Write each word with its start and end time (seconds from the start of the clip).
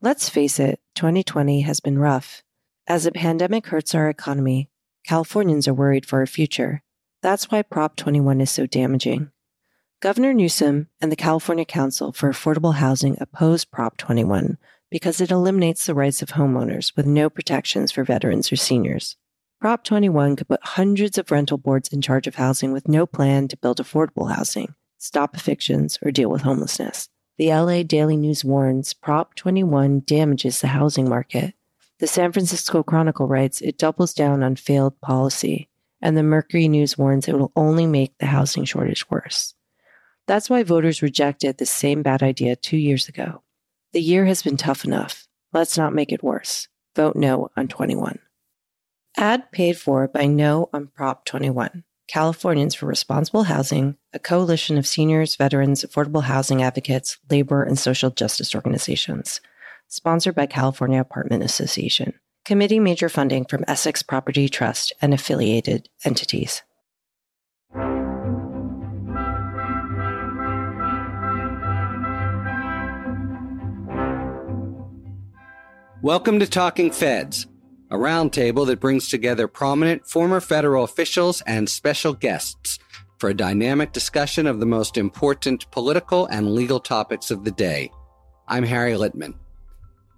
Let's 0.00 0.28
face 0.28 0.60
it, 0.60 0.78
2020 0.94 1.62
has 1.62 1.80
been 1.80 1.98
rough. 1.98 2.44
As 2.86 3.02
the 3.02 3.10
pandemic 3.10 3.66
hurts 3.66 3.96
our 3.96 4.08
economy, 4.08 4.70
Californians 5.04 5.66
are 5.66 5.74
worried 5.74 6.06
for 6.06 6.20
our 6.20 6.26
future. 6.26 6.84
That's 7.20 7.50
why 7.50 7.62
Prop 7.62 7.96
21 7.96 8.40
is 8.40 8.48
so 8.48 8.64
damaging. 8.66 9.32
Governor 10.00 10.32
Newsom 10.32 10.86
and 11.00 11.10
the 11.10 11.16
California 11.16 11.64
Council 11.64 12.12
for 12.12 12.30
Affordable 12.30 12.74
Housing 12.74 13.16
oppose 13.20 13.64
Prop 13.64 13.96
21 13.96 14.56
because 14.88 15.20
it 15.20 15.32
eliminates 15.32 15.86
the 15.86 15.96
rights 15.96 16.22
of 16.22 16.28
homeowners 16.28 16.94
with 16.94 17.04
no 17.04 17.28
protections 17.28 17.90
for 17.90 18.04
veterans 18.04 18.52
or 18.52 18.56
seniors. 18.56 19.16
Prop 19.60 19.82
21 19.82 20.36
could 20.36 20.46
put 20.46 20.62
hundreds 20.62 21.18
of 21.18 21.32
rental 21.32 21.58
boards 21.58 21.88
in 21.88 22.00
charge 22.00 22.28
of 22.28 22.36
housing 22.36 22.72
with 22.72 22.86
no 22.86 23.04
plan 23.04 23.48
to 23.48 23.56
build 23.56 23.78
affordable 23.78 24.32
housing, 24.32 24.76
stop 24.96 25.34
evictions, 25.34 25.98
or 26.02 26.12
deal 26.12 26.30
with 26.30 26.42
homelessness. 26.42 27.08
The 27.38 27.54
LA 27.54 27.84
Daily 27.84 28.16
News 28.16 28.44
warns 28.44 28.92
Prop 28.92 29.36
21 29.36 30.00
damages 30.00 30.60
the 30.60 30.66
housing 30.66 31.08
market. 31.08 31.54
The 32.00 32.08
San 32.08 32.32
Francisco 32.32 32.82
Chronicle 32.82 33.28
writes 33.28 33.60
it 33.60 33.78
doubles 33.78 34.12
down 34.12 34.42
on 34.42 34.56
failed 34.56 35.00
policy, 35.00 35.68
and 36.02 36.16
the 36.16 36.24
Mercury 36.24 36.66
News 36.66 36.98
warns 36.98 37.28
it 37.28 37.38
will 37.38 37.52
only 37.54 37.86
make 37.86 38.18
the 38.18 38.26
housing 38.26 38.64
shortage 38.64 39.08
worse. 39.08 39.54
That's 40.26 40.50
why 40.50 40.64
voters 40.64 41.00
rejected 41.00 41.58
the 41.58 41.66
same 41.66 42.02
bad 42.02 42.24
idea 42.24 42.56
two 42.56 42.76
years 42.76 43.08
ago. 43.08 43.42
The 43.92 44.02
year 44.02 44.26
has 44.26 44.42
been 44.42 44.56
tough 44.56 44.84
enough. 44.84 45.28
Let's 45.52 45.78
not 45.78 45.94
make 45.94 46.10
it 46.10 46.24
worse. 46.24 46.66
Vote 46.96 47.14
no 47.14 47.50
on 47.56 47.68
21. 47.68 48.18
Ad 49.16 49.52
paid 49.52 49.78
for 49.78 50.08
by 50.08 50.26
No 50.26 50.70
on 50.72 50.88
Prop 50.88 51.24
21. 51.24 51.84
Californians 52.08 52.74
for 52.74 52.86
Responsible 52.86 53.42
Housing, 53.42 53.94
a 54.14 54.18
coalition 54.18 54.78
of 54.78 54.86
seniors, 54.86 55.36
veterans, 55.36 55.84
affordable 55.84 56.22
housing 56.22 56.62
advocates, 56.62 57.18
labor, 57.30 57.62
and 57.62 57.78
social 57.78 58.08
justice 58.08 58.54
organizations. 58.54 59.42
Sponsored 59.88 60.34
by 60.34 60.46
California 60.46 61.02
Apartment 61.02 61.42
Association. 61.42 62.14
Committee 62.46 62.80
major 62.80 63.10
funding 63.10 63.44
from 63.44 63.62
Essex 63.68 64.02
Property 64.02 64.48
Trust 64.48 64.94
and 65.02 65.12
affiliated 65.12 65.90
entities. 66.02 66.62
Welcome 76.00 76.38
to 76.38 76.46
Talking 76.46 76.90
Feds, 76.90 77.46
a 77.90 77.96
roundtable 77.96 78.66
that 78.66 78.80
brings 78.80 79.08
together 79.08 79.48
prominent 79.48 80.06
former 80.06 80.40
federal 80.40 80.84
officials 80.84 81.40
and 81.42 81.68
special 81.68 82.12
guests 82.12 82.78
for 83.18 83.30
a 83.30 83.34
dynamic 83.34 83.92
discussion 83.92 84.46
of 84.46 84.60
the 84.60 84.66
most 84.66 84.96
important 84.96 85.70
political 85.70 86.26
and 86.26 86.54
legal 86.54 86.80
topics 86.80 87.30
of 87.30 87.44
the 87.44 87.50
day. 87.50 87.90
I'm 88.46 88.64
Harry 88.64 88.92
Litman. 88.92 89.34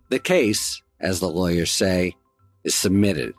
The 0.09 0.19
case, 0.19 0.83
as 1.01 1.21
the 1.21 1.29
lawyers 1.29 1.71
say, 1.71 2.17
is 2.65 2.75
submitted. 2.75 3.35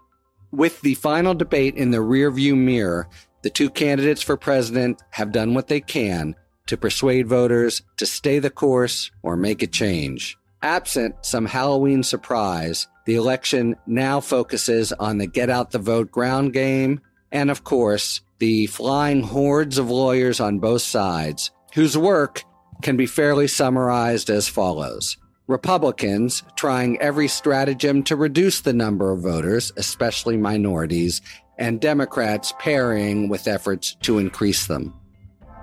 With 0.52 0.82
the 0.82 0.96
final 0.96 1.34
debate 1.34 1.76
in 1.76 1.92
the 1.92 2.00
rearview 2.00 2.58
mirror, 2.58 3.08
the 3.44 3.50
two 3.50 3.70
candidates 3.70 4.22
for 4.22 4.38
president 4.38 5.02
have 5.12 5.32
done 5.32 5.54
what 5.54 5.68
they 5.68 5.82
can 5.82 6.36
to 6.68 6.78
persuade 6.78 7.28
voters 7.28 7.82
to 7.98 8.06
stay 8.06 8.40
the 8.40 8.50
course 8.50 9.12
or 9.24 9.36
make 9.36 9.62
a 9.62 9.68
change. 9.68 10.38
Absent 10.62 11.16
some 11.26 11.46
Halloween 11.46 12.04
surprise, 12.04 12.88
the 13.06 13.16
election 13.16 13.76
now 13.88 14.20
focuses 14.20 14.92
on 14.94 15.18
the 15.18 15.28
get 15.28 15.50
out 15.50 15.72
the 15.72 15.80
vote 15.80 16.12
ground 16.12 16.54
game 16.54 17.02
and, 17.32 17.50
of 17.50 17.64
course, 17.64 18.22
the 18.40 18.68
flying 18.68 19.24
hordes 19.24 19.78
of 19.78 19.90
lawyers 19.90 20.40
on 20.40 20.60
both 20.60 20.82
sides, 20.82 21.52
whose 21.74 21.98
work 21.98 22.44
can 22.82 22.98
be 22.98 23.06
fairly 23.06 23.48
summarized 23.48 24.30
as 24.30 24.48
follows. 24.48 25.18
Republicans 25.48 26.44
trying 26.56 27.00
every 27.00 27.28
stratagem 27.28 28.04
to 28.04 28.16
reduce 28.16 28.62
the 28.62 28.74
number 28.74 29.12
of 29.12 29.22
voters, 29.22 29.72
especially 29.78 30.38
minorities, 30.38 31.22
and 31.58 31.80
Democrats 31.80 32.54
parrying 32.60 33.30
with 33.30 33.48
efforts 33.48 33.96
to 34.02 34.18
increase 34.18 34.68
them. 34.68 34.94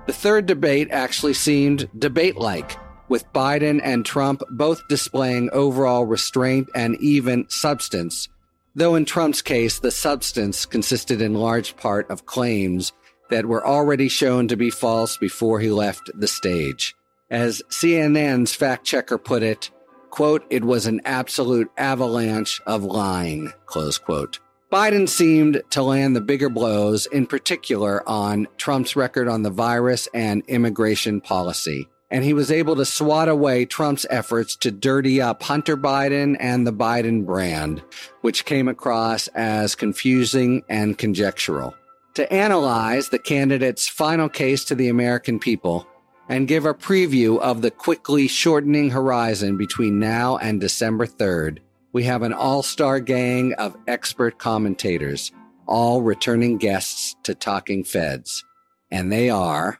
The 0.05 0.13
third 0.13 0.45
debate 0.45 0.89
actually 0.91 1.33
seemed 1.33 1.89
debate 1.97 2.37
like 2.37 2.77
with 3.09 3.31
Biden 3.33 3.81
and 3.83 4.05
Trump 4.05 4.41
both 4.49 4.87
displaying 4.87 5.49
overall 5.51 6.05
restraint 6.05 6.69
and 6.73 6.95
even 7.01 7.49
substance, 7.49 8.29
though 8.75 8.95
in 8.95 9.05
Trump's 9.05 9.41
case, 9.41 9.79
the 9.79 9.91
substance 9.91 10.65
consisted 10.65 11.21
in 11.21 11.33
large 11.33 11.75
part 11.75 12.09
of 12.09 12.25
claims 12.25 12.93
that 13.29 13.45
were 13.45 13.65
already 13.65 14.07
shown 14.07 14.47
to 14.47 14.55
be 14.55 14.69
false 14.69 15.17
before 15.17 15.59
he 15.59 15.69
left 15.69 16.09
the 16.13 16.27
stage. 16.27 16.95
As 17.29 17.61
CNN's 17.69 18.55
fact 18.55 18.85
checker 18.85 19.17
put 19.17 19.43
it, 19.43 19.69
quote, 20.09 20.45
it 20.49 20.63
was 20.63 20.85
an 20.85 21.01
absolute 21.05 21.69
avalanche 21.77 22.61
of 22.65 22.83
lying, 22.83 23.53
close 23.65 23.97
quote. 23.97 24.39
Biden 24.71 25.09
seemed 25.09 25.61
to 25.71 25.81
land 25.81 26.15
the 26.15 26.21
bigger 26.21 26.49
blows, 26.49 27.07
in 27.07 27.25
particular 27.25 28.07
on 28.07 28.47
Trump's 28.57 28.95
record 28.95 29.27
on 29.27 29.41
the 29.41 29.49
virus 29.49 30.07
and 30.13 30.43
immigration 30.47 31.21
policy 31.21 31.87
and 32.11 32.23
he 32.23 32.33
was 32.33 32.51
able 32.51 32.75
to 32.75 32.85
swat 32.85 33.29
away 33.29 33.65
Trump's 33.65 34.05
efforts 34.09 34.55
to 34.57 34.71
dirty 34.71 35.21
up 35.21 35.43
Hunter 35.43 35.77
Biden 35.77 36.35
and 36.39 36.65
the 36.65 36.73
Biden 36.73 37.25
brand, 37.25 37.83
which 38.21 38.45
came 38.45 38.67
across 38.67 39.27
as 39.29 39.75
confusing 39.75 40.63
and 40.69 40.97
conjectural. 40.97 41.75
To 42.15 42.31
analyze 42.33 43.09
the 43.09 43.19
candidate's 43.19 43.87
final 43.87 44.27
case 44.27 44.65
to 44.65 44.75
the 44.75 44.89
American 44.89 45.39
people 45.39 45.87
and 46.27 46.47
give 46.47 46.65
a 46.65 46.73
preview 46.73 47.39
of 47.39 47.61
the 47.61 47.71
quickly 47.71 48.27
shortening 48.27 48.89
horizon 48.89 49.57
between 49.57 49.99
now 49.99 50.37
and 50.37 50.59
December 50.59 51.05
3rd, 51.05 51.59
we 51.93 52.03
have 52.03 52.21
an 52.21 52.33
all 52.33 52.63
star 52.63 52.99
gang 52.99 53.53
of 53.53 53.77
expert 53.87 54.37
commentators, 54.37 55.31
all 55.67 56.01
returning 56.01 56.57
guests 56.57 57.15
to 57.23 57.33
Talking 57.33 57.83
Feds. 57.83 58.43
And 58.91 59.11
they 59.11 59.29
are 59.29 59.79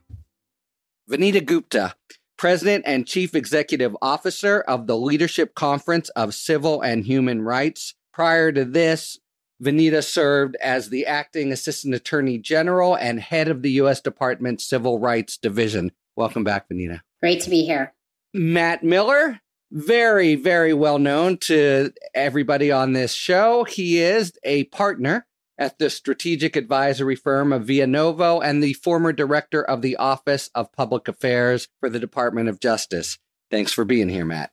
Vanita 1.10 1.44
Gupta, 1.44 1.96
President 2.40 2.86
and 2.88 3.06
Chief 3.06 3.36
Executive 3.36 3.98
Officer 4.02 4.62
of 4.62 4.88
the 4.88 4.96
Leadership 4.96 5.56
Conference 5.56 6.08
of 6.12 6.34
Civil 6.34 6.82
and 6.82 7.04
Human 7.04 7.42
Rights. 7.42 7.96
Prior 8.14 8.54
to 8.54 8.64
this, 8.64 9.20
Vanita 9.62 10.02
served 10.02 10.56
as 10.64 10.88
the 10.88 11.06
acting 11.06 11.52
Assistant 11.52 11.94
Attorney 11.94 12.38
General 12.38 12.96
and 12.96 13.20
head 13.20 13.50
of 13.50 13.62
the 13.62 13.72
U.S. 13.72 14.00
Department 14.00 14.62
Civil 14.62 15.00
Rights 15.00 15.36
Division. 15.36 15.92
Welcome 16.16 16.46
back, 16.46 16.70
Vanita. 16.70 17.02
Great 17.20 17.42
to 17.42 17.50
be 17.50 17.66
here. 17.66 17.94
Matt 18.34 18.86
Miller, 18.86 19.42
very, 19.70 20.36
very 20.36 20.74
well 20.74 20.98
known 20.98 21.40
to 21.40 21.92
everybody 22.16 22.72
on 22.72 22.94
this 22.94 23.14
show. 23.14 23.66
He 23.66 24.00
is 24.00 24.32
a 24.46 24.64
partner 24.66 25.28
at 25.60 25.78
the 25.78 25.90
strategic 25.90 26.56
advisory 26.56 27.18
firm 27.18 27.50
Vianovo 27.50 28.42
and 28.44 28.64
the 28.64 28.74
former 28.74 29.12
director 29.12 29.62
of 29.62 29.82
the 29.82 29.98
Office 29.98 30.50
of 30.56 30.72
Public 30.72 31.10
Affairs 31.10 31.68
for 31.82 31.90
the 31.90 32.00
Department 32.00 32.48
of 32.48 32.62
Justice. 32.62 33.20
Thanks 33.52 33.74
for 33.74 33.84
being 33.84 34.08
here, 34.08 34.26
Matt. 34.26 34.52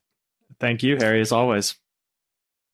Thank 0.58 0.82
you, 0.82 0.96
Harry, 0.96 1.20
as 1.20 1.30
always. 1.30 1.76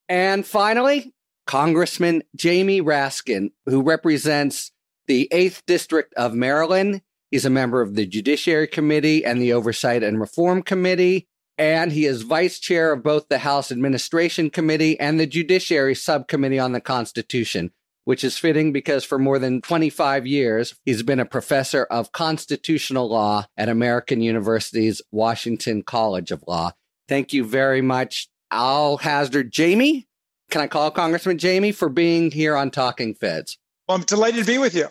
And 0.08 0.46
finally, 0.46 1.12
Congressman 1.46 2.22
Jamie 2.34 2.80
Raskin, 2.80 3.50
who 3.66 3.82
represents 3.82 4.72
the 5.06 5.28
8th 5.30 5.62
District 5.66 6.14
of 6.14 6.34
Maryland. 6.34 7.02
He's 7.30 7.44
a 7.44 7.50
member 7.50 7.82
of 7.82 7.96
the 7.96 8.06
Judiciary 8.06 8.66
Committee 8.66 9.24
and 9.24 9.42
the 9.42 9.52
Oversight 9.52 10.02
and 10.02 10.20
Reform 10.20 10.62
Committee. 10.62 11.28
And 11.58 11.92
he 11.92 12.06
is 12.06 12.22
vice 12.22 12.58
chair 12.58 12.92
of 12.92 13.02
both 13.02 13.28
the 13.28 13.38
House 13.38 13.70
Administration 13.70 14.48
Committee 14.48 14.98
and 14.98 15.20
the 15.20 15.26
Judiciary 15.26 15.94
Subcommittee 15.94 16.58
on 16.58 16.72
the 16.72 16.80
Constitution 16.80 17.72
which 18.04 18.24
is 18.24 18.38
fitting 18.38 18.72
because 18.72 19.04
for 19.04 19.18
more 19.18 19.38
than 19.38 19.60
25 19.60 20.26
years, 20.26 20.74
he's 20.84 21.02
been 21.02 21.20
a 21.20 21.24
professor 21.24 21.84
of 21.84 22.12
constitutional 22.12 23.08
law 23.08 23.46
at 23.56 23.68
American 23.68 24.20
University's 24.20 25.02
Washington 25.10 25.82
College 25.82 26.30
of 26.30 26.42
Law. 26.46 26.72
Thank 27.08 27.32
you 27.32 27.44
very 27.44 27.82
much, 27.82 28.28
Al 28.50 28.98
Hazard 28.98 29.52
Jamie. 29.52 30.06
Can 30.50 30.60
I 30.60 30.66
call 30.66 30.90
Congressman 30.90 31.38
Jamie 31.38 31.72
for 31.72 31.88
being 31.88 32.30
here 32.30 32.56
on 32.56 32.70
Talking 32.70 33.14
Feds? 33.14 33.58
Well, 33.88 33.98
I'm 33.98 34.04
delighted 34.04 34.40
to 34.40 34.46
be 34.46 34.58
with 34.58 34.74
you. 34.74 34.88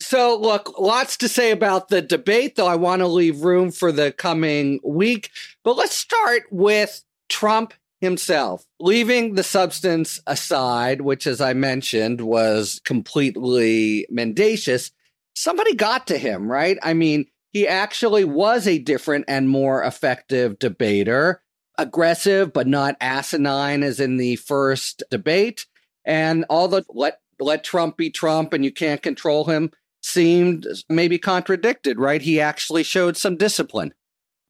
So, 0.00 0.36
look, 0.36 0.78
lots 0.78 1.16
to 1.18 1.28
say 1.28 1.50
about 1.50 1.88
the 1.88 2.02
debate, 2.02 2.56
though 2.56 2.66
I 2.66 2.74
want 2.74 3.00
to 3.00 3.06
leave 3.06 3.42
room 3.42 3.70
for 3.70 3.92
the 3.92 4.12
coming 4.12 4.80
week. 4.84 5.30
But 5.62 5.76
let's 5.76 5.94
start 5.94 6.42
with 6.50 7.02
Trump 7.28 7.74
himself, 8.04 8.64
leaving 8.78 9.34
the 9.34 9.42
substance 9.42 10.20
aside, 10.26 11.00
which, 11.00 11.26
as 11.26 11.40
I 11.40 11.54
mentioned, 11.54 12.20
was 12.20 12.80
completely 12.84 14.06
mendacious. 14.10 14.92
Somebody 15.34 15.74
got 15.74 16.06
to 16.08 16.18
him, 16.18 16.50
right? 16.50 16.78
I 16.82 16.94
mean, 16.94 17.26
he 17.52 17.66
actually 17.66 18.24
was 18.24 18.66
a 18.66 18.78
different 18.78 19.24
and 19.26 19.48
more 19.48 19.82
effective 19.82 20.58
debater, 20.58 21.42
aggressive, 21.78 22.52
but 22.52 22.66
not 22.66 22.96
asinine 23.00 23.82
as 23.82 24.00
in 24.00 24.16
the 24.16 24.36
first 24.36 25.02
debate. 25.10 25.66
And 26.04 26.44
all 26.50 26.68
the 26.68 26.84
let, 26.90 27.20
let 27.40 27.64
Trump 27.64 27.96
be 27.96 28.10
Trump 28.10 28.52
and 28.52 28.64
you 28.64 28.72
can't 28.72 29.02
control 29.02 29.44
him 29.44 29.70
seemed 30.02 30.66
maybe 30.88 31.18
contradicted, 31.18 31.98
right? 31.98 32.20
He 32.20 32.40
actually 32.40 32.82
showed 32.82 33.16
some 33.16 33.36
discipline. 33.36 33.94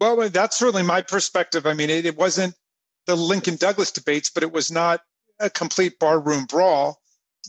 Well, 0.01 0.29
that's 0.29 0.59
certainly 0.59 0.83
my 0.83 1.03
perspective. 1.03 1.67
I 1.67 1.75
mean, 1.75 1.91
it, 1.91 2.07
it 2.07 2.17
wasn't 2.17 2.55
the 3.07 3.17
Lincoln 3.17 3.57
Douglas 3.57 3.91
debates, 3.91 4.31
but 4.31 4.43
it 4.43 4.53
was 4.53 4.71
not 4.71 5.01
a 5.41 5.51
complete 5.51 5.99
barroom 5.99 6.45
brawl. 6.47 7.01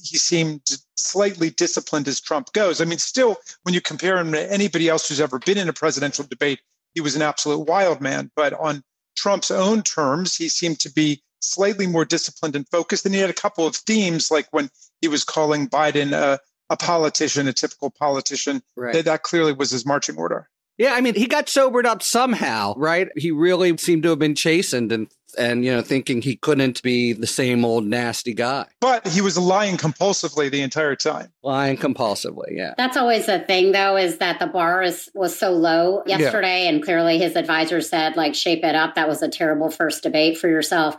He 0.03 0.17
seemed 0.17 0.61
slightly 0.95 1.49
disciplined 1.49 2.07
as 2.07 2.19
Trump 2.19 2.51
goes. 2.53 2.81
I 2.81 2.85
mean, 2.85 2.97
still, 2.97 3.37
when 3.63 3.73
you 3.73 3.81
compare 3.81 4.17
him 4.17 4.31
to 4.33 4.51
anybody 4.51 4.89
else 4.89 5.07
who's 5.07 5.21
ever 5.21 5.39
been 5.39 5.57
in 5.57 5.69
a 5.69 5.73
presidential 5.73 6.25
debate, 6.25 6.59
he 6.93 7.01
was 7.01 7.15
an 7.15 7.21
absolute 7.21 7.67
wild 7.67 8.01
man. 8.01 8.31
But 8.35 8.53
on 8.53 8.83
Trump's 9.15 9.51
own 9.51 9.83
terms, 9.83 10.35
he 10.35 10.49
seemed 10.49 10.79
to 10.79 10.91
be 10.91 11.21
slightly 11.39 11.87
more 11.87 12.05
disciplined 12.05 12.55
and 12.55 12.67
focused. 12.69 13.05
And 13.05 13.15
he 13.15 13.21
had 13.21 13.29
a 13.29 13.33
couple 13.33 13.65
of 13.65 13.75
themes, 13.75 14.31
like 14.31 14.47
when 14.51 14.69
he 15.01 15.07
was 15.07 15.23
calling 15.23 15.69
Biden 15.69 16.11
a, 16.11 16.39
a 16.69 16.75
politician, 16.77 17.47
a 17.47 17.53
typical 17.53 17.91
politician. 17.91 18.61
Right. 18.75 18.93
That, 18.93 19.05
that 19.05 19.23
clearly 19.23 19.53
was 19.53 19.71
his 19.71 19.85
marching 19.85 20.17
order. 20.17 20.49
Yeah, 20.77 20.93
I 20.93 21.01
mean, 21.01 21.15
he 21.15 21.25
got 21.25 21.47
sobered 21.47 21.85
up 21.85 22.03
somehow, 22.03 22.73
right? 22.75 23.07
He 23.15 23.31
really 23.31 23.77
seemed 23.77 24.03
to 24.03 24.09
have 24.09 24.19
been 24.19 24.35
chastened 24.35 24.91
and 24.91 25.07
and 25.35 25.63
you 25.63 25.71
know 25.71 25.81
thinking 25.81 26.21
he 26.21 26.35
couldn't 26.35 26.81
be 26.81 27.13
the 27.13 27.27
same 27.27 27.63
old 27.63 27.85
nasty 27.85 28.33
guy. 28.33 28.65
But 28.81 29.07
he 29.07 29.21
was 29.21 29.37
lying 29.37 29.77
compulsively 29.77 30.49
the 30.49 30.61
entire 30.61 30.95
time. 30.95 31.31
Lying 31.43 31.77
compulsively, 31.77 32.51
yeah. 32.51 32.73
That's 32.77 32.97
always 32.97 33.25
the 33.25 33.39
thing 33.39 33.71
though 33.71 33.97
is 33.97 34.17
that 34.17 34.39
the 34.39 34.47
bar 34.47 34.81
is 34.81 35.09
was 35.13 35.37
so 35.37 35.51
low 35.51 36.03
yesterday 36.05 36.63
yeah. 36.63 36.69
and 36.69 36.83
clearly 36.83 37.17
his 37.17 37.35
advisor 37.35 37.81
said 37.81 38.15
like 38.15 38.35
shape 38.35 38.63
it 38.63 38.75
up. 38.75 38.95
That 38.95 39.07
was 39.07 39.21
a 39.21 39.29
terrible 39.29 39.69
first 39.69 40.03
debate 40.03 40.37
for 40.37 40.47
yourself. 40.47 40.97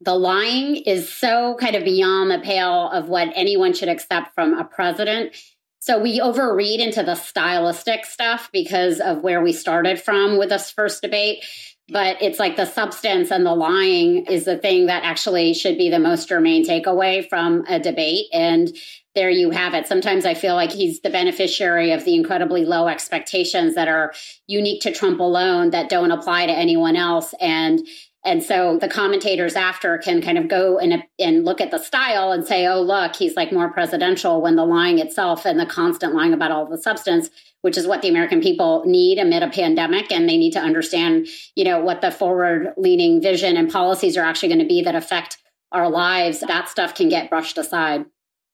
The 0.00 0.14
lying 0.14 0.76
is 0.76 1.12
so 1.12 1.56
kind 1.58 1.74
of 1.74 1.84
beyond 1.84 2.30
the 2.30 2.38
pale 2.38 2.88
of 2.90 3.08
what 3.08 3.32
anyone 3.34 3.72
should 3.72 3.88
accept 3.88 4.34
from 4.34 4.54
a 4.54 4.64
president 4.64 5.34
so 5.80 5.98
we 5.98 6.20
overread 6.20 6.80
into 6.80 7.02
the 7.02 7.14
stylistic 7.14 8.04
stuff 8.04 8.50
because 8.52 9.00
of 9.00 9.22
where 9.22 9.40
we 9.40 9.52
started 9.52 10.00
from 10.00 10.36
with 10.36 10.50
this 10.50 10.70
first 10.70 11.02
debate. 11.02 11.44
But 11.90 12.20
it's 12.20 12.38
like 12.38 12.56
the 12.56 12.66
substance 12.66 13.30
and 13.30 13.46
the 13.46 13.54
lying 13.54 14.26
is 14.26 14.44
the 14.44 14.58
thing 14.58 14.86
that 14.86 15.04
actually 15.04 15.54
should 15.54 15.78
be 15.78 15.88
the 15.88 15.98
most 15.98 16.28
germane 16.28 16.66
takeaway 16.66 17.26
from 17.26 17.64
a 17.66 17.80
debate. 17.80 18.26
And 18.32 18.70
there 19.14 19.30
you 19.30 19.50
have 19.50 19.74
it. 19.74 19.86
Sometimes 19.86 20.26
I 20.26 20.34
feel 20.34 20.54
like 20.54 20.70
he's 20.70 21.00
the 21.00 21.10
beneficiary 21.10 21.92
of 21.92 22.04
the 22.04 22.14
incredibly 22.14 22.64
low 22.64 22.88
expectations 22.88 23.74
that 23.74 23.88
are 23.88 24.12
unique 24.46 24.82
to 24.82 24.92
Trump 24.92 25.18
alone 25.18 25.70
that 25.70 25.88
don't 25.88 26.12
apply 26.12 26.46
to 26.46 26.52
anyone 26.52 26.94
else. 26.94 27.34
And 27.40 27.80
and 28.24 28.42
so 28.42 28.78
the 28.78 28.88
commentators 28.88 29.54
after 29.54 29.96
can 29.96 30.20
kind 30.20 30.36
of 30.36 30.48
go 30.48 30.78
and, 30.78 31.02
and 31.18 31.44
look 31.44 31.60
at 31.60 31.70
the 31.70 31.78
style 31.78 32.32
and 32.32 32.46
say, 32.46 32.66
oh, 32.66 32.82
look, 32.82 33.16
he's 33.16 33.36
like 33.36 33.52
more 33.52 33.72
presidential 33.72 34.42
when 34.42 34.56
the 34.56 34.66
lying 34.66 34.98
itself 34.98 35.46
and 35.46 35.58
the 35.58 35.64
constant 35.64 36.14
lying 36.14 36.34
about 36.34 36.50
all 36.50 36.66
the 36.66 36.76
substance, 36.76 37.30
which 37.62 37.76
is 37.76 37.86
what 37.86 38.02
the 38.02 38.08
American 38.08 38.40
people 38.40 38.84
need 38.86 39.18
amid 39.18 39.42
a 39.42 39.48
pandemic. 39.48 40.10
And 40.12 40.28
they 40.28 40.36
need 40.36 40.52
to 40.52 40.60
understand, 40.60 41.28
you 41.54 41.64
know, 41.64 41.80
what 41.80 42.00
the 42.00 42.10
forward 42.10 42.72
leaning 42.76 43.20
vision 43.20 43.56
and 43.56 43.70
policies 43.70 44.16
are 44.16 44.24
actually 44.24 44.48
going 44.48 44.60
to 44.60 44.66
be 44.66 44.82
that 44.82 44.94
affect 44.94 45.38
our 45.72 45.88
lives. 45.88 46.40
That 46.40 46.68
stuff 46.68 46.94
can 46.94 47.08
get 47.08 47.30
brushed 47.30 47.58
aside. 47.58 48.06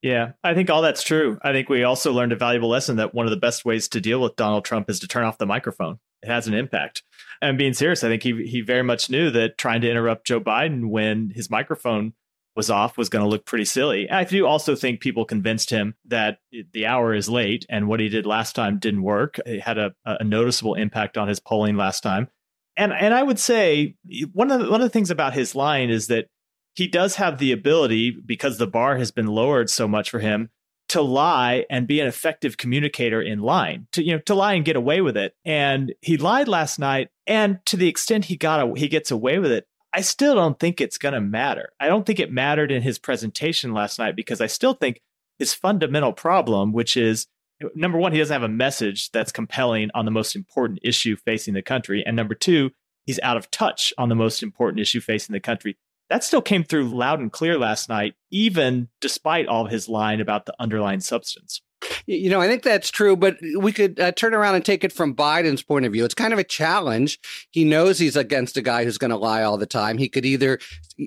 Yeah, 0.02 0.32
I 0.42 0.52
think 0.52 0.68
all 0.68 0.82
that's 0.82 1.02
true. 1.02 1.38
I 1.42 1.52
think 1.52 1.70
we 1.70 1.82
also 1.82 2.12
learned 2.12 2.32
a 2.32 2.36
valuable 2.36 2.68
lesson 2.68 2.96
that 2.96 3.14
one 3.14 3.24
of 3.24 3.30
the 3.30 3.38
best 3.38 3.64
ways 3.64 3.88
to 3.88 4.00
deal 4.00 4.20
with 4.20 4.36
Donald 4.36 4.64
Trump 4.64 4.90
is 4.90 5.00
to 5.00 5.08
turn 5.08 5.24
off 5.24 5.38
the 5.38 5.46
microphone. 5.46 5.98
It 6.22 6.28
has 6.28 6.46
an 6.46 6.52
impact 6.52 7.02
and 7.44 7.58
being 7.58 7.74
serious, 7.74 8.02
I 8.02 8.08
think 8.08 8.22
he 8.22 8.46
he 8.46 8.60
very 8.60 8.82
much 8.82 9.10
knew 9.10 9.30
that 9.30 9.58
trying 9.58 9.82
to 9.82 9.90
interrupt 9.90 10.26
Joe 10.26 10.40
Biden 10.40 10.88
when 10.88 11.30
his 11.30 11.50
microphone 11.50 12.14
was 12.56 12.70
off 12.70 12.96
was 12.96 13.08
going 13.08 13.24
to 13.24 13.28
look 13.28 13.44
pretty 13.44 13.64
silly. 13.64 14.08
I 14.10 14.24
do 14.24 14.46
also 14.46 14.76
think 14.76 15.00
people 15.00 15.24
convinced 15.24 15.70
him 15.70 15.94
that 16.06 16.38
the 16.72 16.86
hour 16.86 17.14
is 17.14 17.28
late 17.28 17.66
and 17.68 17.88
what 17.88 18.00
he 18.00 18.08
did 18.08 18.26
last 18.26 18.54
time 18.54 18.78
didn't 18.78 19.02
work. 19.02 19.38
It 19.44 19.60
had 19.60 19.78
a, 19.78 19.92
a 20.04 20.24
noticeable 20.24 20.74
impact 20.74 21.18
on 21.18 21.28
his 21.28 21.40
polling 21.40 21.76
last 21.76 22.02
time. 22.02 22.28
And 22.76 22.92
and 22.92 23.14
I 23.14 23.22
would 23.22 23.38
say 23.38 23.96
one 24.32 24.50
of 24.50 24.60
the, 24.60 24.70
one 24.70 24.80
of 24.80 24.86
the 24.86 24.90
things 24.90 25.10
about 25.10 25.34
his 25.34 25.54
line 25.54 25.90
is 25.90 26.08
that 26.08 26.26
he 26.74 26.88
does 26.88 27.16
have 27.16 27.38
the 27.38 27.52
ability 27.52 28.10
because 28.10 28.58
the 28.58 28.66
bar 28.66 28.96
has 28.96 29.10
been 29.10 29.28
lowered 29.28 29.70
so 29.70 29.86
much 29.86 30.10
for 30.10 30.18
him 30.18 30.50
to 30.88 31.00
lie 31.00 31.64
and 31.70 31.86
be 31.86 32.00
an 32.00 32.06
effective 32.06 32.56
communicator 32.56 33.20
in 33.20 33.40
line 33.40 33.86
to 33.92 34.04
you 34.04 34.12
know 34.12 34.18
to 34.20 34.34
lie 34.34 34.52
and 34.52 34.64
get 34.64 34.76
away 34.76 35.00
with 35.00 35.16
it 35.16 35.34
and 35.44 35.94
he 36.02 36.16
lied 36.16 36.46
last 36.46 36.78
night 36.78 37.08
and 37.26 37.58
to 37.64 37.76
the 37.76 37.88
extent 37.88 38.26
he 38.26 38.36
got 38.36 38.60
a, 38.60 38.78
he 38.78 38.86
gets 38.86 39.10
away 39.10 39.38
with 39.38 39.50
it 39.50 39.66
i 39.94 40.00
still 40.00 40.34
don't 40.34 40.58
think 40.58 40.80
it's 40.80 40.98
going 40.98 41.14
to 41.14 41.20
matter. 41.20 41.70
I 41.80 41.86
don't 41.86 42.04
think 42.04 42.20
it 42.20 42.32
mattered 42.32 42.72
in 42.72 42.82
his 42.82 42.98
presentation 42.98 43.72
last 43.72 43.98
night 43.98 44.16
because 44.16 44.40
i 44.40 44.46
still 44.46 44.74
think 44.74 45.00
his 45.38 45.54
fundamental 45.54 46.12
problem 46.12 46.72
which 46.72 46.96
is 46.96 47.26
number 47.74 47.98
one 47.98 48.12
he 48.12 48.18
doesn't 48.18 48.34
have 48.34 48.42
a 48.42 48.48
message 48.48 49.10
that's 49.10 49.32
compelling 49.32 49.90
on 49.94 50.04
the 50.04 50.10
most 50.10 50.36
important 50.36 50.80
issue 50.82 51.16
facing 51.16 51.54
the 51.54 51.62
country. 51.62 52.02
And 52.04 52.16
number 52.16 52.34
two 52.34 52.70
he's 53.06 53.20
out 53.20 53.36
of 53.36 53.50
touch 53.50 53.92
on 53.98 54.08
the 54.08 54.14
most 54.14 54.42
important 54.42 54.80
issue 54.80 55.00
facing 55.00 55.32
the 55.32 55.40
country. 55.40 55.76
That 56.10 56.24
still 56.24 56.42
came 56.42 56.64
through 56.64 56.88
loud 56.88 57.20
and 57.20 57.32
clear 57.32 57.58
last 57.58 57.88
night, 57.88 58.14
even 58.30 58.88
despite 59.00 59.46
all 59.46 59.66
his 59.66 59.88
line 59.88 60.20
about 60.20 60.46
the 60.46 60.54
underlying 60.58 61.00
substance. 61.00 61.62
You 62.06 62.30
know, 62.30 62.40
I 62.40 62.48
think 62.48 62.62
that's 62.62 62.90
true, 62.90 63.16
but 63.16 63.38
we 63.58 63.72
could 63.72 63.98
uh, 63.98 64.12
turn 64.12 64.34
around 64.34 64.54
and 64.54 64.64
take 64.64 64.84
it 64.84 64.92
from 64.92 65.14
Biden's 65.14 65.62
point 65.62 65.86
of 65.86 65.92
view. 65.92 66.04
It's 66.04 66.14
kind 66.14 66.32
of 66.32 66.38
a 66.38 66.44
challenge. 66.44 67.18
He 67.50 67.64
knows 67.64 67.98
he's 67.98 68.16
against 68.16 68.56
a 68.56 68.62
guy 68.62 68.84
who's 68.84 68.98
going 68.98 69.10
to 69.10 69.16
lie 69.16 69.42
all 69.42 69.56
the 69.56 69.66
time. 69.66 69.98
He 69.98 70.08
could 70.08 70.26
either 70.26 70.58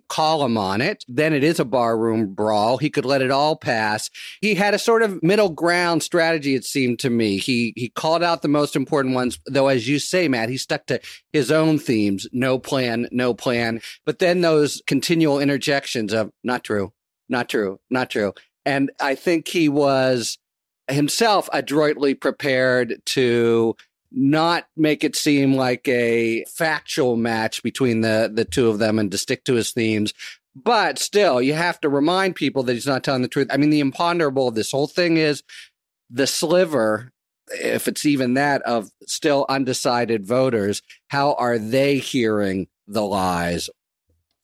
call 0.10 0.44
him 0.44 0.58
on 0.58 0.82
it, 0.82 1.06
then 1.08 1.34
it 1.34 1.44
is 1.44 1.60
a 1.60 1.66
barroom 1.66 2.34
brawl. 2.34 2.78
He 2.78 2.90
could 2.90 3.06
let 3.06 3.22
it 3.22 3.32
all 3.32 3.56
pass. 3.56 4.10
He 4.42 4.56
had 4.56 4.74
a 4.74 4.80
sort 4.80 5.02
of 5.02 5.22
middle 5.24 5.50
ground 5.50 6.04
strategy, 6.04 6.56
it 6.56 6.66
seemed 6.66 7.00
to 7.00 7.10
me. 7.10 7.38
He 7.38 7.74
he 7.76 7.90
called 7.90 8.24
out 8.24 8.42
the 8.42 8.48
most 8.48 8.76
important 8.76 9.16
ones, 9.16 9.40
though, 9.46 9.68
as 9.68 9.88
you 9.88 10.00
say, 10.00 10.28
Matt, 10.28 10.50
he 10.50 10.58
stuck 10.58 10.86
to 10.88 11.00
his 11.32 11.52
own 11.52 11.80
themes: 11.80 12.28
no 12.32 12.60
plan, 12.60 13.08
no 13.12 13.34
plan. 13.34 13.82
But 14.06 14.20
then 14.20 14.42
those 14.42 14.82
continual 14.88 15.40
interjections 15.40 16.14
of 16.14 16.32
not 16.44 16.64
true, 16.64 16.94
not 17.30 17.50
true, 17.50 17.80
not 17.90 18.10
true. 18.10 18.34
And 18.66 18.92
I 19.00 19.16
think 19.16 19.48
he 19.48 19.70
was 19.70 20.38
himself 20.90 21.50
adroitly 21.54 22.14
prepared 22.14 23.02
to 23.06 23.76
not 24.12 24.68
make 24.76 25.04
it 25.04 25.16
seem 25.16 25.54
like 25.54 25.88
a 25.88 26.46
factual 26.46 27.18
match 27.18 27.62
between 27.62 28.02
the 28.02 28.32
the 28.34 28.46
two 28.46 28.70
of 28.70 28.80
them 28.80 29.00
and 29.00 29.12
to 29.12 29.18
stick 29.18 29.44
to 29.44 29.56
his 29.56 29.72
themes. 29.72 30.14
But 30.56 30.98
still 30.98 31.42
you 31.42 31.54
have 31.54 31.80
to 31.82 31.90
remind 31.90 32.36
people 32.36 32.64
that 32.64 32.74
he's 32.74 32.88
not 32.88 33.04
telling 33.04 33.22
the 33.22 33.28
truth. 33.28 33.48
I 33.52 33.58
mean 33.58 33.70
the 33.70 33.80
imponderable 33.80 34.48
of 34.48 34.56
this 34.56 34.72
whole 34.72 34.88
thing 34.88 35.18
is 35.18 35.44
the 36.10 36.28
sliver 36.28 37.12
if 37.50 37.88
it's 37.88 38.06
even 38.06 38.34
that 38.34 38.62
of 38.64 38.92
still 39.06 39.46
undecided 39.50 40.26
voters. 40.26 40.82
How 41.10 41.34
are 41.34 41.58
they 41.58 41.98
hearing 41.98 42.68
the 42.88 43.04
lies 43.04 43.70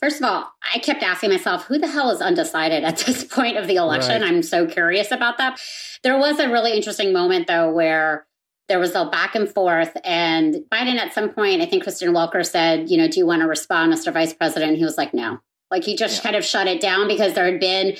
First 0.04 0.18
of 0.18 0.26
all, 0.26 0.52
I 0.62 0.80
kept 0.80 1.02
asking 1.02 1.30
myself, 1.30 1.64
who 1.64 1.78
the 1.78 1.88
hell 1.88 2.12
is 2.12 2.20
undecided 2.20 2.84
at 2.84 2.98
this 3.06 3.24
point 3.24 3.56
of 3.56 3.68
the 3.68 3.78
election? 3.78 4.22
Right. 4.22 4.30
I'm 4.30 4.44
so 4.44 4.68
curious 4.68 5.12
about 5.12 5.38
that. 5.38 5.62
There 6.04 6.20
was 6.20 6.40
a 6.40 6.50
really 6.50 6.74
interesting 6.74 7.14
moment, 7.14 7.48
though, 7.48 7.72
where 7.72 8.28
there 8.68 8.80
was 8.80 8.96
a 8.96 9.06
back 9.06 9.34
and 9.34 9.48
forth, 9.48 9.96
and 10.04 10.56
Biden 10.70 10.98
at 10.98 11.14
some 11.14 11.30
point, 11.30 11.62
I 11.62 11.68
think 11.68 11.84
Kristen 11.84 12.14
Welker 12.14 12.46
said, 12.46 12.90
you 12.90 12.98
know, 12.98 13.08
do 13.08 13.18
you 13.18 13.26
want 13.26 13.44
to 13.44 13.48
respond, 13.48 13.94
Mr. 13.94 14.12
Vice 14.12 14.34
President? 14.34 14.78
He 14.78 14.84
was 14.84 14.98
like, 14.98 15.14
no. 15.14 15.40
Like 15.72 15.86
he 15.86 15.96
just 15.96 16.18
yeah. 16.18 16.24
kind 16.24 16.36
of 16.36 16.44
shut 16.44 16.68
it 16.68 16.82
down 16.82 17.08
because 17.08 17.34
there 17.34 17.50
had 17.50 17.62
been 17.62 17.96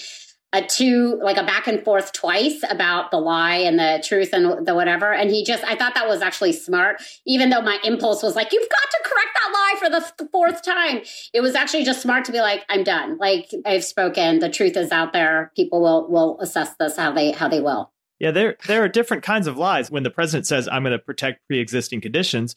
a 0.54 0.62
two 0.62 1.20
like 1.22 1.38
a 1.38 1.44
back 1.44 1.68
and 1.68 1.84
forth 1.84 2.14
twice 2.14 2.64
about 2.70 3.10
the 3.12 3.18
lie 3.18 3.56
and 3.56 3.80
the 3.80 4.04
truth 4.08 4.30
and 4.32 4.66
the 4.66 4.76
whatever. 4.76 5.12
And 5.12 5.30
he 5.30 5.44
just 5.44 5.64
i 5.64 5.76
thought 5.76 5.96
that 5.96 6.08
was 6.08 6.22
actually 6.22 6.54
smart. 6.54 7.02
Even 7.26 7.50
though 7.50 7.62
my 7.62 7.80
impulse 7.84 8.22
was 8.22 8.36
like 8.36 8.54
you've 8.54 8.70
got 8.70 8.92
to 8.92 9.10
correct 9.10 9.30
that 9.34 9.52
lie 9.54 9.76
for 9.80 9.90
the 9.90 10.30
fourth 10.32 10.64
time. 10.64 11.02
It 11.34 11.42
was 11.42 11.56
actually 11.56 11.84
just 11.84 12.02
smart 12.02 12.26
to 12.26 12.32
be 12.32 12.40
like 12.40 12.64
i'm 12.70 12.84
done. 12.84 13.18
Like 13.18 13.50
i've 13.66 13.84
spoken. 13.84 14.40
The 14.40 14.50
truth 14.50 14.78
is 14.78 14.92
out 14.92 15.12
there. 15.12 15.52
People 15.56 15.82
will 15.82 16.10
will 16.10 16.40
assess 16.40 16.76
this 16.80 16.96
how 16.96 17.12
they 17.12 17.32
how 17.32 17.50
they 17.50 17.60
will. 17.60 17.92
Yeah 18.20 18.32
there 18.32 18.56
there 18.68 18.84
are 18.84 18.90
different 18.90 19.24
kinds 19.24 19.48
of 19.48 19.58
lies. 19.58 19.90
When 19.90 20.04
the 20.04 20.12
president 20.12 20.46
says 20.46 20.70
i'm 20.72 20.84
going 20.84 20.92
to 20.92 21.00
protect 21.00 21.48
pre-existing 21.48 22.02
conditions 22.02 22.56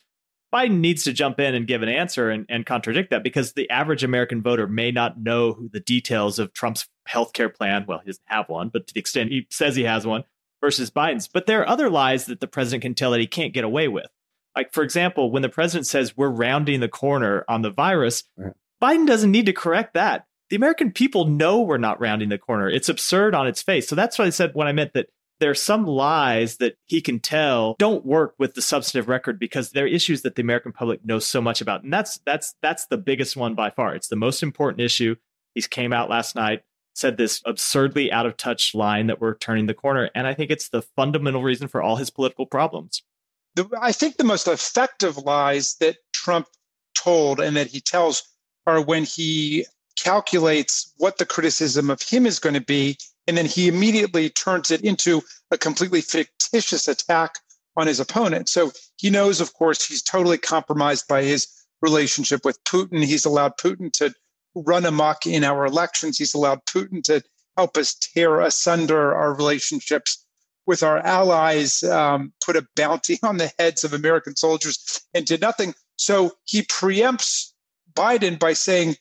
Biden 0.54 0.78
needs 0.78 1.02
to 1.04 1.12
jump 1.12 1.40
in 1.40 1.56
and 1.56 1.66
give 1.66 1.82
an 1.82 1.88
answer 1.88 2.30
and, 2.30 2.46
and 2.48 2.64
contradict 2.64 3.10
that 3.10 3.24
because 3.24 3.54
the 3.54 3.68
average 3.68 4.04
American 4.04 4.42
voter 4.42 4.68
may 4.68 4.92
not 4.92 5.20
know 5.20 5.58
the 5.72 5.80
details 5.80 6.38
of 6.38 6.52
Trump's 6.52 6.88
healthcare 7.08 7.52
plan. 7.52 7.84
Well, 7.86 8.00
he 8.00 8.06
doesn't 8.06 8.22
have 8.26 8.48
one, 8.48 8.68
but 8.68 8.86
to 8.86 8.94
the 8.94 9.00
extent 9.00 9.30
he 9.30 9.46
says 9.50 9.76
he 9.76 9.84
has 9.84 10.06
one 10.06 10.24
versus 10.60 10.90
Biden's. 10.90 11.28
But 11.28 11.46
there 11.46 11.60
are 11.62 11.68
other 11.68 11.90
lies 11.90 12.26
that 12.26 12.40
the 12.40 12.46
president 12.46 12.82
can 12.82 12.94
tell 12.94 13.10
that 13.12 13.20
he 13.20 13.26
can't 13.26 13.54
get 13.54 13.64
away 13.64 13.88
with. 13.88 14.06
Like, 14.56 14.72
for 14.72 14.82
example, 14.82 15.30
when 15.30 15.42
the 15.42 15.48
president 15.48 15.86
says 15.86 16.16
we're 16.16 16.30
rounding 16.30 16.80
the 16.80 16.88
corner 16.88 17.44
on 17.46 17.62
the 17.62 17.70
virus, 17.70 18.24
right. 18.36 18.54
Biden 18.82 19.06
doesn't 19.06 19.30
need 19.30 19.46
to 19.46 19.52
correct 19.52 19.94
that. 19.94 20.26
The 20.48 20.56
American 20.56 20.92
people 20.92 21.26
know 21.26 21.60
we're 21.60 21.78
not 21.78 22.00
rounding 22.00 22.28
the 22.28 22.38
corner. 22.38 22.68
It's 22.68 22.88
absurd 22.88 23.34
on 23.34 23.46
its 23.46 23.62
face. 23.62 23.88
So 23.88 23.96
that's 23.96 24.18
what 24.18 24.26
I 24.26 24.30
said 24.30 24.52
when 24.54 24.68
I 24.68 24.72
meant 24.72 24.92
that 24.94 25.08
there 25.40 25.50
are 25.50 25.54
some 25.54 25.86
lies 25.86 26.56
that 26.58 26.76
he 26.86 27.00
can 27.00 27.20
tell 27.20 27.76
don't 27.78 28.06
work 28.06 28.34
with 28.38 28.54
the 28.54 28.62
substantive 28.62 29.08
record 29.08 29.38
because 29.38 29.70
they're 29.70 29.86
issues 29.86 30.22
that 30.22 30.34
the 30.34 30.42
American 30.42 30.72
public 30.72 31.04
knows 31.04 31.26
so 31.26 31.42
much 31.42 31.60
about. 31.60 31.82
And 31.82 31.92
that's 31.92 32.20
that's 32.24 32.54
that's 32.62 32.86
the 32.86 32.96
biggest 32.96 33.36
one 33.36 33.54
by 33.54 33.70
far. 33.70 33.94
It's 33.94 34.08
the 34.08 34.16
most 34.16 34.42
important 34.42 34.80
issue. 34.80 35.16
He's 35.54 35.66
came 35.66 35.92
out 35.92 36.08
last 36.08 36.36
night, 36.36 36.62
said 36.96 37.16
this 37.16 37.42
absurdly 37.44 38.10
out 38.10 38.26
of 38.26 38.36
touch 38.36 38.74
line 38.74 39.06
that 39.06 39.20
we're 39.20 39.36
turning 39.36 39.66
the 39.66 39.74
corner. 39.74 40.10
And 40.14 40.26
I 40.26 40.34
think 40.34 40.50
it's 40.50 40.70
the 40.70 40.82
fundamental 40.82 41.42
reason 41.42 41.68
for 41.68 41.82
all 41.82 41.96
his 41.96 42.10
political 42.10 42.46
problems. 42.46 43.02
I 43.80 43.92
think 43.92 44.16
the 44.16 44.24
most 44.24 44.48
effective 44.48 45.16
lies 45.16 45.76
that 45.80 45.96
Trump 46.12 46.46
told 46.94 47.40
and 47.40 47.56
that 47.56 47.68
he 47.68 47.80
tells 47.80 48.22
are 48.66 48.80
when 48.82 49.04
he 49.04 49.66
calculates 49.96 50.92
what 50.98 51.18
the 51.18 51.26
criticism 51.26 51.90
of 51.90 52.02
him 52.02 52.26
is 52.26 52.38
going 52.38 52.54
to 52.54 52.60
be, 52.60 52.98
and 53.26 53.36
then 53.36 53.46
he 53.46 53.68
immediately 53.68 54.28
turns 54.28 54.70
it 54.70 54.82
into 54.82 55.22
a 55.50 55.58
completely 55.58 56.00
fictitious 56.00 56.88
attack 56.88 57.36
on 57.76 57.86
his 57.86 58.00
opponent. 58.00 58.48
So 58.48 58.72
he 58.96 59.10
knows, 59.10 59.40
of 59.40 59.54
course, 59.54 59.86
he's 59.86 60.02
totally 60.02 60.38
compromised 60.38 61.08
by 61.08 61.22
his 61.22 61.48
relationship 61.82 62.44
with 62.44 62.62
Putin. 62.64 63.04
He's 63.04 63.24
allowed 63.24 63.56
Putin 63.58 63.92
to 63.94 64.14
run 64.56 64.86
amok 64.86 65.26
in 65.26 65.44
our 65.44 65.66
elections. 65.66 66.18
He's 66.18 66.34
allowed 66.34 66.64
Putin 66.64 67.02
to 67.04 67.22
help 67.56 67.76
us 67.76 67.94
tear 67.94 68.40
asunder 68.40 69.14
our 69.14 69.34
relationships 69.34 70.24
with 70.66 70.82
our 70.82 70.98
allies, 70.98 71.82
um, 71.84 72.32
put 72.44 72.56
a 72.56 72.66
bounty 72.74 73.18
on 73.22 73.36
the 73.36 73.52
heads 73.58 73.84
of 73.84 73.92
American 73.92 74.36
soldiers, 74.36 75.00
and 75.14 75.26
did 75.26 75.40
nothing. 75.40 75.74
So 75.96 76.32
he 76.44 76.62
preempts 76.62 77.52
Biden 77.94 78.38
by 78.38 78.52
saying, 78.52 78.96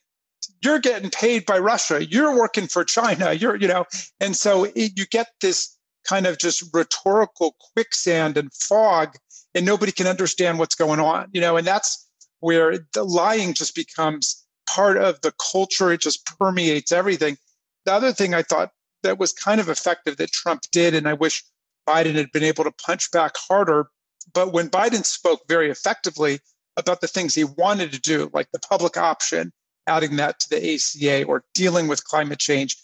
"You're 0.61 0.79
getting 0.79 1.09
paid 1.09 1.45
by 1.45 1.59
Russia. 1.59 2.05
You're 2.05 2.37
working 2.37 2.67
for 2.67 2.83
China. 2.83 3.33
You're, 3.33 3.55
you 3.55 3.67
know," 3.67 3.85
and 4.19 4.35
so 4.35 4.65
it, 4.65 4.97
you 4.97 5.05
get 5.07 5.27
this 5.41 5.75
kind 6.07 6.27
of 6.27 6.37
just 6.37 6.63
rhetorical 6.73 7.55
quicksand 7.73 8.37
and 8.37 8.53
fog, 8.53 9.15
and 9.55 9.65
nobody 9.65 9.91
can 9.91 10.07
understand 10.07 10.59
what's 10.59 10.75
going 10.75 10.99
on, 10.99 11.29
you 11.33 11.41
know, 11.41 11.57
and 11.57 11.65
that's 11.65 12.07
where 12.39 12.77
the 12.93 13.03
lying 13.03 13.53
just 13.53 13.73
becomes 13.73 14.44
part 14.67 14.97
of 14.97 15.21
the 15.21 15.33
culture. 15.51 15.91
It 15.91 16.01
just 16.01 16.25
permeates 16.25 16.91
everything. 16.91 17.37
The 17.85 17.93
other 17.93 18.11
thing 18.11 18.33
I 18.33 18.41
thought 18.41 18.71
that 19.03 19.19
was 19.19 19.31
kind 19.33 19.61
of 19.61 19.69
effective 19.69 20.17
that 20.17 20.31
Trump 20.31 20.63
did, 20.71 20.95
and 20.95 21.07
I 21.07 21.13
wish 21.13 21.43
Biden 21.87 22.15
had 22.15 22.31
been 22.31 22.43
able 22.43 22.63
to 22.63 22.71
punch 22.71 23.11
back 23.11 23.33
harder. 23.37 23.89
But 24.33 24.53
when 24.53 24.69
Biden 24.69 25.05
spoke 25.05 25.41
very 25.47 25.69
effectively 25.69 26.39
about 26.77 27.01
the 27.01 27.07
things 27.07 27.35
he 27.35 27.43
wanted 27.43 27.91
to 27.93 27.99
do, 27.99 28.29
like 28.33 28.47
the 28.51 28.59
public 28.59 28.97
option, 28.97 29.53
adding 29.87 30.15
that 30.15 30.39
to 30.39 30.49
the 30.49 30.73
ACA 30.73 31.25
or 31.25 31.43
dealing 31.53 31.87
with 31.87 32.03
climate 32.03 32.39
change, 32.39 32.75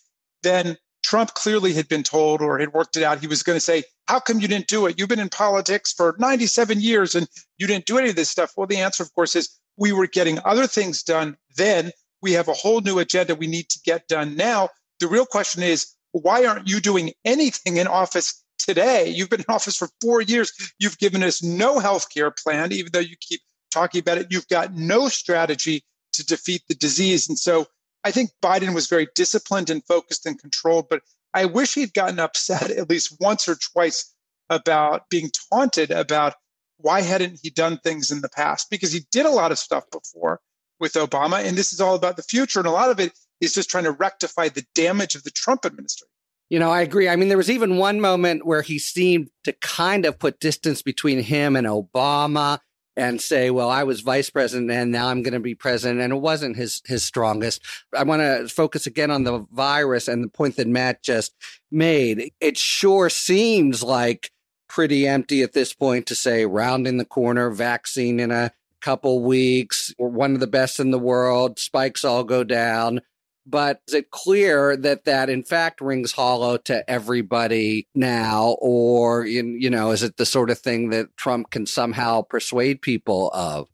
then 0.44 0.78
Trump 1.04 1.34
clearly 1.34 1.74
had 1.74 1.88
been 1.88 2.04
told 2.04 2.42
or 2.42 2.60
had 2.60 2.74
worked 2.74 2.96
it 2.96 3.04
out. 3.04 3.20
He 3.20 3.28
was 3.28 3.44
going 3.44 3.56
to 3.56 3.62
say, 3.62 3.84
How 4.08 4.20
come 4.20 4.40
you 4.40 4.48
didn't 4.48 4.68
do 4.68 4.86
it? 4.86 5.00
You've 5.00 5.10
been 5.10 5.20
in 5.20 5.30
politics 5.30 5.92
for 5.92 6.16
97 6.20 6.80
years 6.80 7.16
and 7.16 7.28
you 7.58 7.68
didn't 7.68 7.86
do 7.86 7.98
any 7.98 8.10
of 8.10 8.16
this 8.16 8.30
stuff. 8.30 8.54
Well, 8.56 8.68
the 8.68 8.78
answer, 8.78 9.04
of 9.04 9.14
course, 9.14 9.36
is 9.36 9.60
we 9.82 9.92
were 9.92 10.06
getting 10.06 10.38
other 10.46 10.68
things 10.68 11.02
done 11.02 11.36
then. 11.58 11.92
We 12.22 12.34
have 12.34 12.48
a 12.48 12.54
whole 12.54 12.82
new 12.82 13.00
agenda 13.00 13.34
we 13.34 13.48
need 13.48 13.68
to 13.70 13.80
get 13.84 14.08
done 14.08 14.36
now. 14.36 14.70
The 15.00 15.08
real 15.08 15.26
question 15.26 15.64
is, 15.64 15.88
why 16.12 16.46
aren't 16.46 16.70
you 16.70 16.80
doing 16.80 17.14
anything 17.26 17.78
in 17.78 17.88
office 17.88 18.44
today? 18.60 19.10
You've 19.10 19.32
been 19.32 19.40
in 19.40 19.46
office 19.50 19.76
for 19.76 19.90
four 20.00 20.22
years. 20.22 20.54
You've 20.78 21.00
given 21.00 21.24
us 21.24 21.42
no 21.42 21.80
health 21.80 22.14
care 22.14 22.30
plan, 22.30 22.72
even 22.72 22.92
though 22.94 23.00
you 23.00 23.16
keep 23.20 23.42
talking 23.72 24.00
about 24.00 24.20
it. 24.20 24.28
You've 24.30 24.48
got 24.50 24.76
no 24.76 25.08
strategy 25.08 25.84
to 26.14 26.24
defeat 26.24 26.62
the 26.68 26.76
disease. 26.76 27.28
And 27.28 27.40
so 27.40 27.66
I 28.04 28.12
think 28.12 28.30
Biden 28.44 28.76
was 28.76 28.88
very 28.88 29.08
disciplined 29.16 29.72
and 29.72 29.84
focused 29.88 30.28
and 30.28 30.40
controlled, 30.40 30.90
but 30.92 31.02
I 31.34 31.46
wish 31.46 31.74
he'd 31.74 31.96
gotten 31.96 32.20
upset 32.20 32.70
at 32.78 32.88
least 32.88 33.18
once 33.20 33.50
or 33.50 33.56
twice 33.56 34.14
about 34.48 35.10
being 35.10 35.32
taunted 35.52 35.90
about 35.90 36.36
why 36.82 37.02
hadn't 37.02 37.40
he 37.42 37.50
done 37.50 37.78
things 37.78 38.12
in 38.12 38.22
the 38.22 38.30
past? 38.30 38.70
Because 38.70 38.92
he 38.92 39.02
did 39.12 39.26
a 39.26 39.32
lot 39.32 39.52
of 39.52 39.60
stuff 39.60 39.84
before 39.92 40.40
with 40.80 40.94
Obama, 40.94 41.44
and 41.44 41.58
this 41.58 41.74
is 41.74 41.80
all 41.80 41.96
about 41.96 42.18
the 42.18 42.24
future. 42.24 42.60
And 42.60 42.68
a 42.68 42.72
lot 42.72 42.90
of 42.90 43.00
it 43.00 43.14
is 43.40 43.54
just 43.54 43.70
trying 43.70 43.84
to 43.84 43.92
rectify 43.92 44.50
the 44.50 44.66
damage 44.76 45.16
of 45.16 45.24
the 45.24 45.32
Trump 45.32 45.66
administration. 45.66 46.08
You 46.50 46.60
know, 46.60 46.70
I 46.70 46.82
agree. 46.82 47.08
I 47.08 47.16
mean, 47.16 47.30
there 47.30 47.38
was 47.38 47.50
even 47.50 47.78
one 47.78 48.02
moment 48.02 48.46
where 48.46 48.62
he 48.62 48.78
seemed 48.78 49.30
to 49.46 49.54
kind 49.54 50.06
of 50.06 50.20
put 50.20 50.42
distance 50.42 50.82
between 50.82 51.22
him 51.22 51.56
and 51.56 51.66
Obama 51.66 52.60
and 52.98 53.22
say, 53.22 53.50
well, 53.50 53.70
I 53.70 53.84
was 53.84 54.02
vice 54.02 54.30
president 54.30 54.70
and 54.70 54.92
now 54.92 55.08
I'm 55.08 55.24
going 55.24 55.34
to 55.34 55.40
be 55.40 55.56
president. 55.56 56.02
And 56.02 56.12
it 56.12 56.18
wasn't 56.18 56.58
his, 56.58 56.82
his 56.86 57.06
strongest. 57.06 57.62
I 57.96 58.04
want 58.04 58.22
to 58.22 58.54
focus 58.54 58.86
again 58.86 59.12
on 59.12 59.24
the 59.24 59.46
virus 59.54 60.10
and 60.10 60.24
the 60.24 60.28
point 60.28 60.58
that 60.58 60.68
Matt 60.68 61.02
just 61.02 61.34
made. 61.72 62.34
It 62.42 62.58
sure 62.58 63.10
seems 63.10 63.82
like 63.82 64.30
pretty 64.72 65.06
empty 65.06 65.42
at 65.44 65.52
this 65.52 65.74
point 65.74 66.06
to 66.06 66.16
say 66.16 66.46
rounding 66.46 66.96
the 66.96 67.04
corner, 67.04 67.50
vaccine 67.50 68.22
in 68.22 68.32
a 68.32 68.52
couple 68.80 69.22
weeks, 69.22 69.94
we're 70.00 70.08
one 70.08 70.34
of 70.34 70.40
the 70.40 70.48
best 70.48 70.80
in 70.80 70.92
the 70.92 70.98
world, 70.98 71.60
spikes 71.60 72.06
all 72.06 72.24
go 72.24 72.42
down. 72.46 73.02
But 73.46 73.82
is 73.90 73.94
it 73.94 74.12
clear 74.12 74.78
that 74.78 75.04
that 75.04 75.30
in 75.30 75.44
fact 75.44 75.82
rings 75.82 76.14
hollow 76.14 76.56
to 76.58 76.90
everybody 76.90 77.90
now? 77.94 78.56
Or, 78.62 79.26
you 79.26 79.70
know, 79.70 79.92
is 79.92 80.04
it 80.04 80.16
the 80.16 80.26
sort 80.26 80.50
of 80.50 80.58
thing 80.58 80.90
that 80.92 81.18
Trump 81.18 81.52
can 81.52 81.66
somehow 81.66 82.22
persuade 82.22 82.82
people 82.82 83.30
of? 83.34 83.68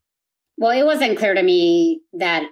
Well, 0.58 0.72
it 0.72 0.84
wasn't 0.84 1.20
clear 1.20 1.36
to 1.36 1.44
me 1.44 2.01
that 2.13 2.50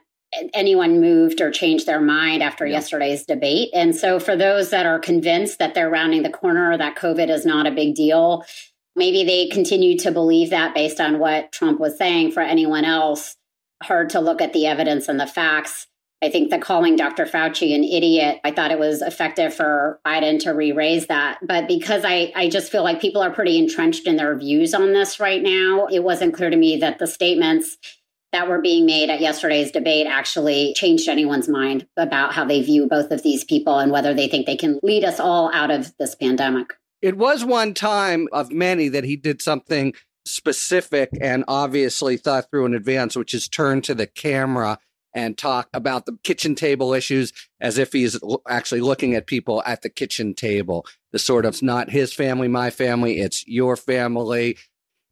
anyone 0.53 1.01
moved 1.01 1.41
or 1.41 1.51
changed 1.51 1.85
their 1.85 2.01
mind 2.01 2.43
after 2.43 2.65
yeah. 2.65 2.73
yesterday's 2.73 3.25
debate. 3.25 3.69
And 3.73 3.95
so, 3.95 4.19
for 4.19 4.35
those 4.35 4.69
that 4.69 4.85
are 4.85 4.99
convinced 4.99 5.59
that 5.59 5.73
they're 5.73 5.89
rounding 5.89 6.23
the 6.23 6.29
corner, 6.29 6.77
that 6.77 6.97
COVID 6.97 7.29
is 7.29 7.45
not 7.45 7.67
a 7.67 7.71
big 7.71 7.95
deal, 7.95 8.45
maybe 8.95 9.23
they 9.23 9.47
continue 9.47 9.97
to 9.99 10.11
believe 10.11 10.49
that 10.49 10.75
based 10.75 10.99
on 10.99 11.19
what 11.19 11.51
Trump 11.51 11.79
was 11.79 11.97
saying. 11.97 12.31
For 12.31 12.41
anyone 12.41 12.85
else, 12.85 13.35
hard 13.83 14.09
to 14.11 14.19
look 14.19 14.41
at 14.41 14.53
the 14.53 14.67
evidence 14.67 15.07
and 15.07 15.19
the 15.19 15.27
facts. 15.27 15.87
I 16.23 16.29
think 16.29 16.49
that 16.49 16.61
calling 16.61 16.95
Dr. 16.95 17.25
Fauci 17.25 17.75
an 17.75 17.83
idiot, 17.83 18.39
I 18.43 18.51
thought 18.51 18.71
it 18.71 18.79
was 18.79 19.01
effective 19.01 19.53
for 19.53 19.99
Biden 20.05 20.39
to 20.39 20.51
re 20.51 20.71
raise 20.71 21.07
that. 21.07 21.39
But 21.45 21.67
because 21.67 22.03
I, 22.05 22.31
I 22.35 22.49
just 22.49 22.71
feel 22.71 22.83
like 22.83 23.01
people 23.01 23.21
are 23.21 23.31
pretty 23.31 23.59
entrenched 23.59 24.07
in 24.07 24.15
their 24.15 24.35
views 24.35 24.73
on 24.73 24.93
this 24.93 25.19
right 25.19 25.43
now, 25.43 25.87
it 25.87 26.03
wasn't 26.03 26.33
clear 26.33 26.49
to 26.49 26.57
me 26.57 26.77
that 26.77 26.99
the 26.99 27.05
statements 27.05 27.77
that 28.35 28.49
were 28.49 28.59
being 28.59 28.85
made 28.85 29.09
at 29.09 29.21
yesterday's 29.21 29.71
debate 29.71 30.07
actually 30.07 30.73
changed 30.73 31.07
anyone's 31.07 31.47
mind 31.47 31.87
about 31.95 32.33
how 32.33 32.43
they 32.43 32.61
view 32.61 32.85
both 32.85 33.09
of 33.09 33.23
these 33.23 33.45
people 33.45 33.79
and 33.79 33.93
whether 33.93 34.13
they 34.13 34.27
think 34.27 34.45
they 34.45 34.57
can 34.57 34.77
lead 34.83 35.05
us 35.05 35.21
all 35.21 35.49
out 35.53 35.71
of 35.71 35.95
this 35.99 36.15
pandemic. 36.15 36.73
It 37.01 37.17
was 37.17 37.45
one 37.45 37.73
time 37.73 38.27
of 38.33 38.51
many 38.51 38.89
that 38.89 39.05
he 39.05 39.15
did 39.15 39.41
something 39.41 39.93
specific 40.25 41.11
and 41.21 41.45
obviously 41.47 42.17
thought 42.17 42.49
through 42.51 42.65
in 42.65 42.73
advance, 42.73 43.15
which 43.15 43.33
is 43.33 43.47
turn 43.47 43.81
to 43.83 43.95
the 43.95 44.05
camera 44.07 44.79
and 45.13 45.37
talk 45.37 45.69
about 45.73 46.05
the 46.05 46.17
kitchen 46.25 46.55
table 46.55 46.93
issues 46.93 47.31
as 47.61 47.77
if 47.77 47.93
he's 47.93 48.19
actually 48.49 48.81
looking 48.81 49.15
at 49.15 49.27
people 49.27 49.63
at 49.65 49.81
the 49.81 49.89
kitchen 49.89 50.33
table. 50.33 50.85
The 51.13 51.19
sort 51.19 51.45
of 51.45 51.63
not 51.63 51.89
his 51.89 52.13
family, 52.13 52.49
my 52.49 52.69
family, 52.69 53.21
it's 53.21 53.47
your 53.47 53.77
family. 53.77 54.57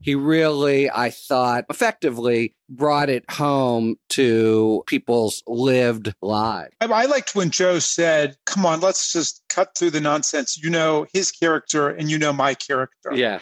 He 0.03 0.15
really, 0.15 0.89
I 0.89 1.09
thought, 1.11 1.65
effectively 1.69 2.53
brought 2.69 3.09
it 3.09 3.23
home 3.31 3.95
to 4.09 4.83
people's 4.85 5.41
lived 5.47 6.13
lives. 6.21 6.73
I 6.81 7.05
liked 7.05 7.35
when 7.35 7.49
Joe 7.49 7.79
said, 7.79 8.35
Come 8.45 8.65
on, 8.65 8.81
let's 8.81 9.13
just 9.13 9.41
cut 9.49 9.77
through 9.77 9.91
the 9.91 10.01
nonsense. 10.01 10.61
You 10.61 10.69
know 10.69 11.07
his 11.13 11.31
character 11.31 11.89
and 11.89 12.11
you 12.11 12.17
know 12.17 12.33
my 12.33 12.53
character. 12.53 13.13
Yeah. 13.13 13.39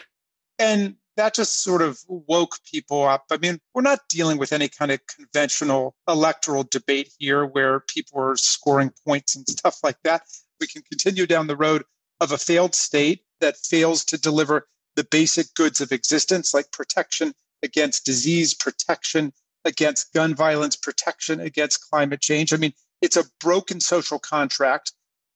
And 0.58 0.94
that 1.16 1.34
just 1.34 1.62
sort 1.62 1.82
of 1.82 2.00
woke 2.08 2.56
people 2.70 3.04
up. 3.04 3.24
I 3.30 3.36
mean, 3.38 3.58
we're 3.74 3.82
not 3.82 4.00
dealing 4.08 4.38
with 4.38 4.52
any 4.52 4.68
kind 4.68 4.90
of 4.90 5.00
conventional 5.06 5.94
electoral 6.08 6.64
debate 6.64 7.10
here 7.18 7.44
where 7.44 7.80
people 7.80 8.20
are 8.20 8.36
scoring 8.36 8.92
points 9.06 9.36
and 9.36 9.46
stuff 9.48 9.78
like 9.82 9.98
that. 10.04 10.22
We 10.60 10.66
can 10.66 10.82
continue 10.82 11.26
down 11.26 11.48
the 11.48 11.56
road 11.56 11.82
of 12.20 12.32
a 12.32 12.38
failed 12.38 12.74
state 12.74 13.24
that 13.40 13.56
fails 13.56 14.04
to 14.06 14.18
deliver 14.18 14.68
the 14.96 15.04
basic 15.04 15.54
goods 15.54 15.80
of 15.80 15.92
existence, 15.92 16.52
like 16.52 16.70
protection 16.72 17.34
against 17.62 18.04
disease, 18.04 18.54
protection 18.54 19.32
against 19.64 20.12
gun 20.12 20.34
violence, 20.34 20.76
protection 20.76 21.40
against 21.40 21.88
climate 21.88 22.20
change. 22.20 22.52
I 22.52 22.56
mean, 22.56 22.72
it's 23.00 23.16
a 23.16 23.24
broken 23.40 23.80
social 23.80 24.18
contract 24.18 24.92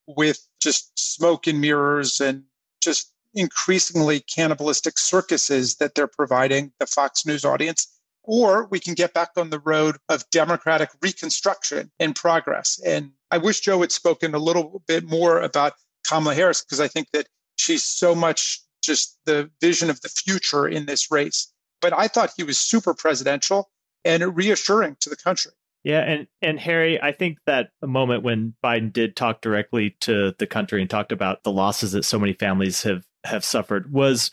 with 0.07 0.47
just 0.61 0.93
smoke 0.99 1.47
and 1.47 1.61
mirrors 1.61 2.21
and 2.21 2.45
just 2.81 3.13
increasingly 3.35 4.21
cannibalistic 4.21 4.99
circuses 4.99 5.77
that 5.77 5.95
they're 5.95 6.07
providing 6.07 6.73
the 6.79 6.87
Fox 6.87 7.27
News 7.27 7.45
audience. 7.45 7.93
Or 8.23 8.67
we 8.67 8.81
can 8.81 8.95
get 8.95 9.15
back 9.15 9.31
on 9.37 9.51
the 9.51 9.61
road 9.61 9.97
of 10.09 10.29
democratic 10.31 10.91
reconstruction 11.01 11.93
and 12.01 12.15
progress. 12.15 12.81
And 12.85 13.13
I 13.31 13.39
wish 13.39 13.61
Joe 13.61 13.81
had 13.83 13.93
spoken 13.93 14.35
a 14.35 14.39
little 14.39 14.83
bit 14.89 15.05
more 15.05 15.41
about 15.41 15.75
Kamala 16.09 16.35
Harris 16.35 16.63
because 16.63 16.81
I 16.81 16.89
think 16.89 17.11
that 17.13 17.29
she's 17.57 17.85
so 17.85 18.15
much 18.15 18.61
just 18.87 19.19
the 19.27 19.51
vision 19.61 19.91
of 19.91 20.01
the 20.01 20.09
future 20.09 20.67
in 20.67 20.87
this 20.87 21.11
race. 21.11 21.53
But 21.81 21.93
I 21.93 22.09
thought 22.09 22.33
he 22.37 22.45
was 22.45 22.59
super 22.59 22.95
presidential 22.95 23.71
and 24.05 24.37
reassuring 24.37 24.97
to 25.01 25.11
the 25.11 25.17
country. 25.17 25.53
Yeah, 25.85 26.01
and 26.01 26.27
and 26.43 26.59
Harry, 26.59 27.01
I 27.01 27.13
think 27.13 27.39
that 27.47 27.71
moment 27.81 28.25
when 28.25 28.55
Biden 28.65 28.93
did 28.93 29.15
talk 29.15 29.41
directly 29.41 29.97
to 30.01 30.35
the 30.39 30.47
country 30.47 30.81
and 30.81 30.91
talked 30.91 31.13
about 31.13 31.45
the 31.45 31.53
losses 31.53 31.93
that 31.93 32.05
so 32.05 32.19
many 32.19 32.33
families 32.33 32.83
have 32.83 33.05
have 33.25 33.45
suffered 33.45 33.93
was 33.93 34.33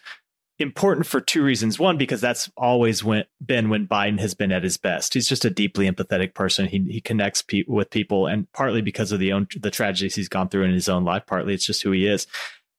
important 0.58 1.06
for 1.06 1.22
two 1.22 1.44
reasons. 1.44 1.78
One, 1.78 1.98
because 1.98 2.22
that's 2.22 2.50
always 2.58 3.04
been 3.46 3.70
when 3.70 3.88
Biden 3.88 4.20
has 4.20 4.34
been 4.34 4.52
at 4.52 4.64
his 4.64 4.78
best. 4.78 5.14
He's 5.14 5.28
just 5.28 5.46
a 5.46 5.50
deeply 5.50 5.88
empathetic 5.90 6.34
person. 6.34 6.68
He 6.68 6.80
he 6.90 7.02
connects 7.02 7.44
pe- 7.44 7.66
with 7.68 7.92
people, 7.92 8.26
and 8.26 8.52
partly 8.54 8.82
because 8.82 9.12
of 9.12 9.20
the 9.20 9.32
own 9.32 9.48
the 9.60 9.70
tragedies 9.70 10.16
he's 10.16 10.30
gone 10.30 10.50
through 10.50 10.64
in 10.64 10.74
his 10.74 10.90
own 10.90 11.04
life. 11.04 11.26
Partly 11.28 11.54
it's 11.54 11.68
just 11.68 11.84
who 11.84 11.92
he 11.92 12.08
is. 12.08 12.26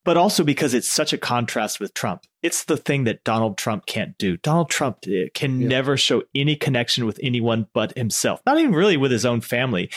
But 0.04 0.16
also 0.16 0.44
because 0.44 0.74
it's 0.74 0.90
such 0.90 1.12
a 1.12 1.18
contrast 1.18 1.80
with 1.80 1.94
Trump. 1.94 2.24
It's 2.42 2.64
the 2.64 2.76
thing 2.76 3.04
that 3.04 3.24
Donald 3.24 3.56
Trump 3.56 3.86
can't 3.86 4.16
do. 4.18 4.36
Donald 4.38 4.68
Trump 4.68 4.98
eh, 5.08 5.28
can 5.34 5.60
yeah. 5.60 5.68
never 5.68 5.96
show 5.96 6.22
any 6.34 6.56
connection 6.56 7.06
with 7.06 7.18
anyone 7.22 7.66
but 7.72 7.96
himself, 7.96 8.40
not 8.44 8.58
even 8.58 8.74
really 8.74 8.98
with 8.98 9.10
his 9.10 9.24
own 9.24 9.40
family. 9.40 9.90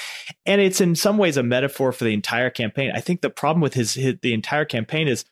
And 0.46 0.62
it's 0.62 0.80
in 0.80 0.96
some 0.96 1.18
ways 1.18 1.36
a 1.38 1.44
metaphor 1.44 1.92
for 1.92 2.06
the 2.06 2.14
entire 2.14 2.50
campaign. 2.50 2.92
I 2.96 3.02
think 3.02 3.22
the 3.22 3.30
problem 3.30 3.62
with 3.62 3.74
his, 3.74 3.96
his 3.96 4.16
the 4.22 4.34
entire 4.34 4.66
campaign 4.66 5.08
is 5.08 5.26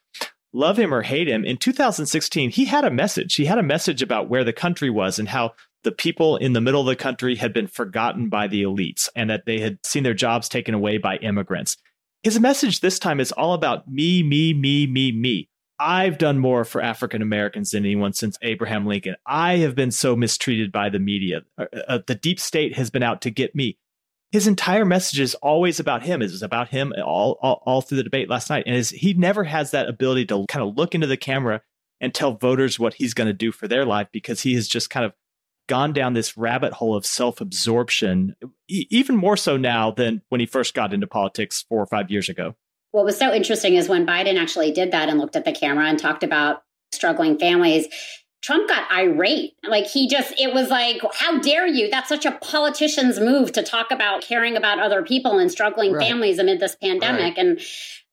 love 0.52 0.78
him 0.78 0.94
or 0.94 1.04
hate 1.04 1.28
him. 1.28 1.46
In 1.46 1.58
2016, 1.58 2.50
he 2.50 2.66
had 2.66 2.86
a 2.86 2.92
message. 2.92 3.36
He 3.36 3.46
had 3.46 3.60
a 3.60 3.64
message 3.64 4.02
about 4.02 4.30
where 4.30 4.44
the 4.44 4.54
country 4.54 4.90
was 4.90 5.20
and 5.20 5.30
how 5.30 5.54
the 5.84 5.92
people 5.92 6.36
in 6.38 6.54
the 6.54 6.62
middle 6.62 6.82
of 6.82 6.88
the 6.88 6.96
country 6.96 7.36
had 7.36 7.54
been 7.54 7.68
forgotten 7.68 8.28
by 8.28 8.48
the 8.48 8.64
elites 8.64 9.08
and 9.16 9.30
that 9.30 9.46
they 9.46 9.60
had 9.60 9.78
seen 9.86 10.04
their 10.04 10.14
jobs 10.14 10.50
taken 10.50 10.74
away 10.74 10.98
by 10.98 11.18
immigrants. 11.18 11.78
His 12.26 12.40
message 12.40 12.80
this 12.80 12.98
time 12.98 13.20
is 13.20 13.32
all 13.32 13.54
about 13.54 13.88
me, 13.88 14.24
me, 14.24 14.52
me, 14.52 14.88
me, 14.88 15.12
me. 15.12 15.48
I've 15.78 16.18
done 16.18 16.40
more 16.40 16.66
for 16.66 16.82
African 16.82 17.22
Americans 17.22 17.70
than 17.70 17.86
anyone 17.86 18.14
since 18.14 18.36
Abraham 18.42 18.88
Lincoln. 18.88 19.16
I 19.28 19.58
have 19.58 19.76
been 19.76 19.92
so 19.92 20.16
mistreated 20.16 20.72
by 20.72 20.90
the 20.90 20.98
media. 20.98 21.42
Uh, 21.56 21.66
uh, 21.88 22.00
the 22.08 22.16
deep 22.16 22.40
state 22.40 22.76
has 22.78 22.90
been 22.90 23.04
out 23.04 23.22
to 23.22 23.30
get 23.30 23.54
me. 23.54 23.78
His 24.32 24.48
entire 24.48 24.86
message 24.86 25.20
is 25.20 25.36
always 25.36 25.80
about 25.80 26.02
him. 26.02 26.22
Was 26.22 26.42
about 26.42 26.70
him 26.70 26.94
all, 26.98 27.38
all, 27.44 27.62
all 27.64 27.82
through 27.82 27.98
the 27.98 28.04
debate 28.04 28.28
last 28.28 28.50
night. 28.50 28.64
And 28.66 28.84
he 28.84 29.14
never 29.14 29.44
has 29.44 29.70
that 29.70 29.88
ability 29.88 30.26
to 30.26 30.48
kind 30.50 30.68
of 30.68 30.76
look 30.76 30.96
into 30.96 31.06
the 31.06 31.18
camera 31.18 31.62
and 32.02 32.12
tell 32.12 32.32
voters 32.34 32.80
what 32.80 32.96
he's 32.96 33.14
going 33.14 33.28
to 33.28 33.34
do 33.34 33.52
for 33.52 33.68
their 33.68 33.86
life 33.86 34.08
because 34.12 34.42
he 34.42 34.56
has 34.56 34.68
just 34.68 34.90
kind 34.90 35.06
of 35.06 35.14
gone 35.68 35.94
down 35.94 36.14
this 36.14 36.38
rabbit 36.38 36.74
hole 36.74 36.96
of 36.96 37.06
self 37.06 37.42
absorption, 37.42 38.36
e- 38.68 38.88
even 38.90 39.16
more 39.16 39.38
so 39.38 39.58
now 39.58 39.92
than 39.92 40.22
when 40.30 40.40
he 40.40 40.46
first 40.46 40.74
got 40.74 40.94
into 40.94 41.08
politics 41.08 41.66
four 41.68 41.82
or 41.82 41.86
five 41.86 42.12
years 42.12 42.30
ago. 42.30 42.56
What 42.92 43.06
was 43.06 43.18
so 43.18 43.34
interesting 43.34 43.76
is 43.76 43.90
when 43.90 44.06
Biden 44.06 44.40
actually 44.40 44.72
did 44.72 44.92
that 44.92 45.10
and 45.10 45.20
looked 45.20 45.36
at 45.36 45.46
the 45.46 45.52
camera 45.52 45.88
and 45.88 46.00
talked 46.00 46.24
about 46.24 46.64
struggling 46.94 47.38
families. 47.38 47.88
Trump 48.42 48.70
got 48.70 48.90
irate. 48.92 49.54
Like 49.68 49.88
he 49.88 50.08
just, 50.08 50.40
it 50.40 50.54
was 50.54 50.70
like, 50.70 51.02
how 51.16 51.40
dare 51.40 51.66
you? 51.66 51.90
That's 51.90 52.08
such 52.08 52.26
a 52.26 52.32
politician's 52.32 53.20
move 53.20 53.52
to 53.54 53.64
talk 53.64 53.90
about 53.90 54.22
caring 54.22 54.56
about 54.56 54.80
other 54.80 55.02
people 55.02 55.40
and 55.40 55.52
struggling 55.52 55.94
right. 55.94 56.08
families 56.08 56.38
amid 56.38 56.60
this 56.60 56.76
pandemic. 56.76 57.36
Right. 57.36 57.38
And 57.38 57.60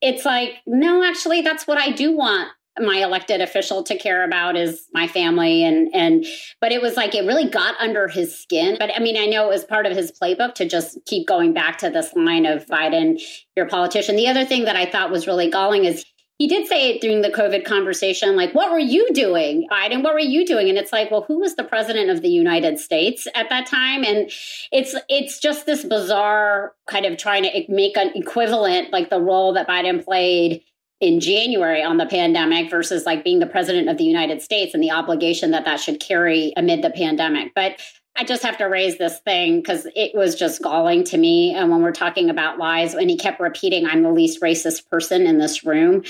it's 0.00 0.25
like, 0.25 0.54
no, 0.66 1.04
actually, 1.04 1.42
that's 1.42 1.66
what 1.66 1.78
I 1.78 1.90
do 1.92 2.16
want 2.16 2.49
my 2.80 2.96
elected 2.96 3.40
official 3.40 3.82
to 3.82 3.98
care 3.98 4.24
about 4.24 4.56
is 4.56 4.86
my 4.94 5.06
family 5.06 5.62
and 5.62 5.94
and 5.94 6.24
but 6.60 6.72
it 6.72 6.80
was 6.80 6.96
like 6.96 7.14
it 7.14 7.26
really 7.26 7.48
got 7.48 7.74
under 7.78 8.08
his 8.08 8.38
skin. 8.38 8.76
But 8.78 8.90
i 8.96 8.98
mean 8.98 9.16
i 9.16 9.26
know 9.26 9.46
it 9.46 9.50
was 9.50 9.64
part 9.64 9.86
of 9.86 9.96
his 9.96 10.10
playbook 10.10 10.54
to 10.54 10.66
just 10.66 10.98
keep 11.06 11.26
going 11.26 11.52
back 11.52 11.78
to 11.78 11.90
this 11.90 12.14
line 12.14 12.46
of 12.46 12.66
biden 12.66 13.20
your 13.56 13.68
politician. 13.68 14.16
The 14.16 14.28
other 14.28 14.44
thing 14.44 14.64
that 14.64 14.76
i 14.76 14.86
thought 14.86 15.10
was 15.10 15.26
really 15.26 15.50
galling 15.50 15.84
is 15.84 16.04
he 16.38 16.48
did 16.48 16.66
say 16.66 16.88
it 16.88 17.02
during 17.02 17.20
the 17.20 17.28
covid 17.28 17.64
conversation 17.66 18.36
like 18.36 18.54
what 18.54 18.72
were 18.72 18.78
you 18.78 19.06
doing 19.12 19.68
biden? 19.70 20.02
What 20.02 20.14
were 20.14 20.20
you 20.20 20.46
doing? 20.46 20.70
And 20.70 20.78
it's 20.78 20.92
like 20.92 21.10
well 21.10 21.26
who 21.28 21.40
was 21.40 21.56
the 21.56 21.64
president 21.64 22.08
of 22.08 22.22
the 22.22 22.30
united 22.30 22.78
states 22.78 23.28
at 23.34 23.50
that 23.50 23.66
time? 23.66 24.02
And 24.02 24.30
it's 24.72 24.94
it's 25.10 25.40
just 25.40 25.66
this 25.66 25.84
bizarre 25.84 26.72
kind 26.88 27.04
of 27.04 27.18
trying 27.18 27.42
to 27.42 27.64
make 27.68 27.98
an 27.98 28.12
equivalent 28.14 28.92
like 28.92 29.10
the 29.10 29.20
role 29.20 29.52
that 29.52 29.68
biden 29.68 30.02
played 30.02 30.62
in 31.02 31.18
January 31.18 31.82
on 31.82 31.97
the 31.97 32.06
pandemic 32.06 32.71
versus 32.71 33.04
like 33.04 33.25
being 33.25 33.40
the 33.40 33.47
president 33.47 33.88
of 33.88 33.99
the 33.99 34.04
United 34.04 34.40
States 34.40 34.73
and 34.73 34.80
the 34.80 34.92
obligation 34.92 35.50
that 35.50 35.64
that 35.64 35.80
should 35.80 35.99
carry 35.99 36.52
amid 36.56 36.80
the 36.80 36.90
pandemic. 36.90 37.52
But 37.56 37.80
I 38.14 38.23
just 38.23 38.44
have 38.44 38.56
to 38.59 38.66
raise 38.66 38.99
this 38.99 39.18
thing 39.21 39.59
because 39.59 39.88
it 39.97 40.14
was 40.14 40.37
just 40.37 40.62
galling 40.62 41.02
to 41.04 41.18
me. 41.18 41.54
And 41.54 41.71
when 41.71 41.82
we're 41.82 41.90
talking 41.90 42.30
about 42.30 42.59
lies, 42.59 42.94
and 42.94 43.11
he 43.11 43.16
kept 43.16 43.40
repeating, 43.40 43.85
I'm 43.85 44.04
the 44.04 44.12
least 44.12 44.40
racist 44.40 44.88
person 44.90 45.23
in 45.23 45.38
this 45.38 45.64
room. 45.64 46.04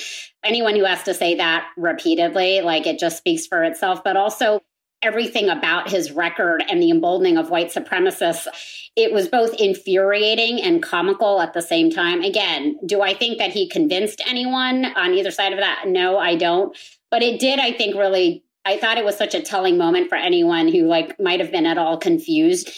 Anyone 0.44 0.76
who 0.76 0.84
has 0.84 1.02
to 1.04 1.14
say 1.14 1.36
that 1.36 1.68
repeatedly, 1.78 2.60
like 2.60 2.86
it 2.86 2.98
just 2.98 3.16
speaks 3.16 3.46
for 3.46 3.64
itself. 3.64 4.04
But 4.04 4.18
also, 4.18 4.60
everything 5.02 5.48
about 5.48 5.90
his 5.90 6.12
record 6.12 6.64
and 6.68 6.82
the 6.82 6.90
emboldening 6.90 7.36
of 7.36 7.50
white 7.50 7.72
supremacists, 7.72 8.46
it 8.94 9.12
was 9.12 9.28
both 9.28 9.54
infuriating 9.54 10.62
and 10.62 10.82
comical 10.82 11.40
at 11.40 11.54
the 11.54 11.62
same 11.62 11.90
time. 11.90 12.22
Again, 12.22 12.78
do 12.84 13.00
I 13.00 13.14
think 13.14 13.38
that 13.38 13.50
he 13.50 13.68
convinced 13.68 14.22
anyone 14.26 14.84
on 14.84 15.14
either 15.14 15.30
side 15.30 15.52
of 15.52 15.58
that? 15.58 15.84
No, 15.86 16.18
I 16.18 16.36
don't. 16.36 16.76
But 17.10 17.22
it 17.22 17.40
did, 17.40 17.58
I 17.58 17.72
think, 17.72 17.94
really. 17.94 18.44
I 18.64 18.78
thought 18.78 18.98
it 18.98 19.04
was 19.04 19.16
such 19.16 19.34
a 19.34 19.42
telling 19.42 19.76
moment 19.76 20.08
for 20.08 20.14
anyone 20.14 20.68
who 20.68 20.86
like 20.86 21.18
might 21.18 21.40
have 21.40 21.50
been 21.50 21.66
at 21.66 21.78
all 21.78 21.96
confused. 21.98 22.70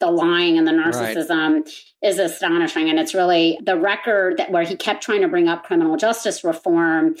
The 0.00 0.10
lying 0.10 0.58
and 0.58 0.66
the 0.66 0.72
narcissism 0.72 1.64
right. 1.64 1.70
is 2.02 2.20
astonishing, 2.20 2.88
and 2.88 3.00
it's 3.00 3.14
really 3.14 3.58
the 3.62 3.76
record 3.76 4.36
that 4.36 4.52
where 4.52 4.62
he 4.62 4.76
kept 4.76 5.02
trying 5.02 5.22
to 5.22 5.28
bring 5.28 5.48
up 5.48 5.64
criminal 5.64 5.96
justice 5.96 6.44
reform 6.44 7.16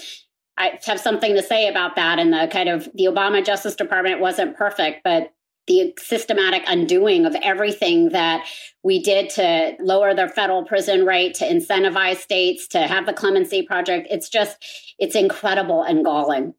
I 0.58 0.78
have 0.86 1.00
something 1.00 1.34
to 1.34 1.42
say 1.42 1.68
about 1.68 1.94
that. 1.96 2.18
And 2.18 2.32
the 2.32 2.48
kind 2.50 2.68
of 2.68 2.88
the 2.94 3.04
Obama 3.04 3.44
Justice 3.44 3.76
Department 3.76 4.20
wasn't 4.20 4.56
perfect, 4.56 5.02
but 5.04 5.32
the 5.68 5.94
systematic 5.98 6.64
undoing 6.66 7.26
of 7.26 7.36
everything 7.42 8.08
that 8.08 8.46
we 8.82 9.00
did 9.00 9.30
to 9.30 9.76
lower 9.78 10.14
the 10.14 10.28
federal 10.28 10.64
prison 10.64 11.06
rate, 11.06 11.34
to 11.34 11.44
incentivize 11.44 12.16
states, 12.16 12.66
to 12.68 12.80
have 12.80 13.06
the 13.06 13.12
clemency 13.12 13.62
project. 13.62 14.08
It's 14.10 14.28
just, 14.28 14.56
it's 14.98 15.14
incredible 15.14 15.82
and 15.82 16.04
galling. 16.04 16.54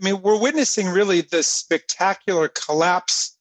I 0.00 0.04
mean, 0.04 0.22
we're 0.22 0.40
witnessing 0.40 0.88
really 0.88 1.22
the 1.22 1.42
spectacular 1.42 2.48
collapse 2.48 3.36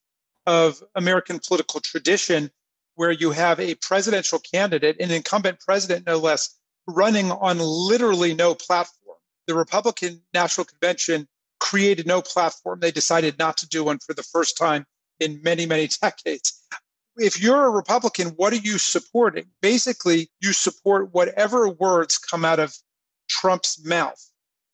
of 0.45 0.83
American 0.95 1.39
political 1.39 1.79
tradition 1.79 2.51
where 2.95 3.11
you 3.11 3.31
have 3.31 3.59
a 3.59 3.75
presidential 3.75 4.39
candidate, 4.39 4.99
an 4.99 5.11
incumbent 5.11 5.59
president, 5.59 6.05
no 6.05 6.17
less, 6.17 6.57
running 6.87 7.31
on 7.31 7.59
literally 7.59 8.33
no 8.33 8.55
platform 8.55 9.04
the 9.47 9.55
Republican 9.55 10.21
National 10.33 10.65
Convention 10.65 11.27
created 11.59 12.07
no 12.07 12.21
platform. 12.21 12.79
They 12.79 12.91
decided 12.91 13.39
not 13.39 13.57
to 13.57 13.67
do 13.67 13.83
one 13.83 13.99
for 13.99 14.13
the 14.13 14.23
first 14.23 14.57
time 14.57 14.85
in 15.19 15.41
many, 15.43 15.65
many 15.65 15.87
decades. 16.01 16.61
If 17.17 17.41
you're 17.41 17.65
a 17.65 17.69
Republican, 17.69 18.29
what 18.29 18.51
are 18.51 18.57
you 18.57 18.77
supporting? 18.77 19.45
Basically, 19.61 20.29
you 20.41 20.51
support 20.51 21.13
whatever 21.13 21.69
words 21.69 22.17
come 22.17 22.43
out 22.43 22.59
of 22.59 22.75
Trump's 23.29 23.83
mouth. 23.85 24.21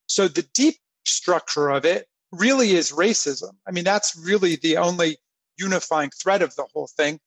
So 0.06 0.28
the 0.28 0.42
deep 0.54 0.76
structure 1.04 1.70
of 1.70 1.84
it 1.84 2.08
really 2.32 2.72
is 2.72 2.92
racism. 2.92 3.52
I 3.66 3.70
mean, 3.70 3.84
that's 3.84 4.16
really 4.16 4.56
the 4.56 4.78
only 4.78 5.18
unifying 5.56 6.10
thread 6.10 6.42
of 6.42 6.54
the 6.56 6.66
whole 6.72 6.88
thing. 6.88 7.20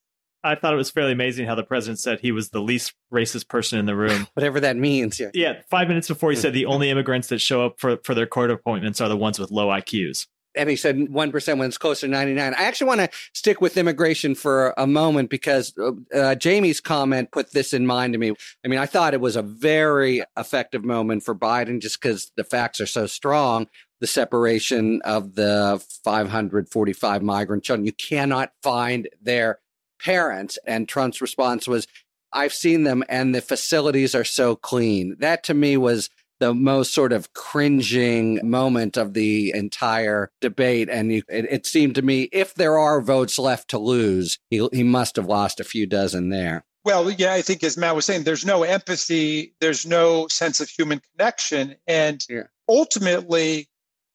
I 0.46 0.56
thought 0.56 0.74
it 0.74 0.78
was 0.78 0.92
fairly 0.92 1.12
amazing 1.12 1.48
how 1.48 1.56
the 1.56 1.64
president 1.64 2.00
said 2.00 2.20
he 2.20 2.32
was 2.32 2.50
the 2.50 2.62
least 2.62 2.94
racist 3.12 3.48
person 3.50 3.80
in 3.80 3.88
the 3.88 3.96
room. 3.96 4.28
Whatever 4.36 4.60
that 4.60 4.78
means. 4.78 5.20
Yeah. 5.20 5.32
Yeah. 5.34 5.62
Five 5.70 5.88
minutes 5.88 6.08
before 6.08 6.30
he 6.30 6.38
said 6.38 6.54
the 6.54 6.68
only 6.68 6.90
immigrants 6.92 7.30
that 7.30 7.40
show 7.40 7.66
up 7.66 7.80
for, 7.80 7.98
for 8.04 8.14
their 8.14 8.28
court 8.28 8.52
appointments 8.52 9.02
are 9.02 9.10
the 9.10 9.18
ones 9.18 9.40
with 9.40 9.50
low 9.50 9.68
IQs. 9.68 10.28
And 10.58 10.70
he 10.70 10.78
said 10.78 10.96
1% 10.98 11.58
when 11.58 11.68
it's 11.68 11.78
closer 11.78 12.08
to 12.08 12.12
99. 12.12 12.54
I 12.54 12.64
actually 12.64 12.88
want 12.88 13.02
to 13.02 13.10
stick 13.34 13.60
with 13.60 13.76
immigration 13.76 14.36
for 14.36 14.74
a 14.78 14.88
moment 14.88 15.30
because 15.30 15.74
uh, 15.78 15.92
uh, 16.18 16.36
Jamie's 16.36 16.80
comment 16.80 17.32
put 17.32 17.52
this 17.52 17.74
in 17.74 17.86
mind 17.86 18.14
to 18.14 18.20
me. 18.20 18.32
I 18.64 18.70
mean, 18.70 18.80
I 18.80 18.86
thought 18.86 19.14
it 19.14 19.20
was 19.20 19.36
a 19.36 19.42
very 19.42 20.24
effective 20.38 20.86
moment 20.86 21.24
for 21.24 21.36
Biden 21.36 21.82
just 21.82 22.02
because 22.02 22.32
the 22.38 22.46
facts 22.46 22.80
are 22.80 22.86
so 22.86 23.06
strong 23.06 23.68
the 24.02 24.08
separation 24.08 25.02
of 25.04 25.36
the 25.36 25.84
545 26.04 27.24
migrant 27.24 27.64
children. 27.64 27.86
You 27.86 27.94
cannot 27.94 28.52
find 28.62 29.08
their 29.22 29.60
parents. 30.00 30.58
And 30.66 30.88
Trump's 30.88 31.22
response 31.22 31.68
was, 31.68 31.88
I've 32.34 32.54
seen 32.54 32.84
them 32.84 33.04
and 33.08 33.34
the 33.34 33.42
facilities 33.42 34.14
are 34.14 34.26
so 34.26 34.56
clean. 34.56 35.16
That 35.20 35.44
to 35.46 35.54
me 35.54 35.78
was 35.78 36.10
the 36.40 36.54
most 36.54 36.94
sort 36.94 37.14
of 37.14 37.34
cringing 37.34 38.40
moment 38.44 38.98
of 38.98 39.14
the 39.14 39.52
entire 39.56 40.32
debate. 40.42 40.90
And 40.90 41.12
you, 41.12 41.24
it, 41.30 41.46
it, 41.50 41.66
seemed 41.66 41.96
to 41.96 42.02
me 42.02 42.24
if 42.34 42.54
there 42.54 42.78
are 42.78 43.02
votes 43.02 43.40
left 43.40 43.70
to 43.70 43.80
lose, 43.80 44.38
he, 44.50 44.68
he 44.74 44.84
must 44.84 45.16
have 45.16 45.28
lost 45.28 45.60
a 45.60 45.64
few 45.64 45.88
dozen 45.88 46.30
there. 46.30 46.66
Well, 46.84 47.10
yeah, 47.10 47.34
I 47.34 47.42
think 47.42 47.64
as 47.64 47.78
Matt 47.78 47.96
was 47.96 48.06
saying, 48.06 48.24
there's 48.24 48.46
no 48.46 48.64
empathy, 48.64 49.56
there's 49.60 49.86
no 49.86 50.28
sense 50.28 50.60
of 50.60 50.70
human 50.70 51.02
connection. 51.12 51.78
And 51.88 52.24
yeah. 52.30 52.44
ultimately, 52.70 53.68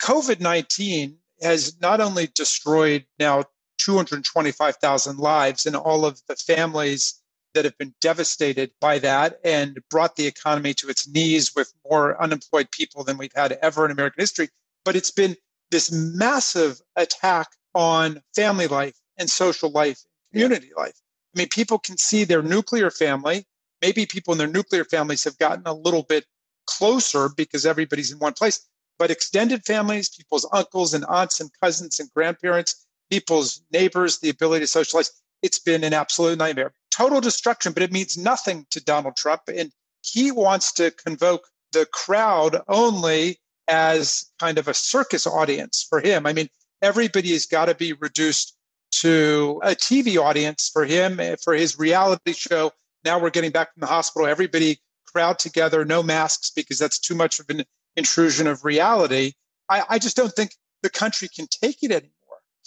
COVID 0.03 0.41
19 0.41 1.17
has 1.43 1.81
not 1.81 2.01
only 2.01 2.29
destroyed 2.35 3.07
now 3.19 3.45
225,000 3.85 5.19
lives 5.19 5.67
and 5.67 5.77
all 5.77 6.05
of 6.05 6.21
the 6.29 6.37
families 6.37 7.21
that 7.55 7.65
have 7.65 7.77
been 7.79 7.95
devastated 8.01 8.71
by 8.81 8.99
that 8.99 9.41
and 9.45 9.81
brought 9.91 10.17
the 10.17 10.27
economy 10.27 10.75
to 10.75 10.89
its 10.89 11.09
knees 11.09 11.55
with 11.55 11.73
more 11.89 12.21
unemployed 12.23 12.71
people 12.71 13.03
than 13.03 13.19
we've 13.19 13.33
had 13.35 13.59
ever 13.63 13.85
in 13.85 13.91
American 13.91 14.23
history. 14.23 14.49
But 14.85 14.97
it's 14.97 15.11
been 15.11 15.37
this 15.71 15.91
massive 15.91 16.81
attack 16.97 17.49
on 17.75 18.23
family 18.35 18.67
life 18.67 18.97
and 19.19 19.29
social 19.31 19.71
life, 19.71 20.01
community 20.33 20.71
life. 20.77 20.95
I 21.35 21.41
mean, 21.41 21.49
people 21.49 21.79
can 21.79 21.97
see 21.97 22.25
their 22.25 22.43
nuclear 22.43 22.91
family. 22.91 23.47
Maybe 23.83 24.07
people 24.07 24.33
in 24.33 24.39
their 24.39 24.47
nuclear 24.47 24.85
families 24.85 25.25
have 25.25 25.39
gotten 25.39 25.63
a 25.67 25.75
little 25.75 26.03
bit 26.03 26.25
closer 26.67 27.29
because 27.37 27.67
everybody's 27.67 28.13
in 28.13 28.19
one 28.19 28.35
place. 28.35 28.67
But 28.99 29.11
extended 29.11 29.65
families, 29.65 30.09
people's 30.09 30.47
uncles 30.53 30.93
and 30.93 31.05
aunts 31.07 31.41
and 31.41 31.51
cousins 31.63 31.99
and 31.99 32.11
grandparents, 32.15 32.87
people's 33.11 33.63
neighbors, 33.73 34.19
the 34.19 34.31
ability 34.31 34.65
to 34.65 34.67
socialize. 34.67 35.11
It's 35.43 35.59
been 35.59 35.85
an 35.85 35.95
absolute 35.95 36.39
nightmare. 36.39 36.73
Total 36.91 37.21
destruction, 37.21 37.73
but 37.73 37.83
it 37.83 37.93
means 37.93 38.17
nothing 38.17 38.67
to 38.71 38.83
Donald 38.83 39.17
Trump. 39.17 39.43
And 39.55 39.73
he 40.03 40.31
wants 40.31 40.73
to 40.75 40.91
convoke 40.91 41.49
the 41.73 41.87
crowd 41.87 42.61
only 42.69 43.41
as 43.69 44.27
kind 44.39 44.59
of 44.59 44.69
a 44.69 44.75
circus 44.75 45.27
audience 45.27 45.87
for 45.89 46.01
him. 46.01 46.27
I 46.27 46.33
mean, 46.33 46.49
everybody 46.83 47.33
has 47.33 47.47
got 47.47 47.67
to 47.67 47.75
be 47.75 47.93
reduced 47.93 48.57
to 48.93 49.61
a 49.63 49.71
TV 49.71 50.21
audience 50.21 50.69
for 50.73 50.85
him, 50.85 51.21
eh, 51.21 51.37
for 51.43 51.55
his 51.55 51.79
reality 51.79 52.33
show. 52.33 52.73
Now 53.05 53.19
we're 53.19 53.31
getting 53.31 53.53
back 53.53 53.73
from 53.73 53.81
the 53.81 53.87
hospital. 53.87 54.27
Everybody 54.27 54.79
crowd 55.07 55.39
together, 55.39 55.85
no 55.85 56.03
masks, 56.03 56.51
because 56.51 56.79
that's 56.79 56.99
too 56.99 57.15
much 57.15 57.39
of 57.39 57.49
an 57.51 57.65
intrusion 57.97 58.47
of 58.47 58.65
reality. 58.65 59.33
I, 59.69 59.85
I 59.89 59.99
just 59.99 60.17
don't 60.17 60.33
think 60.33 60.55
the 60.83 60.91
country 60.91 61.29
can 61.29 61.47
take 61.47 61.83
it 61.83 61.93
anymore. 61.93 62.11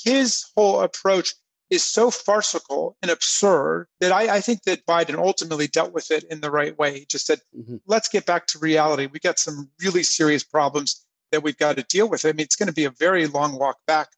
His 0.01 0.45
whole 0.55 0.81
approach 0.81 1.33
is 1.69 1.83
so 1.83 2.11
farcical 2.11 2.97
and 3.01 3.09
absurd 3.09 3.87
that 3.99 4.11
I, 4.11 4.35
I, 4.35 4.41
think 4.41 4.63
that 4.63 4.85
Biden 4.85 5.15
ultimately 5.15 5.67
dealt 5.67 5.91
with 5.91 6.11
it 6.11 6.23
in 6.25 6.41
the 6.41 6.51
right 6.51 6.77
way. 6.77 6.99
He 6.99 7.05
just 7.09 7.25
said, 7.25 7.39
mm-hmm. 7.57 7.77
let's 7.87 8.09
get 8.09 8.25
back 8.25 8.45
to 8.47 8.59
reality. 8.59 9.07
We 9.07 9.19
got 9.19 9.39
some 9.39 9.69
really 9.81 10.03
serious 10.03 10.43
problems 10.43 11.03
that 11.31 11.41
we've 11.41 11.57
got 11.57 11.77
to 11.77 11.83
deal 11.83 12.07
with. 12.07 12.25
I 12.25 12.29
mean, 12.29 12.41
it's 12.41 12.55
going 12.55 12.67
to 12.67 12.73
be 12.73 12.85
a 12.85 12.91
very 12.91 13.25
long 13.25 13.57
walk 13.57 13.77
back 13.87 14.09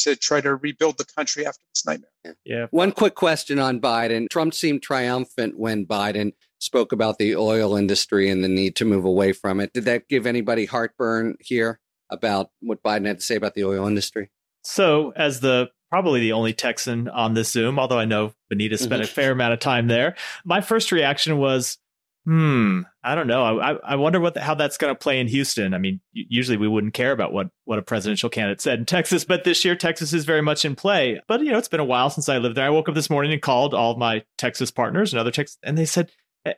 to 0.00 0.16
try 0.16 0.40
to 0.40 0.56
rebuild 0.56 0.98
the 0.98 1.06
country 1.16 1.46
after 1.46 1.62
this 1.72 1.86
nightmare. 1.86 2.36
Yeah. 2.44 2.66
One 2.70 2.92
quick 2.92 3.14
question 3.14 3.58
on 3.58 3.80
Biden. 3.80 4.28
Trump 4.28 4.52
seemed 4.52 4.82
triumphant 4.82 5.58
when 5.58 5.86
Biden 5.86 6.32
spoke 6.58 6.92
about 6.92 7.18
the 7.18 7.36
oil 7.36 7.76
industry 7.76 8.28
and 8.28 8.42
the 8.42 8.48
need 8.48 8.74
to 8.76 8.84
move 8.84 9.04
away 9.04 9.32
from 9.32 9.60
it. 9.60 9.72
Did 9.72 9.84
that 9.84 10.08
give 10.08 10.26
anybody 10.26 10.66
heartburn 10.66 11.36
here 11.40 11.80
about 12.10 12.50
what 12.60 12.82
Biden 12.82 13.06
had 13.06 13.18
to 13.18 13.24
say 13.24 13.36
about 13.36 13.54
the 13.54 13.64
oil 13.64 13.86
industry? 13.86 14.30
So, 14.64 15.12
as 15.14 15.40
the 15.40 15.70
probably 15.90 16.20
the 16.20 16.32
only 16.32 16.52
Texan 16.52 17.08
on 17.08 17.34
this 17.34 17.52
Zoom, 17.52 17.78
although 17.78 17.98
I 17.98 18.04
know 18.04 18.32
Vanita 18.52 18.78
spent 18.78 19.02
a 19.02 19.04
mm-hmm. 19.04 19.14
fair 19.14 19.32
amount 19.32 19.52
of 19.52 19.60
time 19.60 19.86
there, 19.86 20.16
my 20.44 20.60
first 20.60 20.90
reaction 20.90 21.38
was, 21.38 21.78
hmm, 22.24 22.80
I 23.02 23.14
don't 23.14 23.26
know. 23.26 23.60
I, 23.60 23.74
I 23.74 23.96
wonder 23.96 24.18
what 24.18 24.34
the, 24.34 24.40
how 24.40 24.54
that's 24.54 24.78
going 24.78 24.92
to 24.92 24.98
play 24.98 25.20
in 25.20 25.28
Houston. 25.28 25.74
I 25.74 25.78
mean, 25.78 26.00
usually 26.12 26.56
we 26.56 26.66
wouldn't 26.66 26.94
care 26.94 27.12
about 27.12 27.32
what 27.32 27.48
what 27.64 27.78
a 27.78 27.82
presidential 27.82 28.30
candidate 28.30 28.60
said 28.60 28.78
in 28.78 28.86
Texas, 28.86 29.24
but 29.24 29.44
this 29.44 29.64
year 29.64 29.76
Texas 29.76 30.12
is 30.12 30.24
very 30.24 30.42
much 30.42 30.64
in 30.64 30.74
play. 30.74 31.20
But 31.28 31.40
you 31.42 31.52
know, 31.52 31.58
it's 31.58 31.68
been 31.68 31.80
a 31.80 31.84
while 31.84 32.10
since 32.10 32.28
I 32.28 32.38
lived 32.38 32.56
there. 32.56 32.66
I 32.66 32.70
woke 32.70 32.88
up 32.88 32.94
this 32.94 33.10
morning 33.10 33.32
and 33.32 33.42
called 33.42 33.74
all 33.74 33.92
of 33.92 33.98
my 33.98 34.24
Texas 34.38 34.70
partners 34.70 35.12
and 35.12 35.20
other 35.20 35.30
Texas, 35.30 35.58
and 35.62 35.76
they 35.76 35.86
said 35.86 36.10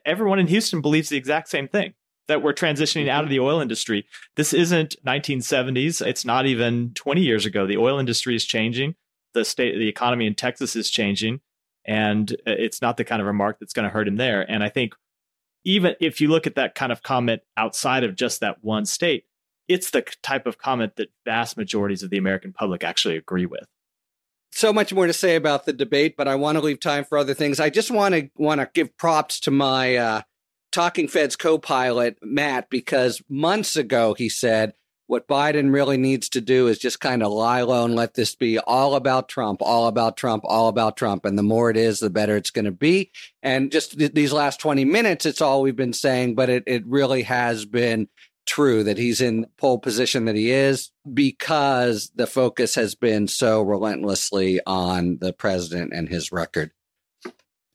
everyone 0.05 0.39
in 0.39 0.47
Houston 0.47 0.81
believes 0.81 1.09
the 1.09 1.17
exact 1.17 1.49
same 1.49 1.67
thing 1.67 1.93
that 2.27 2.43
we're 2.43 2.53
transitioning 2.53 3.09
out 3.09 3.23
of 3.23 3.29
the 3.29 3.39
oil 3.39 3.59
industry. 3.59 4.05
This 4.35 4.53
isn't 4.53 4.95
1970s. 5.05 6.05
It's 6.05 6.25
not 6.25 6.45
even 6.45 6.91
20 6.93 7.21
years 7.21 7.45
ago. 7.45 7.65
The 7.65 7.77
oil 7.77 7.99
industry 7.99 8.35
is 8.35 8.45
changing. 8.45 8.95
The 9.33 9.45
state, 9.45 9.77
the 9.77 9.87
economy 9.87 10.27
in 10.27 10.35
Texas 10.35 10.75
is 10.75 10.89
changing, 10.89 11.41
and 11.85 12.35
it's 12.45 12.81
not 12.81 12.97
the 12.97 13.03
kind 13.03 13.21
of 13.21 13.27
remark 13.27 13.59
that's 13.59 13.73
going 13.73 13.83
to 13.83 13.93
hurt 13.93 14.07
him 14.07 14.15
there. 14.15 14.49
And 14.49 14.63
I 14.63 14.69
think 14.69 14.93
even 15.63 15.95
if 15.99 16.21
you 16.21 16.29
look 16.29 16.47
at 16.47 16.55
that 16.55 16.75
kind 16.75 16.91
of 16.91 17.03
comment 17.03 17.41
outside 17.55 18.03
of 18.03 18.15
just 18.15 18.39
that 18.39 18.63
one 18.63 18.85
state, 18.85 19.25
it's 19.67 19.91
the 19.91 20.03
type 20.23 20.47
of 20.47 20.57
comment 20.57 20.95
that 20.95 21.09
vast 21.25 21.57
majorities 21.57 22.03
of 22.03 22.09
the 22.09 22.17
American 22.17 22.53
public 22.53 22.83
actually 22.83 23.17
agree 23.17 23.45
with. 23.45 23.65
So 24.51 24.71
much 24.71 24.93
more 24.93 25.05
to 25.05 25.13
say 25.13 25.35
about 25.35 25.65
the 25.65 25.73
debate, 25.73 26.15
but 26.17 26.27
I 26.27 26.35
want 26.35 26.57
to 26.57 26.63
leave 26.63 26.79
time 26.79 27.03
for 27.03 27.17
other 27.17 27.33
things. 27.33 27.59
I 27.59 27.69
just 27.69 27.91
want 27.91 28.15
to 28.15 28.29
want 28.37 28.61
to 28.61 28.69
give 28.73 28.97
props 28.97 29.39
to 29.41 29.51
my 29.51 29.97
uh, 29.97 30.21
Talking 30.71 31.07
Feds 31.07 31.35
co-pilot 31.35 32.17
Matt 32.21 32.69
because 32.69 33.21
months 33.29 33.75
ago 33.75 34.13
he 34.13 34.29
said 34.29 34.73
what 35.07 35.27
Biden 35.27 35.73
really 35.73 35.97
needs 35.97 36.29
to 36.29 36.41
do 36.41 36.67
is 36.67 36.77
just 36.77 36.99
kind 36.99 37.23
of 37.23 37.31
lie 37.31 37.61
low 37.61 37.85
and 37.85 37.95
let 37.95 38.13
this 38.13 38.35
be 38.35 38.59
all 38.59 38.93
about 38.95 39.29
Trump, 39.29 39.61
all 39.61 39.87
about 39.87 40.17
Trump, 40.17 40.43
all 40.45 40.67
about 40.67 40.97
Trump. 40.97 41.25
And 41.25 41.37
the 41.37 41.43
more 41.43 41.69
it 41.69 41.77
is, 41.77 41.99
the 41.99 42.09
better 42.09 42.35
it's 42.35 42.51
going 42.51 42.65
to 42.65 42.71
be. 42.71 43.11
And 43.41 43.71
just 43.71 43.97
th- 43.97 44.13
these 44.13 44.33
last 44.33 44.59
20 44.59 44.83
minutes, 44.83 45.25
it's 45.25 45.41
all 45.41 45.61
we've 45.61 45.77
been 45.77 45.93
saying, 45.93 46.35
but 46.35 46.49
it, 46.49 46.63
it 46.67 46.85
really 46.85 47.23
has 47.23 47.65
been 47.65 48.09
true 48.45 48.83
that 48.83 48.97
he's 48.97 49.21
in 49.21 49.45
pole 49.57 49.79
position 49.79 50.25
that 50.25 50.35
he 50.35 50.51
is 50.51 50.91
because 51.13 52.11
the 52.15 52.27
focus 52.27 52.75
has 52.75 52.95
been 52.95 53.27
so 53.27 53.61
relentlessly 53.61 54.59
on 54.65 55.17
the 55.19 55.33
president 55.33 55.93
and 55.93 56.09
his 56.09 56.31
record. 56.31 56.71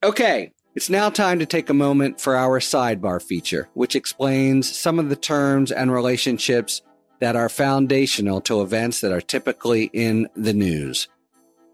Okay, 0.02 0.52
it's 0.74 0.90
now 0.90 1.10
time 1.10 1.38
to 1.38 1.46
take 1.46 1.68
a 1.68 1.74
moment 1.74 2.20
for 2.20 2.36
our 2.36 2.60
sidebar 2.60 3.22
feature, 3.22 3.68
which 3.74 3.94
explains 3.94 4.74
some 4.74 4.98
of 4.98 5.08
the 5.08 5.16
terms 5.16 5.70
and 5.70 5.92
relationships 5.92 6.82
that 7.20 7.36
are 7.36 7.48
foundational 7.48 8.40
to 8.40 8.62
events 8.62 9.00
that 9.00 9.12
are 9.12 9.20
typically 9.20 9.90
in 9.92 10.28
the 10.34 10.52
news. 10.52 11.08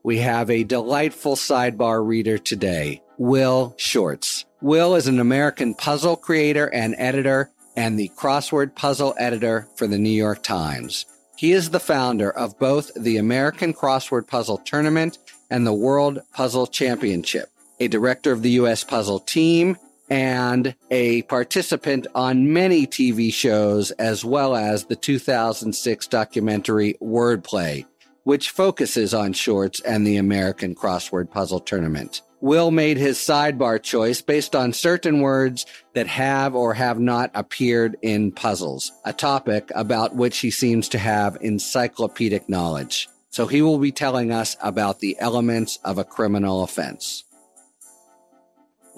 We 0.02 0.18
have 0.18 0.50
a 0.50 0.64
delightful 0.64 1.36
sidebar 1.36 2.06
reader 2.06 2.38
today, 2.38 3.02
Will 3.18 3.74
Shortz. 3.78 4.44
Will 4.60 4.94
is 4.94 5.06
an 5.06 5.20
American 5.20 5.74
puzzle 5.74 6.16
creator 6.16 6.66
and 6.74 6.94
editor 6.98 7.50
and 7.76 7.98
the 7.98 8.10
crossword 8.16 8.74
puzzle 8.74 9.14
editor 9.18 9.68
for 9.76 9.86
the 9.86 9.98
New 9.98 10.10
York 10.10 10.42
Times. 10.42 11.06
He 11.36 11.52
is 11.52 11.70
the 11.70 11.78
founder 11.78 12.30
of 12.30 12.58
both 12.58 12.92
the 12.94 13.16
American 13.16 13.72
Crossword 13.72 14.26
Puzzle 14.26 14.58
Tournament 14.58 15.18
and 15.50 15.64
the 15.64 15.72
World 15.72 16.20
Puzzle 16.32 16.66
Championship, 16.66 17.48
a 17.80 17.88
director 17.88 18.32
of 18.32 18.42
the 18.42 18.50
U.S. 18.50 18.84
Puzzle 18.84 19.20
Team, 19.20 19.76
and 20.10 20.74
a 20.90 21.22
participant 21.22 22.06
on 22.14 22.52
many 22.52 22.86
TV 22.86 23.32
shows, 23.32 23.90
as 23.92 24.24
well 24.24 24.56
as 24.56 24.84
the 24.84 24.96
2006 24.96 26.06
documentary 26.06 26.94
Wordplay, 27.00 27.84
which 28.24 28.50
focuses 28.50 29.12
on 29.14 29.32
Shortz 29.32 29.80
and 29.84 30.06
the 30.06 30.16
American 30.16 30.74
Crossword 30.74 31.30
Puzzle 31.30 31.60
Tournament. 31.60 32.22
Will 32.40 32.70
made 32.70 32.98
his 32.98 33.18
sidebar 33.18 33.82
choice 33.82 34.22
based 34.22 34.54
on 34.54 34.72
certain 34.72 35.20
words 35.20 35.66
that 35.94 36.06
have 36.06 36.54
or 36.54 36.72
have 36.72 37.00
not 37.00 37.32
appeared 37.34 37.96
in 38.00 38.30
puzzles, 38.30 38.92
a 39.04 39.12
topic 39.12 39.72
about 39.74 40.14
which 40.14 40.38
he 40.38 40.50
seems 40.50 40.88
to 40.90 40.98
have 40.98 41.36
encyclopedic 41.40 42.48
knowledge. 42.48 43.08
So 43.30 43.46
he 43.46 43.60
will 43.60 43.78
be 43.78 43.92
telling 43.92 44.32
us 44.32 44.56
about 44.62 45.00
the 45.00 45.16
elements 45.18 45.78
of 45.84 45.98
a 45.98 46.04
criminal 46.04 46.62
offense. 46.62 47.24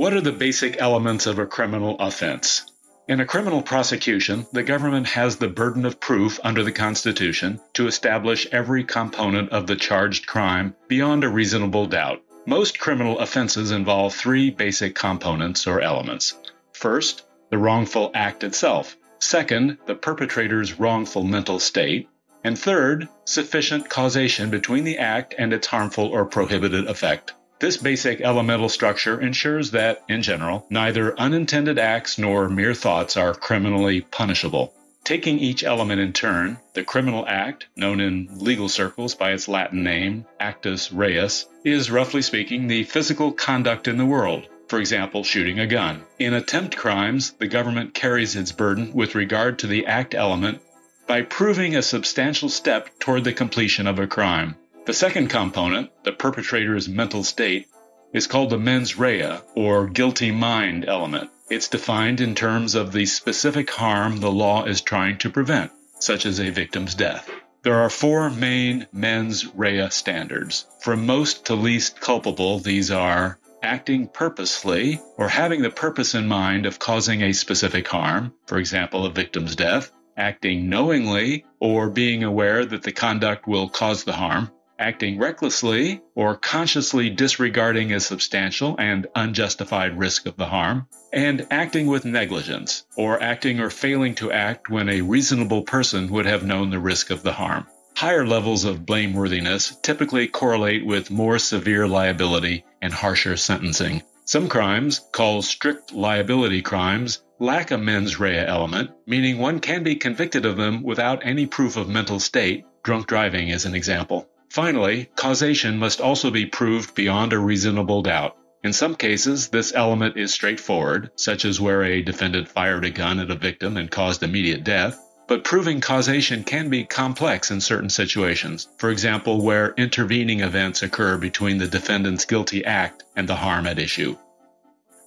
What 0.01 0.15
are 0.15 0.23
the 0.23 0.33
basic 0.33 0.81
elements 0.81 1.27
of 1.27 1.39
a 1.39 1.45
criminal 1.45 1.97
offense? 2.01 2.63
In 3.07 3.21
a 3.21 3.27
criminal 3.27 3.61
prosecution, 3.61 4.47
the 4.51 4.63
government 4.63 5.07
has 5.09 5.37
the 5.37 5.47
burden 5.47 5.85
of 5.85 6.01
proof 6.01 6.41
under 6.43 6.63
the 6.63 6.73
Constitution 6.73 7.61
to 7.75 7.87
establish 7.87 8.47
every 8.51 8.83
component 8.83 9.51
of 9.51 9.67
the 9.67 9.77
charged 9.77 10.27
crime 10.27 10.75
beyond 10.89 11.23
a 11.23 11.29
reasonable 11.29 11.85
doubt. 11.85 12.23
Most 12.47 12.79
criminal 12.79 13.19
offenses 13.19 13.73
involve 13.73 14.15
three 14.15 14.49
basic 14.49 14.95
components 14.95 15.67
or 15.67 15.83
elements. 15.83 16.33
First, 16.73 17.25
the 17.51 17.59
wrongful 17.59 18.11
act 18.15 18.43
itself. 18.43 18.97
Second, 19.19 19.77
the 19.85 19.95
perpetrator's 19.95 20.81
wrongful 20.81 21.25
mental 21.25 21.59
state. 21.59 22.09
And 22.43 22.59
third, 22.59 23.07
sufficient 23.27 23.91
causation 23.91 24.49
between 24.49 24.85
the 24.85 24.97
act 24.97 25.35
and 25.37 25.53
its 25.53 25.67
harmful 25.67 26.07
or 26.07 26.25
prohibited 26.25 26.87
effect. 26.89 27.35
This 27.61 27.77
basic 27.77 28.23
elemental 28.23 28.70
structure 28.70 29.20
ensures 29.20 29.73
that, 29.73 30.03
in 30.09 30.23
general, 30.23 30.66
neither 30.70 31.18
unintended 31.20 31.79
acts 31.79 32.16
nor 32.16 32.49
mere 32.49 32.73
thoughts 32.73 33.18
are 33.18 33.35
criminally 33.35 34.01
punishable. 34.01 34.73
Taking 35.05 35.38
each 35.38 35.62
element 35.62 36.01
in 36.01 36.14
turn, 36.14 36.57
the 36.73 36.85
criminal 36.85 37.27
act, 37.29 37.66
known 37.77 38.01
in 38.01 38.29
legal 38.33 38.70
circles 38.70 39.14
by 39.14 39.33
its 39.33 39.46
Latin 39.46 39.83
name, 39.83 40.25
actus 40.40 40.90
reus, 40.90 41.44
is 41.62 41.90
roughly 41.90 42.23
speaking 42.23 42.66
the 42.66 42.85
physical 42.85 43.31
conduct 43.31 43.88
in 43.88 43.99
the 43.99 44.07
world, 44.07 44.46
for 44.68 44.79
example, 44.79 45.23
shooting 45.23 45.61
a 45.61 45.66
gun. 45.66 46.03
In 46.18 46.33
attempt 46.33 46.79
crimes, 46.79 47.33
the 47.33 47.46
government 47.46 47.92
carries 47.92 48.37
its 48.37 48.53
burden 48.53 48.94
with 48.94 49.14
regard 49.14 49.59
to 49.59 49.66
the 49.66 49.85
act 49.85 50.14
element 50.14 50.62
by 51.07 51.20
proving 51.20 51.77
a 51.77 51.83
substantial 51.83 52.49
step 52.49 52.88
toward 53.01 53.25
the 53.25 53.35
completion 53.35 53.87
of 53.87 53.99
a 53.99 54.07
crime. 54.07 54.55
The 54.87 54.95
second 54.95 55.29
component, 55.29 55.90
the 56.05 56.12
perpetrator's 56.12 56.88
mental 56.88 57.23
state, 57.23 57.69
is 58.14 58.27
called 58.27 58.51
the 58.51 58.59
mens 58.59 58.99
rea, 58.99 59.38
or 59.55 59.87
guilty 59.87 60.31
mind 60.31 60.87
element. 60.88 61.31
It's 61.51 61.69
defined 61.69 62.21
in 62.21 62.35
terms 62.35 62.75
of 62.75 62.90
the 62.90 63.05
specific 63.05 63.71
harm 63.71 64.19
the 64.19 64.33
law 64.33 64.64
is 64.64 64.81
trying 64.81 65.19
to 65.19 65.31
prevent, 65.31 65.71
such 65.99 66.25
as 66.25 66.40
a 66.40 66.49
victim's 66.49 66.95
death. 66.95 67.31
There 67.62 67.83
are 67.83 67.90
four 67.90 68.31
main 68.31 68.87
mens 68.90 69.47
rea 69.55 69.90
standards. 69.90 70.64
From 70.81 71.05
most 71.05 71.45
to 71.47 71.55
least 71.55 72.01
culpable, 72.01 72.59
these 72.59 72.90
are 72.90 73.38
acting 73.62 74.09
purposely 74.09 74.99
or 75.19 75.29
having 75.29 75.61
the 75.61 75.71
purpose 75.71 76.14
in 76.14 76.27
mind 76.27 76.64
of 76.64 76.79
causing 76.79 77.23
a 77.23 77.35
specific 77.35 77.87
harm, 77.87 78.33
for 78.47 78.57
example, 78.57 79.05
a 79.05 79.11
victim's 79.11 79.55
death, 79.55 79.93
acting 80.16 80.71
knowingly 80.71 81.45
or 81.61 81.90
being 81.90 82.25
aware 82.25 82.64
that 82.64 82.83
the 82.83 82.93
conduct 82.93 83.47
will 83.47 83.69
cause 83.69 84.05
the 84.05 84.14
harm, 84.14 84.51
acting 84.81 85.19
recklessly 85.19 86.01
or 86.14 86.35
consciously 86.35 87.11
disregarding 87.11 87.93
a 87.93 88.01
substantial 88.01 88.75
and 88.79 89.07
unjustified 89.14 89.99
risk 89.99 90.27
of 90.27 90.37
the 90.37 90.47
harm, 90.47 90.88
and 91.12 91.47
acting 91.51 91.87
with 91.87 92.05
negligence, 92.05 92.85
or 92.97 93.23
acting 93.23 93.61
or 93.61 93.69
failing 93.69 94.14
to 94.14 94.33
act 94.33 94.71
when 94.71 94.88
a 94.88 95.03
reasonable 95.03 95.62
person 95.62 96.11
would 96.11 96.27
have 96.27 96.43
known 96.43 96.71
the 96.71 96.79
risk 96.79 97.11
of 97.11 97.23
the 97.23 97.33
harm. 97.33 97.66
Higher 97.95 98.27
levels 98.27 98.64
of 98.64 98.87
blameworthiness 98.87 99.81
typically 99.83 100.27
correlate 100.27 100.87
with 100.87 101.11
more 101.11 101.38
severe 101.38 101.87
liability 101.87 102.64
and 102.81 102.93
harsher 102.93 103.37
sentencing. 103.37 104.03
Some 104.25 104.49
crimes, 104.49 105.01
called 105.12 105.45
strict 105.45 105.93
liability 105.93 106.62
crimes, 106.62 107.21
lack 107.38 107.71
a 107.71 107.77
mens 107.79 108.19
rea 108.21 108.38
element, 108.38 108.90
meaning 109.07 109.38
one 109.38 109.61
can 109.61 109.83
be 109.83 109.97
convicted 109.97 110.47
of 110.47 110.57
them 110.57 110.83
without 110.83 111.27
any 111.27 111.47
proof 111.47 111.77
of 111.77 111.88
mental 111.88 112.21
state, 112.21 112.64
drunk 112.83 113.07
driving 113.07 113.49
is 113.49 113.66
an 113.66 113.75
example. 113.75 114.29
Finally, 114.51 115.09
causation 115.15 115.79
must 115.79 116.01
also 116.01 116.29
be 116.29 116.45
proved 116.45 116.93
beyond 116.97 117.33
a 117.33 117.39
reasonable 117.39 118.03
doubt. 118.03 118.37
In 118.65 118.73
some 118.73 118.97
cases, 118.97 119.49
this 119.49 119.73
element 119.73 120.17
is 120.17 120.35
straightforward, 120.35 121.11
such 121.15 121.45
as 121.45 121.61
where 121.61 121.85
a 121.85 122.03
defendant 122.03 122.49
fired 122.49 122.85
a 122.85 122.91
gun 122.91 123.21
at 123.21 123.31
a 123.31 123.37
victim 123.37 123.77
and 123.77 123.89
caused 123.89 124.25
immediate 124.25 124.65
death, 124.65 125.01
but 125.29 125.45
proving 125.45 125.81
causation 125.81 126.43
can 126.43 126.69
be 126.69 126.85
complex 126.85 127.53
in 127.53 127.61
certain 127.61 127.89
situations, 127.89 128.67
for 128.77 128.91
example, 128.91 129.41
where 129.41 129.73
intervening 129.79 130.41
events 130.41 130.83
occur 130.83 131.17
between 131.17 131.59
the 131.59 131.69
defendant's 131.69 132.25
guilty 132.25 132.65
act 132.65 133.05
and 133.15 133.29
the 133.29 133.37
harm 133.37 133.69
at 133.69 133.79
issue. 133.79 134.17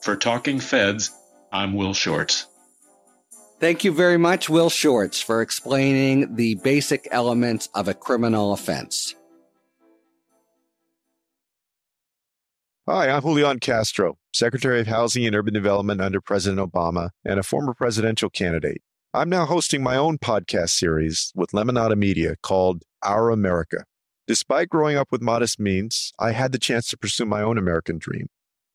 For 0.01 0.15
Talking 0.15 0.62
Feds, 0.62 1.12
I'm 1.51 1.73
Will 1.73 1.93
Shortz. 1.93 2.45
Thank 3.60 3.84
you 3.84 3.91
very 3.91 4.17
much, 4.17 4.49
Will 4.49 4.69
Shortz, 4.69 5.21
for 5.21 5.41
explaining 5.41 6.38
the 6.38 6.56
basic 6.56 7.10
elements 7.12 7.67
of 7.75 7.89
a 7.89 7.93
criminal 7.93 8.53
offense. 8.53 9.15
Hi, 12.85 13.09
I'm 13.09 13.21
Julian 13.21 13.61
Castro, 13.61 14.17
Secretary 14.33 14.81
of 14.81 14.87
Housing 14.87 15.25
and 15.25 15.33
Urban 15.33 15.53
Development 15.53 16.01
under 16.01 16.19
President 16.19 16.59
Obama 16.59 17.11
and 17.23 17.39
a 17.39 17.43
former 17.43 17.73
presidential 17.73 18.29
candidate. 18.29 18.81
I'm 19.13 19.29
now 19.29 19.45
hosting 19.45 19.81
my 19.81 19.95
own 19.95 20.17
podcast 20.17 20.71
series 20.71 21.31
with 21.33 21.51
Lemonada 21.51 21.97
Media 21.97 22.35
called 22.43 22.83
Our 23.01 23.29
America. 23.29 23.85
Despite 24.27 24.67
growing 24.67 24.97
up 24.97 25.13
with 25.13 25.21
modest 25.21 25.61
means, 25.61 26.11
I 26.19 26.33
had 26.33 26.51
the 26.51 26.59
chance 26.59 26.89
to 26.89 26.97
pursue 26.97 27.23
my 27.23 27.41
own 27.41 27.57
American 27.57 27.99
dream. 27.99 28.27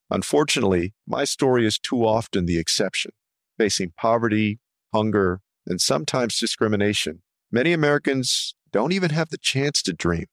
Unfortunately, 0.08 0.94
my 1.06 1.24
story 1.24 1.66
is 1.66 1.78
too 1.78 2.06
often 2.06 2.46
the 2.46 2.58
exception, 2.58 3.10
facing 3.58 3.92
poverty, 3.94 4.58
hunger, 4.94 5.42
and 5.66 5.82
sometimes 5.82 6.40
discrimination. 6.40 7.20
Many 7.52 7.74
Americans 7.74 8.54
don't 8.72 8.92
even 8.92 9.10
have 9.10 9.28
the 9.28 9.36
chance 9.36 9.82
to 9.82 9.92
dream. 9.92 10.24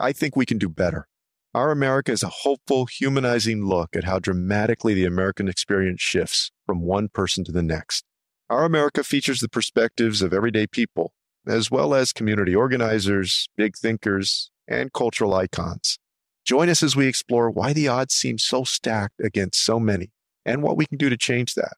I 0.00 0.10
think 0.10 0.34
we 0.34 0.46
can 0.46 0.58
do 0.58 0.68
better. 0.68 1.06
Our 1.54 1.70
America 1.70 2.10
is 2.10 2.24
a 2.24 2.28
hopeful, 2.28 2.86
humanizing 2.86 3.64
look 3.64 3.94
at 3.94 4.02
how 4.02 4.18
dramatically 4.18 4.92
the 4.92 5.04
American 5.04 5.46
experience 5.46 6.00
shifts 6.00 6.50
from 6.66 6.80
one 6.80 7.08
person 7.08 7.44
to 7.44 7.52
the 7.52 7.62
next. 7.62 8.04
Our 8.50 8.64
America 8.64 9.04
features 9.04 9.38
the 9.38 9.48
perspectives 9.48 10.20
of 10.20 10.34
everyday 10.34 10.66
people, 10.66 11.14
as 11.46 11.70
well 11.70 11.94
as 11.94 12.12
community 12.12 12.56
organizers, 12.56 13.48
big 13.56 13.76
thinkers, 13.76 14.50
and 14.66 14.92
cultural 14.92 15.32
icons. 15.32 16.00
Join 16.44 16.68
us 16.68 16.82
as 16.82 16.96
we 16.96 17.06
explore 17.06 17.48
why 17.52 17.72
the 17.72 17.86
odds 17.86 18.14
seem 18.14 18.36
so 18.36 18.64
stacked 18.64 19.20
against 19.20 19.64
so 19.64 19.78
many 19.78 20.10
and 20.44 20.60
what 20.60 20.76
we 20.76 20.86
can 20.86 20.98
do 20.98 21.08
to 21.08 21.16
change 21.16 21.54
that. 21.54 21.74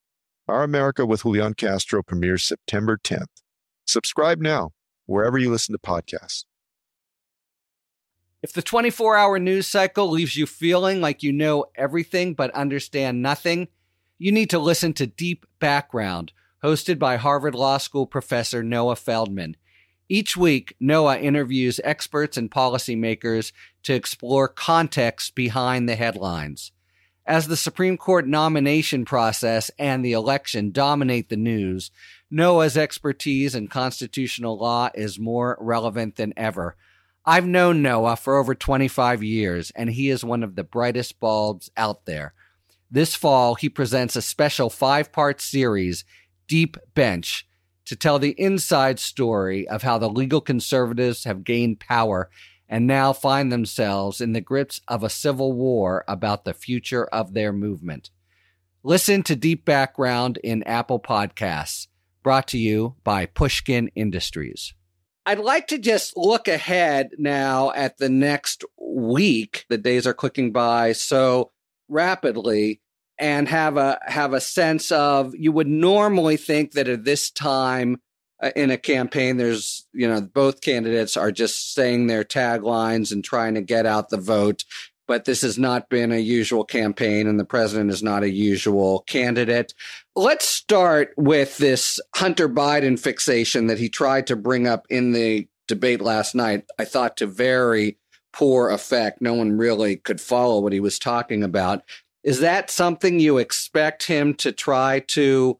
Our 0.49 0.63
America 0.63 1.05
with 1.05 1.23
Julian 1.23 1.53
Castro 1.53 2.03
premieres 2.03 2.45
September 2.45 2.97
10th. 2.97 3.27
Subscribe 3.87 4.41
now, 4.41 4.71
wherever 5.05 5.37
you 5.37 5.51
listen 5.51 5.75
to 5.75 5.79
podcasts. 5.79 6.45
If 8.47 8.53
the 8.53 8.63
24 8.63 9.17
hour 9.17 9.41
news 9.41 9.67
cycle 9.67 10.09
leaves 10.09 10.37
you 10.37 10.47
feeling 10.47 11.01
like 11.01 11.25
you 11.25 11.33
know 11.33 11.65
everything 11.75 12.33
but 12.33 12.53
understand 12.53 13.21
nothing, 13.21 13.67
you 14.19 14.31
need 14.31 14.51
to 14.51 14.61
listen 14.61 14.93
to 14.93 15.07
Deep 15.09 15.47
Background 15.59 16.33
hosted 16.63 16.97
by 16.97 17.17
Harvard 17.17 17.57
Law 17.57 17.79
School 17.79 18.07
professor 18.07 18.63
Noah 18.63 18.95
Feldman. 18.95 19.57
Each 20.09 20.37
week, 20.37 20.77
Noah 20.79 21.19
interviews 21.19 21.81
experts 21.83 22.37
and 22.37 22.49
policymakers 22.49 23.51
to 23.83 23.95
explore 23.95 24.47
context 24.47 25.35
behind 25.35 25.89
the 25.89 25.97
headlines. 25.97 26.71
As 27.27 27.49
the 27.49 27.57
Supreme 27.57 27.97
Court 27.97 28.29
nomination 28.29 29.05
process 29.05 29.73
and 29.77 30.05
the 30.05 30.13
election 30.13 30.71
dominate 30.71 31.31
the 31.31 31.37
news, 31.37 31.91
Noah's 32.31 32.77
expertise 32.77 33.57
in 33.57 33.67
constitutional 33.67 34.57
law 34.57 34.91
is 34.95 35.19
more 35.19 35.59
relevant 35.61 36.15
than 36.15 36.33
ever. 36.37 36.77
I've 37.29 37.47
known 37.47 37.83
Noah 37.83 38.15
for 38.15 38.37
over 38.37 38.55
25 38.55 39.21
years, 39.25 39.73
and 39.75 39.91
he 39.91 40.11
is 40.11 40.23
one 40.23 40.45
of 40.45 40.55
the 40.55 40.63
brightest 40.63 41.19
bulbs 41.19 41.71
out 41.77 42.07
there. 42.07 42.35
This 42.89 43.17
fall, 43.17 43.57
he 43.57 43.69
presents 43.69 44.15
a 44.15 44.23
special 44.23 44.71
five 44.71 45.11
part 45.11 45.41
series 45.41 46.05
deep 46.47 46.77
bench 46.95 47.49
to 47.87 47.97
tell 47.97 48.21
the 48.21 48.41
inside 48.41 49.01
story 49.01 49.67
of 49.67 49.83
how 49.83 49.99
the 49.99 50.09
legal 50.09 50.41
conservatives 50.41 51.25
have 51.25 51.43
gained 51.43 51.81
power 51.81 52.31
and 52.69 52.87
now 52.87 53.13
find 53.13 53.51
themselves 53.51 54.21
in 54.21 54.33
the 54.33 54.41
grips 54.41 54.81
of 54.87 55.03
a 55.03 55.11
civil 55.11 55.53
war 55.53 56.05
about 56.07 56.45
the 56.45 56.55
future 56.55 57.07
of 57.07 57.35
their 57.35 57.53
movement. 57.53 58.11
Listen 58.85 59.25
to 59.25 59.35
Deep 59.35 59.65
Background 59.65 60.39
in 60.45 60.63
Apple 60.63 61.01
Podcasts, 61.01 61.89
brought 62.23 62.47
to 62.49 62.59
you 62.59 62.95
by 63.03 63.27
Pushkin 63.27 63.89
Industries. 63.97 64.75
I'd 65.29 65.41
like 65.41 65.67
to 65.69 65.79
just 65.79 66.17
look 66.17 66.47
ahead 66.47 67.11
now 67.19 67.73
at 67.73 67.99
the 67.99 68.09
next 68.09 68.65
week. 68.81 69.67
The 69.69 69.77
days 69.77 70.07
are 70.07 70.15
clicking 70.15 70.53
by 70.53 70.93
so 70.93 71.51
rapidly 71.89 72.81
and 73.19 73.49
have 73.49 73.77
a 73.77 73.99
have 74.07 74.33
a 74.33 74.41
sense 74.41 74.93
of 74.93 75.35
you 75.35 75.51
would 75.51 75.67
normally 75.67 76.37
think 76.37 76.73
that 76.73 76.89
at 76.89 77.05
this 77.05 77.31
time 77.31 78.01
uh, 78.43 78.51
in 78.55 78.71
a 78.71 78.77
campaign 78.77 79.37
there's 79.37 79.87
you 79.93 80.07
know 80.07 80.21
both 80.21 80.61
candidates 80.61 81.17
are 81.17 81.33
just 81.33 81.73
saying 81.73 82.07
their 82.07 82.25
taglines 82.25 83.13
and 83.13 83.25
trying 83.25 83.55
to 83.55 83.63
get 83.63 83.87
out 83.87 84.11
the 84.11 84.19
vote 84.19 84.65
but 85.07 85.25
this 85.25 85.43
has 85.43 85.59
not 85.59 85.89
been 85.89 86.13
a 86.13 86.19
usual 86.19 86.65
campaign 86.65 87.27
and 87.27 87.39
the 87.39 87.45
president 87.45 87.91
is 87.91 88.03
not 88.03 88.23
a 88.23 88.31
usual 88.31 89.01
candidate. 89.07 89.75
Let's 90.15 90.47
start 90.47 91.13
with 91.17 91.59
this 91.59 92.01
hunter 92.15 92.49
biden 92.49 92.99
fixation 92.99 93.67
that 93.67 93.79
he 93.79 93.89
tried 93.89 94.27
to 94.29 94.37
bring 94.37 94.67
up 94.67 94.87
in 94.91 95.13
the 95.13 95.49
debate 95.69 96.01
last 96.01 96.37
night 96.37 96.65
i 96.79 96.85
thought 96.85 97.17
to 97.17 97.27
very 97.27 97.99
poor 98.37 98.69
effect. 98.69 99.23
No 99.23 99.33
one 99.33 99.57
really 99.57 99.97
could 99.97 100.21
follow 100.21 100.61
what 100.61 100.75
he 100.75 100.81
was 100.81 100.99
talking 100.99 101.43
about. 101.43 101.83
Is 102.23 102.41
that 102.41 102.71
something 102.71 103.19
you 103.19 103.39
expect 103.39 104.03
him 104.05 104.35
to 104.35 104.53
try 104.53 105.01
to 105.09 105.59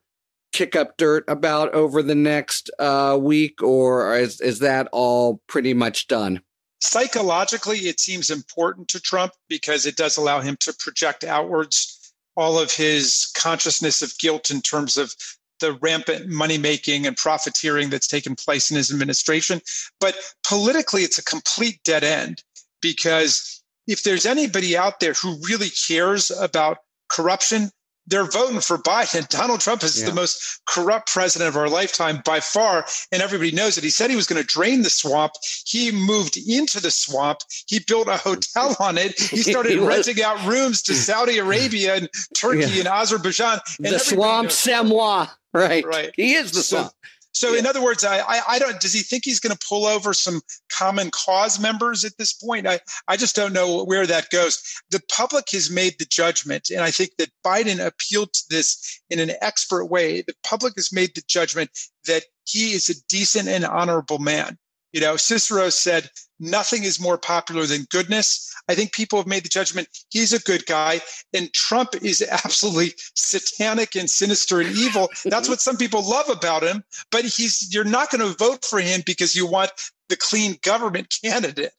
kick 0.53 0.77
up 0.77 0.99
dirt 0.99 1.25
about 1.27 1.73
over 1.73 2.03
the 2.03 2.15
next 2.15 2.71
uh, 2.79 3.17
week, 3.19 3.63
or 3.63 4.15
is, 4.19 4.43
is 4.43 4.59
that 4.59 4.89
all 4.93 5.41
pretty 5.47 5.73
much 5.73 6.07
done? 6.07 6.43
Psychologically, 6.87 7.89
it 7.89 7.99
seems 7.99 8.31
important 8.31 8.87
to 8.89 9.01
Trump 9.01 9.33
because 9.49 9.87
it 9.87 9.97
does 9.97 10.17
allow 10.17 10.41
him 10.41 10.57
to 10.61 10.73
project 10.79 11.25
outwards 11.25 12.13
all 12.37 12.61
of 12.61 12.71
his 12.71 13.33
consciousness 13.37 14.03
of 14.03 14.17
guilt 14.19 14.51
in 14.51 14.61
terms 14.61 14.97
of 14.97 15.13
the 15.59 15.73
rampant 15.83 16.29
money 16.29 16.59
making 16.59 17.05
and 17.05 17.17
profiteering 17.17 17.91
that's 17.91 18.07
taken 18.07 18.37
place 18.37 18.71
in 18.71 18.77
his 18.77 18.93
administration. 18.93 19.61
But 19.99 20.15
politically, 20.47 21.03
it's 21.03 21.19
a 21.19 21.25
complete 21.25 21.81
dead 21.83 22.05
end 22.05 22.45
because 22.81 23.63
if 23.89 24.05
there's 24.05 24.25
anybody 24.25 24.77
out 24.77 25.01
there 25.01 25.15
who 25.15 25.41
really 25.49 25.71
cares 25.71 26.31
about 26.31 26.79
corruption, 27.09 27.71
they're 28.07 28.25
voting 28.25 28.61
for 28.61 28.79
Biden. 28.79 29.29
Donald 29.29 29.61
Trump 29.61 29.83
is 29.83 30.01
yeah. 30.01 30.09
the 30.09 30.15
most 30.15 30.61
corrupt 30.67 31.13
president 31.13 31.49
of 31.49 31.57
our 31.57 31.69
lifetime 31.69 32.23
by 32.25 32.41
far, 32.41 32.87
and 33.13 33.23
everybody 33.23 33.53
knows 33.53 33.79
it. 33.79 33.85
He 33.85 33.91
said 33.91 34.11
he 34.11 34.17
was 34.17 34.27
going 34.27 34.41
to 34.41 34.47
drain 34.47 34.83
the 34.83 34.91
swamp. 34.91 35.33
He 35.65 35.93
moved 35.93 36.37
into 36.37 36.81
the 36.81 36.91
swamp. 36.91 37.41
He 37.67 37.81
built 37.81 38.09
a 38.09 38.17
hotel 38.17 38.77
on 38.81 38.99
it. 38.99 39.19
He 39.19 39.39
started 39.39 39.79
renting 39.79 40.23
out 40.23 40.45
rooms 40.47 40.83
to 40.83 40.95
Saudi 40.95 41.39
Arabia 41.39 41.97
and 41.97 42.09
Turkey 42.37 42.61
yeah. 42.61 42.81
and 42.81 42.89
Azerbaijan. 42.89 43.61
And 43.79 43.95
the 43.95 43.99
swamp, 43.99 44.51
c'est 44.51 44.83
moi. 44.83 45.27
Right. 45.53 45.87
Right. 45.87 46.13
He 46.17 46.35
is 46.35 46.53
the 46.53 46.61
so, 46.61 46.77
swamp. 46.77 46.93
So, 47.37 47.53
yeah. 47.53 47.59
in 47.59 47.67
other 47.67 47.83
words, 47.83 48.03
I, 48.03 48.21
I, 48.21 48.41
I, 48.49 48.59
don't. 48.59 48.81
Does 48.81 48.95
he 48.95 49.01
think 49.01 49.27
he's 49.27 49.41
going 49.41 49.55
to 49.55 49.67
pull 49.69 49.85
over 49.85 50.15
some 50.15 50.41
common 50.73 51.11
cause 51.11 51.61
members 51.61 52.03
at 52.03 52.17
this 52.17 52.33
point? 52.33 52.67
I, 52.67 52.81
I 53.09 53.19
just 53.19 53.37
don't 53.37 53.53
know 53.53 53.85
where 53.85 54.07
that 54.07 54.31
goes. 54.31 54.63
The 54.91 55.03
public 55.13 55.51
has 55.53 55.71
made 55.71 55.97
the 55.99 56.07
judgment, 56.07 56.71
and 56.71 56.81
I 56.81 56.91
think 56.91 57.11
that 57.19 57.29
Biden 57.45 57.85
appealed 57.85 58.33
to 58.33 58.43
this 58.49 59.03
in 59.11 59.21
an 59.21 59.33
expert 59.43 59.85
way. 59.85 60.23
The 60.23 60.33
public 60.45 60.73
has 60.77 60.95
made 60.95 61.15
the 61.15 61.23
judgment 61.29 61.69
that 62.07 62.25
he 62.45 62.73
is 62.73 62.89
a 62.89 63.05
decent 63.07 63.49
and 63.49 63.67
honorable 63.67 64.19
man. 64.19 64.57
You 64.95 65.03
know, 65.03 65.19
Cicero 65.19 65.69
said, 65.69 66.09
nothing 66.39 66.85
is 66.85 67.01
more 67.01 67.19
popular 67.19 67.67
than 67.67 67.87
goodness. 67.91 68.55
I 68.69 68.75
think 68.75 68.93
people 68.93 69.19
have 69.19 69.27
made 69.27 69.45
the 69.45 69.49
judgment 69.49 69.89
he's 70.11 70.33
a 70.33 70.41
good 70.41 70.67
guy, 70.67 71.01
and 71.33 71.53
Trump 71.53 71.95
is 72.03 72.23
absolutely 72.45 72.95
satanic 73.15 73.95
and 73.95 74.09
sinister 74.09 74.61
and 74.61 74.77
evil. 74.77 75.09
That's 75.25 75.49
what 75.49 75.61
some 75.61 75.77
people 75.77 76.09
love 76.09 76.29
about 76.29 76.63
him. 76.63 76.85
But 77.11 77.25
he's 77.25 77.73
you're 77.73 77.85
not 77.85 78.11
going 78.11 78.27
to 78.27 78.37
vote 78.37 78.65
for 78.65 78.81
him 78.81 79.03
because 79.05 79.35
you 79.35 79.47
want 79.47 79.73
the 80.09 80.17
clean 80.17 80.57
government 80.63 81.15
candidate. 81.23 81.73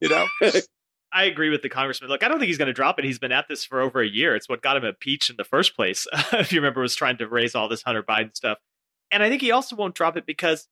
You 0.00 0.08
know. 0.08 0.26
I 1.14 1.24
agree 1.24 1.50
with 1.50 1.60
the 1.60 1.68
congressman. 1.68 2.08
Look, 2.08 2.24
I 2.24 2.28
don't 2.28 2.38
think 2.38 2.48
he's 2.48 2.58
going 2.58 2.68
to 2.68 2.72
drop 2.72 2.98
it. 2.98 3.04
He's 3.04 3.18
been 3.18 3.32
at 3.32 3.46
this 3.46 3.64
for 3.64 3.82
over 3.82 4.00
a 4.00 4.08
year. 4.08 4.34
It's 4.34 4.48
what 4.48 4.62
got 4.62 4.78
him 4.78 4.84
impeached 4.84 5.28
in 5.28 5.36
the 5.36 5.44
first 5.44 5.76
place. 5.76 6.06
if 6.32 6.52
you 6.52 6.60
remember, 6.60 6.80
was 6.80 6.94
trying 6.94 7.18
to 7.18 7.28
raise 7.28 7.54
all 7.54 7.68
this 7.68 7.82
Hunter 7.82 8.02
Biden 8.02 8.34
stuff. 8.34 8.58
And 9.10 9.22
I 9.22 9.28
think 9.28 9.42
he 9.42 9.50
also 9.50 9.76
won't 9.76 9.94
drop 9.94 10.16
it 10.16 10.24
because 10.24 10.68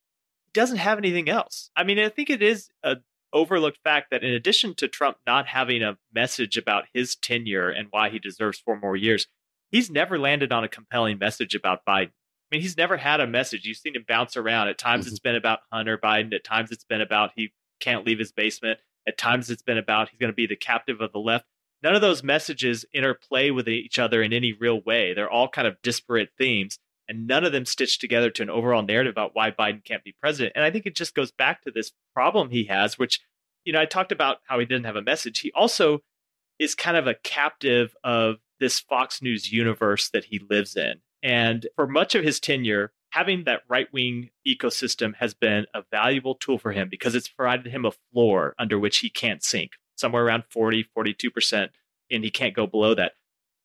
he 0.47 0.53
doesn't 0.55 0.79
have 0.79 0.97
anything 0.97 1.29
else. 1.29 1.71
I 1.77 1.85
mean, 1.85 1.99
I 1.99 2.09
think 2.09 2.31
it 2.31 2.43
is 2.43 2.71
a 2.83 2.97
overlooked 3.33 3.79
fact 3.83 4.11
that 4.11 4.23
in 4.23 4.33
addition 4.33 4.75
to 4.77 4.89
Trump 4.89 5.19
not 5.27 5.47
having 5.47 5.83
a 5.83 5.99
message 6.13 6.57
about 6.57 6.85
his 6.93 7.17
tenure 7.17 7.71
and 7.71 7.89
why 7.91 8.11
he 8.11 8.19
deserves 8.19 8.59
four 8.59 8.79
more 8.79 8.97
years, 8.97 9.27
he's 9.71 9.91
never 9.91 10.19
landed 10.19 10.53
on 10.53 10.65
a 10.65 10.69
compelling 10.69 11.19
message 11.19 11.55
about 11.55 11.85
Biden. 11.87 12.11
I 12.51 12.57
mean, 12.57 12.63
he's 12.63 12.77
never 12.77 12.97
had 12.97 13.21
a 13.21 13.27
message. 13.27 13.65
You've 13.65 13.77
seen 13.77 13.95
him 13.95 14.05
bounce 14.09 14.37
around. 14.37 14.69
At 14.69 14.79
times, 14.79 15.05
mm-hmm. 15.05 15.13
it's 15.13 15.21
been 15.21 15.37
about 15.37 15.61
Hunter 15.73 15.97
Biden. 15.97 16.35
At 16.35 16.43
times, 16.45 16.73
it's 16.73 16.85
been 16.85 17.01
about 17.01 17.31
he 17.37 17.53
can't 17.79 18.05
leave 18.05 18.19
his 18.19 18.33
basement. 18.33 18.81
At 19.07 19.19
times, 19.19 19.51
it's 19.51 19.63
been 19.63 19.79
about 19.79 20.09
he's 20.09 20.19
going 20.19 20.33
to 20.33 20.37
be 20.37 20.47
the 20.47 20.57
captive 20.57 21.01
of 21.01 21.13
the 21.13 21.21
left. 21.21 21.47
None 21.83 21.95
of 21.95 22.01
those 22.01 22.23
messages 22.23 22.85
interplay 22.93 23.51
with 23.51 23.69
each 23.69 23.99
other 23.99 24.23
in 24.23 24.33
any 24.33 24.53
real 24.53 24.81
way. 24.83 25.15
They're 25.15 25.31
all 25.31 25.49
kind 25.49 25.67
of 25.67 25.81
disparate 25.83 26.31
themes, 26.37 26.79
and 27.11 27.27
none 27.27 27.45
of 27.45 27.51
them 27.51 27.67
stitched 27.67 28.01
together 28.01 28.31
to 28.31 28.43
an 28.43 28.49
overall 28.49 28.83
narrative 28.83 29.11
about 29.11 29.35
why 29.35 29.51
Biden 29.51 29.85
can't 29.85 30.05
be 30.05 30.15
president. 30.21 30.53
And 30.55 30.65
I 30.65 30.71
think 30.71 30.87
it 30.87 30.95
just 30.95 31.13
goes 31.13 31.33
back 31.33 31.61
to 31.63 31.73
this 31.73 31.91
problem 32.15 32.51
he 32.51 32.65
has, 32.67 33.01
which, 33.01 33.19
you 33.65 33.73
know, 33.73 33.81
I 33.81 33.85
talked 33.85 34.13
about 34.13 34.39
how 34.47 34.61
he 34.61 34.65
didn't 34.65 34.87
have 34.87 34.95
a 34.95 35.03
message. 35.03 35.41
He 35.41 35.51
also 35.51 36.03
is 36.61 36.77
kind 36.77 36.97
of 36.97 37.09
a 37.09 37.17
captive 37.17 37.97
of 38.05 38.37
this 38.61 38.79
Fox 38.79 39.21
News 39.21 39.51
universe 39.51 40.09
that 40.11 40.27
he 40.27 40.41
lives 40.49 40.77
in. 40.77 41.01
And 41.21 41.67
for 41.75 41.89
much 41.89 42.15
of 42.15 42.23
his 42.23 42.39
tenure, 42.39 42.93
having 43.11 43.43
that 43.43 43.63
right 43.69 43.93
wing 43.93 44.31
ecosystem 44.47 45.17
has 45.17 45.35
been 45.35 45.67
a 45.75 45.83
valuable 45.91 46.37
tool 46.37 46.59
for 46.59 46.71
him 46.71 46.89
because 46.89 47.17
it's 47.17 47.29
provided 47.29 47.67
him 47.67 47.85
a 47.85 47.93
floor 48.13 48.55
under 48.57 48.79
which 48.79 48.99
he 48.99 49.11
can't 49.11 49.43
sink, 49.43 49.73
somewhere 49.97 50.25
around 50.25 50.45
40, 50.49 50.87
42%, 50.97 51.71
and 52.09 52.23
he 52.23 52.31
can't 52.31 52.55
go 52.55 52.69
below 52.69 52.95
that. 52.95 53.15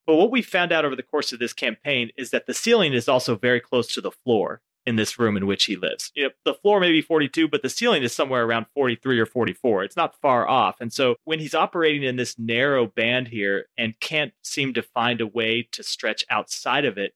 But 0.06 0.15
what 0.15 0.32
we 0.32 0.41
found 0.41 0.72
out 0.72 0.86
over 0.86 0.96
the 0.96 1.04
course 1.04 1.34
of 1.34 1.39
this 1.39 1.54
campaign 1.54 2.12
is 2.18 2.30
that 2.32 2.46
the 2.46 2.54
ceiling 2.54 2.94
is 2.94 3.10
also 3.10 3.36
very 3.36 3.60
close 3.60 3.88
to 3.94 4.02
the 4.02 4.12
floor 4.12 4.62
in 4.86 4.98
this 4.98 5.18
room 5.18 5.36
in 5.36 5.48
which 5.48 5.65
he 5.65 5.76
lives. 5.76 6.12
You 6.15 6.26
know, 6.26 6.30
the 6.44 6.54
floor 6.54 6.80
may 6.80 6.91
be 6.91 7.02
42, 7.02 7.48
but 7.48 7.63
the 7.63 7.70
ceiling 7.70 8.04
is 8.04 8.13
somewhere 8.13 8.46
around 8.46 8.68
43 8.76 9.20
or 9.20 9.26
44. 9.26 9.84
It's 9.84 9.96
not 9.96 10.20
far 10.22 10.48
off. 10.48 10.80
And 10.80 10.94
so 10.94 11.15
when 11.24 11.39
he's 11.39 11.56
operating 11.56 12.04
in 12.04 12.18
this 12.18 12.38
narrow 12.38 12.86
band 12.86 13.30
here 13.30 13.65
and 13.78 14.00
can't 14.00 14.34
seem 14.44 14.74
to 14.76 14.84
find 14.84 15.22
a 15.22 15.28
way 15.28 15.68
to 15.72 15.82
stretch 15.82 16.24
outside 16.30 16.86
of 16.86 16.98
it, 16.98 17.15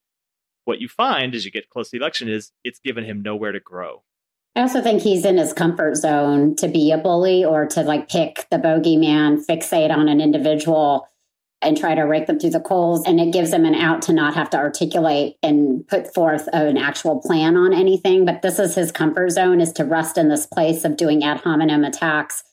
what 0.65 0.80
you 0.80 0.88
find 0.88 1.36
as 1.36 1.45
you 1.45 1.52
get 1.52 1.69
close 1.69 1.89
to 1.89 1.97
the 1.97 2.04
election 2.04 2.28
is 2.28 2.52
it's 2.63 2.80
given 2.80 3.04
him 3.04 3.21
nowhere 3.21 3.52
to 3.52 3.60
grow. 3.60 4.04
I 4.56 4.62
also 4.62 4.82
think 4.82 5.02
he's 5.02 5.25
in 5.25 5.38
his 5.38 5.54
comfort 5.54 5.95
zone 5.95 6.56
to 6.58 6.67
be 6.67 6.91
a 6.91 6.97
bully 6.97 7.45
or 7.45 7.65
to 7.67 7.82
like 7.82 8.10
pick 8.10 8.47
the 8.49 8.58
bogeyman, 8.58 9.45
fixate 9.45 9.95
on 9.95 10.10
an 10.10 10.19
individual 10.19 11.08
and 11.62 11.78
try 11.78 11.93
to 11.93 12.04
rake 12.04 12.28
them 12.28 12.39
through 12.39 12.52
the 12.52 12.60
coals. 12.60 13.06
And 13.06 13.19
it 13.19 13.34
gives 13.34 13.52
them 13.52 13.65
an 13.65 13.76
out 13.76 14.02
to 14.04 14.13
not 14.13 14.34
have 14.34 14.50
to 14.52 14.58
articulate 14.58 15.36
and 15.43 15.86
put 15.88 16.13
forth 16.13 16.48
an 16.54 16.78
actual 16.78 17.19
plan 17.19 17.58
on 17.58 17.74
anything. 17.74 18.26
But 18.26 18.41
this 18.41 18.60
is 18.60 18.76
his 18.76 18.91
comfort 18.91 19.32
zone 19.32 19.60
is 19.60 19.74
to 19.74 19.86
rest 19.86 20.17
in 20.17 20.30
this 20.30 20.45
place 20.45 20.86
of 20.86 20.98
doing 20.98 21.24
ad 21.24 21.41
hominem 21.41 21.84
attacks 21.84 22.43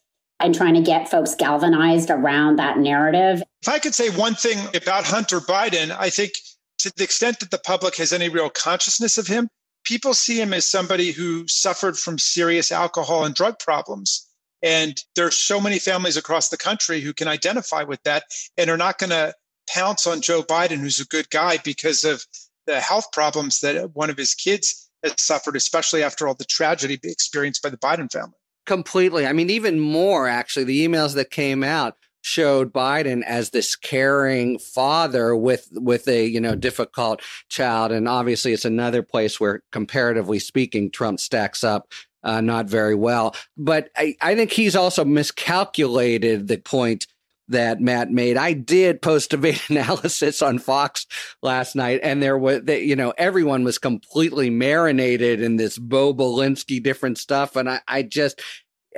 and 0.40 0.54
trying 0.54 0.74
to 0.74 0.82
get 0.82 1.08
folks 1.08 1.34
galvanized 1.34 2.10
around 2.10 2.56
that 2.58 2.78
narrative. 2.78 3.42
If 3.62 3.68
I 3.68 3.78
could 3.78 3.94
say 3.94 4.10
one 4.10 4.34
thing 4.34 4.58
about 4.74 5.04
Hunter 5.04 5.40
Biden, 5.40 5.96
I 5.98 6.10
think 6.10 6.32
to 6.80 6.92
the 6.96 7.04
extent 7.04 7.40
that 7.40 7.50
the 7.50 7.58
public 7.58 7.96
has 7.96 8.12
any 8.12 8.28
real 8.28 8.50
consciousness 8.50 9.16
of 9.16 9.26
him, 9.26 9.48
people 9.84 10.12
see 10.12 10.40
him 10.40 10.52
as 10.52 10.66
somebody 10.66 11.12
who 11.12 11.46
suffered 11.48 11.96
from 11.96 12.18
serious 12.18 12.70
alcohol 12.70 13.24
and 13.24 13.34
drug 13.34 13.58
problems 13.58 14.25
and 14.66 15.00
there's 15.14 15.36
so 15.36 15.60
many 15.60 15.78
families 15.78 16.16
across 16.16 16.48
the 16.48 16.56
country 16.56 17.00
who 17.00 17.12
can 17.12 17.28
identify 17.28 17.84
with 17.84 18.02
that 18.02 18.24
and 18.58 18.68
are 18.68 18.76
not 18.76 18.98
going 18.98 19.10
to 19.10 19.32
pounce 19.72 20.08
on 20.08 20.20
Joe 20.20 20.42
Biden, 20.42 20.78
who's 20.78 20.98
a 20.98 21.06
good 21.06 21.30
guy, 21.30 21.58
because 21.64 22.02
of 22.02 22.24
the 22.66 22.80
health 22.80 23.12
problems 23.12 23.60
that 23.60 23.94
one 23.94 24.10
of 24.10 24.16
his 24.16 24.34
kids 24.34 24.90
has 25.04 25.14
suffered, 25.18 25.54
especially 25.54 26.02
after 26.02 26.26
all 26.26 26.34
the 26.34 26.44
tragedy 26.44 26.98
experienced 27.04 27.62
by 27.62 27.70
the 27.70 27.76
Biden 27.76 28.10
family. 28.10 28.34
Completely. 28.66 29.24
I 29.24 29.32
mean, 29.32 29.50
even 29.50 29.78
more, 29.78 30.26
actually, 30.26 30.64
the 30.64 30.84
emails 30.84 31.14
that 31.14 31.30
came 31.30 31.62
out 31.62 31.94
showed 32.26 32.72
Biden 32.72 33.22
as 33.22 33.50
this 33.50 33.76
caring 33.76 34.58
father 34.58 35.36
with 35.36 35.68
with 35.72 36.08
a 36.08 36.26
you 36.26 36.40
know 36.40 36.56
difficult 36.56 37.22
child 37.48 37.92
and 37.92 38.08
obviously 38.08 38.52
it's 38.52 38.64
another 38.64 39.02
place 39.02 39.38
where 39.38 39.62
comparatively 39.70 40.40
speaking 40.40 40.90
Trump 40.90 41.20
stacks 41.20 41.62
up 41.62 41.92
uh, 42.24 42.40
not 42.40 42.66
very 42.66 42.96
well. 42.96 43.36
But 43.56 43.90
I, 43.96 44.16
I 44.20 44.34
think 44.34 44.50
he's 44.50 44.74
also 44.74 45.04
miscalculated 45.04 46.48
the 46.48 46.58
point 46.58 47.06
that 47.48 47.80
Matt 47.80 48.10
made. 48.10 48.36
I 48.36 48.52
did 48.52 49.00
post 49.00 49.30
debate 49.30 49.62
analysis 49.70 50.42
on 50.42 50.58
Fox 50.58 51.06
last 51.42 51.76
night, 51.76 52.00
and 52.02 52.20
there 52.20 52.36
was, 52.36 52.62
you 52.66 52.96
know, 52.96 53.14
everyone 53.16 53.64
was 53.64 53.78
completely 53.78 54.50
marinated 54.50 55.40
in 55.40 55.56
this 55.56 55.78
Bobulinski 55.78 56.82
different 56.82 57.18
stuff, 57.18 57.54
and 57.54 57.70
I, 57.70 57.80
I 57.86 58.02
just 58.02 58.40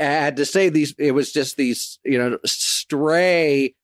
had 0.05 0.37
to 0.37 0.45
say 0.45 0.69
these. 0.69 0.95
It 0.99 1.13
was 1.13 1.33
just 1.33 1.57
these, 1.57 1.99
you 2.05 2.19
know, 2.19 2.39
stray 2.45 3.75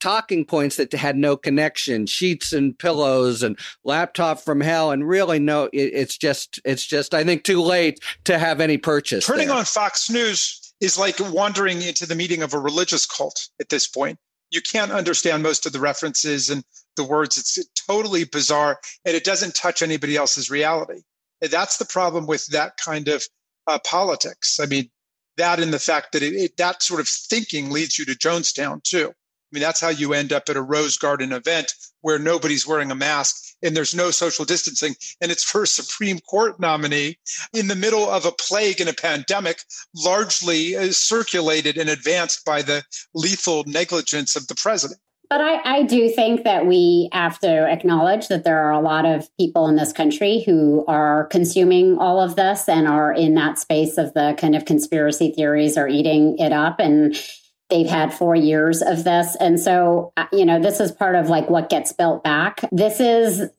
talking 0.00 0.44
points 0.44 0.76
that 0.76 0.92
had 0.92 1.16
no 1.16 1.36
connection, 1.36 2.06
sheets 2.06 2.52
and 2.52 2.78
pillows 2.78 3.42
and 3.42 3.58
laptop 3.84 4.40
from 4.40 4.60
hell, 4.60 4.90
and 4.90 5.08
really 5.08 5.38
no, 5.38 5.64
it, 5.72 5.90
it's 5.92 6.16
just 6.16 6.60
it's 6.64 6.86
just 6.86 7.14
I 7.14 7.24
think 7.24 7.44
too 7.44 7.62
late 7.62 8.00
to 8.24 8.38
have 8.38 8.60
any 8.60 8.78
purchase. 8.78 9.26
Turning 9.26 9.48
there. 9.48 9.56
on 9.56 9.64
Fox 9.64 10.10
News 10.10 10.72
is 10.80 10.98
like 10.98 11.16
wandering 11.18 11.82
into 11.82 12.06
the 12.06 12.14
meeting 12.14 12.42
of 12.42 12.54
a 12.54 12.58
religious 12.58 13.06
cult 13.06 13.48
at 13.60 13.68
this 13.68 13.88
point. 13.88 14.18
You 14.50 14.62
can't 14.62 14.92
understand 14.92 15.42
most 15.42 15.66
of 15.66 15.72
the 15.72 15.80
references 15.80 16.48
and 16.48 16.64
the 16.96 17.04
words. 17.04 17.36
It's 17.36 17.58
totally 17.86 18.24
bizarre, 18.24 18.78
and 19.04 19.14
it 19.14 19.24
doesn't 19.24 19.54
touch 19.54 19.82
anybody 19.82 20.16
else's 20.16 20.50
reality. 20.50 21.02
And 21.40 21.50
that's 21.50 21.76
the 21.76 21.84
problem 21.84 22.26
with 22.26 22.46
that 22.46 22.76
kind 22.84 23.08
of 23.08 23.22
uh, 23.66 23.78
politics. 23.84 24.58
I 24.60 24.66
mean, 24.66 24.90
that 25.38 25.60
and 25.60 25.72
the 25.72 25.78
fact 25.78 26.12
that 26.12 26.22
it, 26.22 26.34
it, 26.34 26.56
that 26.56 26.82
sort 26.82 27.00
of 27.00 27.08
thinking 27.08 27.70
leads 27.70 27.98
you 27.98 28.04
to 28.04 28.12
Jonestown 28.12 28.82
too. 28.82 29.08
I 29.08 29.50
mean, 29.52 29.62
that's 29.62 29.80
how 29.80 29.88
you 29.88 30.12
end 30.12 30.32
up 30.32 30.48
at 30.50 30.56
a 30.56 30.62
Rose 30.62 30.98
Garden 30.98 31.32
event 31.32 31.72
where 32.02 32.18
nobody's 32.18 32.66
wearing 32.66 32.90
a 32.90 32.94
mask 32.94 33.48
and 33.62 33.76
there's 33.76 33.94
no 33.94 34.10
social 34.10 34.44
distancing. 34.44 34.94
And 35.20 35.32
it's 35.32 35.42
for 35.42 35.62
a 35.62 35.66
Supreme 35.66 36.20
Court 36.20 36.60
nominee 36.60 37.18
in 37.52 37.66
the 37.68 37.74
middle 37.74 38.08
of 38.08 38.24
a 38.24 38.32
plague 38.32 38.80
and 38.80 38.90
a 38.90 38.94
pandemic, 38.94 39.62
largely 39.94 40.76
uh, 40.76 40.92
circulated 40.92 41.76
and 41.78 41.88
advanced 41.88 42.44
by 42.44 42.62
the 42.62 42.84
lethal 43.14 43.64
negligence 43.64 44.36
of 44.36 44.46
the 44.48 44.54
president. 44.54 45.00
But 45.30 45.42
I, 45.42 45.78
I, 45.78 45.82
do 45.82 46.08
think 46.08 46.44
that 46.44 46.66
we 46.66 47.10
have 47.12 47.38
to 47.40 47.70
acknowledge 47.70 48.28
that 48.28 48.44
there 48.44 48.62
are 48.62 48.72
a 48.72 48.80
lot 48.80 49.04
of 49.04 49.28
people 49.36 49.68
in 49.68 49.76
this 49.76 49.92
country 49.92 50.42
who 50.46 50.86
are 50.88 51.26
consuming 51.26 51.98
all 51.98 52.18
of 52.20 52.34
this 52.34 52.66
and 52.66 52.88
are 52.88 53.12
in 53.12 53.34
that 53.34 53.58
space 53.58 53.98
of 53.98 54.14
the 54.14 54.34
kind 54.38 54.56
of 54.56 54.64
conspiracy 54.64 55.30
theories 55.30 55.76
are 55.76 55.88
eating 55.88 56.38
it 56.38 56.52
up. 56.52 56.80
And 56.80 57.14
they've 57.68 57.88
had 57.88 58.14
four 58.14 58.34
years 58.34 58.80
of 58.80 59.04
this. 59.04 59.36
And 59.38 59.60
so, 59.60 60.14
uh, 60.16 60.26
you 60.32 60.46
know, 60.46 60.60
this 60.60 60.80
is 60.80 60.92
part 60.92 61.14
of 61.14 61.28
like 61.28 61.50
what 61.50 61.68
gets 61.68 61.92
built 61.92 62.24
back. 62.24 62.60
This 62.72 62.98
is 62.98 63.50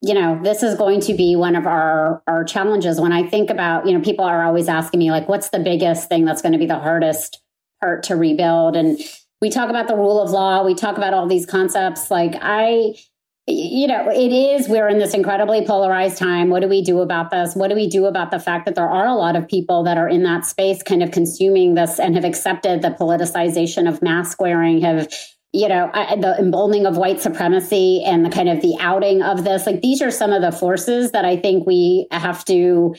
you 0.00 0.14
know 0.14 0.40
this 0.42 0.62
is 0.62 0.76
going 0.76 1.00
to 1.00 1.12
be 1.12 1.34
one 1.34 1.56
of 1.56 1.66
our 1.66 2.22
our 2.28 2.44
challenges 2.44 3.00
when 3.00 3.12
i 3.12 3.28
think 3.28 3.50
about 3.50 3.84
you 3.84 3.92
know 3.92 4.02
people 4.02 4.24
are 4.24 4.44
always 4.44 4.68
asking 4.68 4.98
me 4.98 5.10
like 5.10 5.28
what's 5.28 5.50
the 5.50 5.58
biggest 5.58 6.08
thing 6.08 6.24
that's 6.24 6.40
going 6.40 6.52
to 6.52 6.58
be 6.58 6.66
the 6.66 6.78
hardest 6.78 7.42
part 7.80 8.04
to 8.04 8.14
rebuild 8.14 8.76
and 8.76 8.98
we 9.40 9.50
talk 9.50 9.70
about 9.70 9.88
the 9.88 9.96
rule 9.96 10.20
of 10.20 10.30
law 10.30 10.64
we 10.64 10.74
talk 10.74 10.96
about 10.96 11.14
all 11.14 11.26
these 11.26 11.46
concepts 11.46 12.10
like 12.10 12.34
i 12.40 12.94
you 13.48 13.86
know, 13.86 14.08
it 14.10 14.32
is, 14.32 14.68
we're 14.68 14.88
in 14.88 14.98
this 14.98 15.14
incredibly 15.14 15.64
polarized 15.64 16.18
time. 16.18 16.50
What 16.50 16.62
do 16.62 16.68
we 16.68 16.82
do 16.82 16.98
about 16.98 17.30
this? 17.30 17.54
What 17.54 17.68
do 17.68 17.76
we 17.76 17.88
do 17.88 18.06
about 18.06 18.32
the 18.32 18.40
fact 18.40 18.66
that 18.66 18.74
there 18.74 18.88
are 18.88 19.06
a 19.06 19.14
lot 19.14 19.36
of 19.36 19.46
people 19.46 19.84
that 19.84 19.96
are 19.96 20.08
in 20.08 20.24
that 20.24 20.44
space 20.44 20.82
kind 20.82 21.00
of 21.00 21.12
consuming 21.12 21.74
this 21.74 22.00
and 22.00 22.16
have 22.16 22.24
accepted 22.24 22.82
the 22.82 22.90
politicization 22.90 23.88
of 23.88 24.02
mask 24.02 24.40
wearing, 24.40 24.80
have, 24.80 25.08
you 25.52 25.68
know, 25.68 25.88
the 25.92 26.34
emboldening 26.40 26.86
of 26.86 26.96
white 26.96 27.20
supremacy 27.20 28.02
and 28.04 28.24
the 28.24 28.30
kind 28.30 28.48
of 28.48 28.62
the 28.62 28.76
outing 28.80 29.22
of 29.22 29.44
this? 29.44 29.64
Like, 29.64 29.80
these 29.80 30.02
are 30.02 30.10
some 30.10 30.32
of 30.32 30.42
the 30.42 30.50
forces 30.50 31.12
that 31.12 31.24
I 31.24 31.36
think 31.36 31.68
we 31.68 32.08
have 32.10 32.44
to 32.46 32.96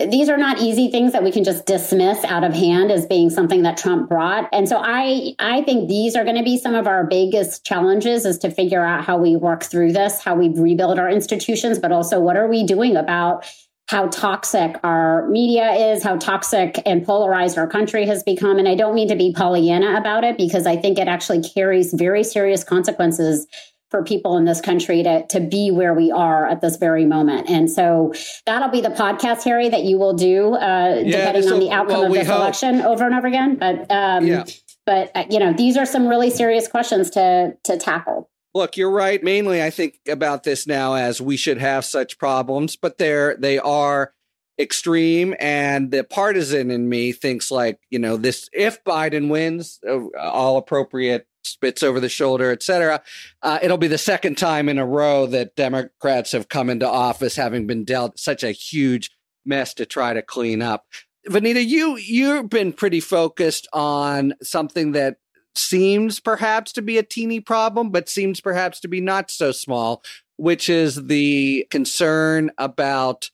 these 0.00 0.28
are 0.28 0.36
not 0.36 0.60
easy 0.60 0.90
things 0.90 1.12
that 1.12 1.22
we 1.22 1.30
can 1.30 1.44
just 1.44 1.66
dismiss 1.66 2.24
out 2.24 2.42
of 2.42 2.52
hand 2.52 2.90
as 2.90 3.06
being 3.06 3.30
something 3.30 3.62
that 3.62 3.76
Trump 3.76 4.08
brought. 4.08 4.48
And 4.52 4.68
so 4.68 4.78
I 4.82 5.34
I 5.38 5.62
think 5.62 5.88
these 5.88 6.16
are 6.16 6.24
going 6.24 6.36
to 6.36 6.42
be 6.42 6.58
some 6.58 6.74
of 6.74 6.88
our 6.88 7.04
biggest 7.04 7.64
challenges 7.64 8.26
is 8.26 8.38
to 8.38 8.50
figure 8.50 8.84
out 8.84 9.04
how 9.04 9.18
we 9.18 9.36
work 9.36 9.62
through 9.62 9.92
this, 9.92 10.20
how 10.20 10.34
we 10.34 10.48
rebuild 10.48 10.98
our 10.98 11.08
institutions, 11.08 11.78
but 11.78 11.92
also 11.92 12.18
what 12.18 12.36
are 12.36 12.48
we 12.48 12.64
doing 12.64 12.96
about 12.96 13.46
how 13.86 14.08
toxic 14.08 14.80
our 14.82 15.28
media 15.28 15.70
is, 15.72 16.02
how 16.02 16.16
toxic 16.16 16.80
and 16.86 17.04
polarized 17.04 17.58
our 17.58 17.68
country 17.68 18.06
has 18.06 18.22
become. 18.22 18.58
And 18.58 18.66
I 18.66 18.74
don't 18.74 18.94
mean 18.94 19.08
to 19.08 19.16
be 19.16 19.32
Pollyanna 19.32 19.96
about 19.96 20.24
it 20.24 20.38
because 20.38 20.66
I 20.66 20.76
think 20.76 20.98
it 20.98 21.06
actually 21.06 21.42
carries 21.42 21.92
very 21.92 22.24
serious 22.24 22.64
consequences 22.64 23.46
for 23.94 24.02
people 24.02 24.36
in 24.36 24.44
this 24.44 24.60
country 24.60 25.04
to, 25.04 25.24
to 25.28 25.38
be 25.38 25.70
where 25.70 25.94
we 25.94 26.10
are 26.10 26.48
at 26.48 26.60
this 26.60 26.74
very 26.78 27.06
moment. 27.06 27.48
And 27.48 27.70
so 27.70 28.12
that'll 28.44 28.70
be 28.70 28.80
the 28.80 28.88
podcast, 28.88 29.44
Harry, 29.44 29.68
that 29.68 29.84
you 29.84 29.98
will 29.98 30.14
do, 30.14 30.54
uh, 30.54 31.00
yeah, 31.04 31.32
depending 31.32 31.52
on 31.52 31.60
the 31.60 31.70
outcome 31.70 31.98
well, 32.00 32.06
of 32.06 32.12
this 32.12 32.26
hope. 32.26 32.38
election 32.38 32.80
over 32.80 33.04
and 33.04 33.14
over 33.14 33.28
again. 33.28 33.54
But, 33.54 33.88
um, 33.92 34.26
yeah. 34.26 34.46
but 34.84 35.12
uh, 35.14 35.26
you 35.30 35.38
know, 35.38 35.52
these 35.52 35.76
are 35.76 35.86
some 35.86 36.08
really 36.08 36.28
serious 36.28 36.66
questions 36.66 37.08
to, 37.10 37.56
to 37.62 37.76
tackle. 37.76 38.28
Look, 38.52 38.76
you're 38.76 38.90
right. 38.90 39.22
Mainly, 39.22 39.62
I 39.62 39.70
think 39.70 40.00
about 40.08 40.42
this 40.42 40.66
now 40.66 40.94
as 40.94 41.20
we 41.20 41.36
should 41.36 41.58
have 41.58 41.84
such 41.84 42.18
problems, 42.18 42.74
but 42.74 42.98
they're, 42.98 43.36
they 43.36 43.60
are 43.60 44.12
extreme 44.58 45.36
and 45.38 45.92
the 45.92 46.02
partisan 46.02 46.72
in 46.72 46.88
me 46.88 47.10
thinks 47.10 47.50
like 47.50 47.80
you 47.90 47.98
know 47.98 48.16
this 48.16 48.48
if 48.52 48.84
biden 48.84 49.28
wins 49.28 49.80
uh, 49.84 49.98
all 50.16 50.58
appropriate 50.58 51.26
spits 51.46 51.82
over 51.82 52.00
the 52.00 52.08
shoulder, 52.08 52.50
et 52.50 52.62
cetera. 52.62 53.02
Uh, 53.42 53.58
it'll 53.62 53.78
be 53.78 53.88
the 53.88 53.98
second 53.98 54.36
time 54.36 54.68
in 54.68 54.78
a 54.78 54.86
row 54.86 55.26
that 55.26 55.56
Democrats 55.56 56.32
have 56.32 56.48
come 56.48 56.70
into 56.70 56.88
office 56.88 57.36
having 57.36 57.66
been 57.66 57.84
dealt 57.84 58.18
such 58.18 58.42
a 58.42 58.52
huge 58.52 59.10
mess 59.44 59.74
to 59.74 59.86
try 59.86 60.14
to 60.14 60.22
clean 60.22 60.62
up. 60.62 60.86
Vanita, 61.28 61.64
you 61.64 61.96
you've 61.96 62.50
been 62.50 62.72
pretty 62.72 63.00
focused 63.00 63.66
on 63.72 64.34
something 64.42 64.92
that 64.92 65.16
seems 65.54 66.20
perhaps 66.20 66.72
to 66.72 66.82
be 66.82 66.98
a 66.98 67.02
teeny 67.02 67.40
problem, 67.40 67.90
but 67.90 68.08
seems 68.08 68.40
perhaps 68.40 68.80
to 68.80 68.88
be 68.88 69.00
not 69.00 69.30
so 69.30 69.52
small, 69.52 70.02
which 70.36 70.68
is 70.68 71.06
the 71.06 71.66
concern 71.70 72.50
about 72.58 73.30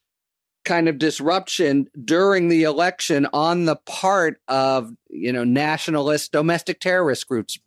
kind 0.63 0.87
of 0.87 0.99
disruption 0.99 1.87
during 2.05 2.47
the 2.47 2.63
election 2.63 3.27
on 3.33 3.65
the 3.65 3.75
part 3.75 4.39
of 4.47 4.91
you 5.09 5.33
know 5.33 5.43
nationalist 5.43 6.31
domestic 6.31 6.79
terrorist 6.79 7.27
groups 7.27 7.57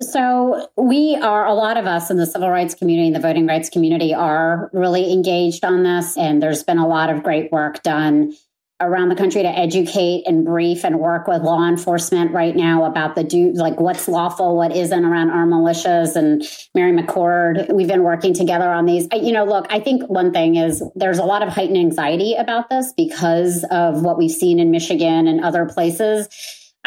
so 0.00 0.68
we 0.76 1.16
are 1.16 1.46
a 1.46 1.54
lot 1.54 1.76
of 1.76 1.86
us 1.86 2.10
in 2.10 2.16
the 2.16 2.26
civil 2.26 2.50
rights 2.50 2.74
community 2.74 3.08
and 3.08 3.16
the 3.16 3.20
voting 3.20 3.46
rights 3.46 3.68
community 3.68 4.14
are 4.14 4.70
really 4.72 5.12
engaged 5.12 5.64
on 5.64 5.82
this 5.82 6.16
and 6.16 6.42
there's 6.42 6.62
been 6.62 6.78
a 6.78 6.86
lot 6.86 7.10
of 7.10 7.22
great 7.22 7.50
work 7.50 7.82
done 7.82 8.32
around 8.80 9.08
the 9.08 9.16
country 9.16 9.42
to 9.42 9.48
educate 9.48 10.22
and 10.26 10.44
brief 10.44 10.84
and 10.84 11.00
work 11.00 11.26
with 11.26 11.42
law 11.42 11.66
enforcement 11.68 12.32
right 12.32 12.54
now 12.54 12.84
about 12.84 13.16
the 13.16 13.24
do 13.24 13.52
like 13.54 13.80
what's 13.80 14.06
lawful, 14.06 14.56
what 14.56 14.74
isn't 14.74 15.04
around 15.04 15.30
our 15.30 15.46
militias. 15.46 16.14
And 16.14 16.44
Mary 16.76 16.92
McCord, 16.92 17.74
we've 17.74 17.88
been 17.88 18.04
working 18.04 18.34
together 18.34 18.70
on 18.70 18.86
these. 18.86 19.08
You 19.12 19.32
know, 19.32 19.44
look, 19.44 19.66
I 19.70 19.80
think 19.80 20.08
one 20.08 20.32
thing 20.32 20.54
is 20.54 20.82
there's 20.94 21.18
a 21.18 21.24
lot 21.24 21.42
of 21.42 21.48
heightened 21.48 21.76
anxiety 21.76 22.34
about 22.34 22.70
this 22.70 22.92
because 22.96 23.64
of 23.70 24.02
what 24.02 24.16
we've 24.16 24.30
seen 24.30 24.60
in 24.60 24.70
Michigan 24.70 25.26
and 25.26 25.44
other 25.44 25.66
places. 25.66 26.28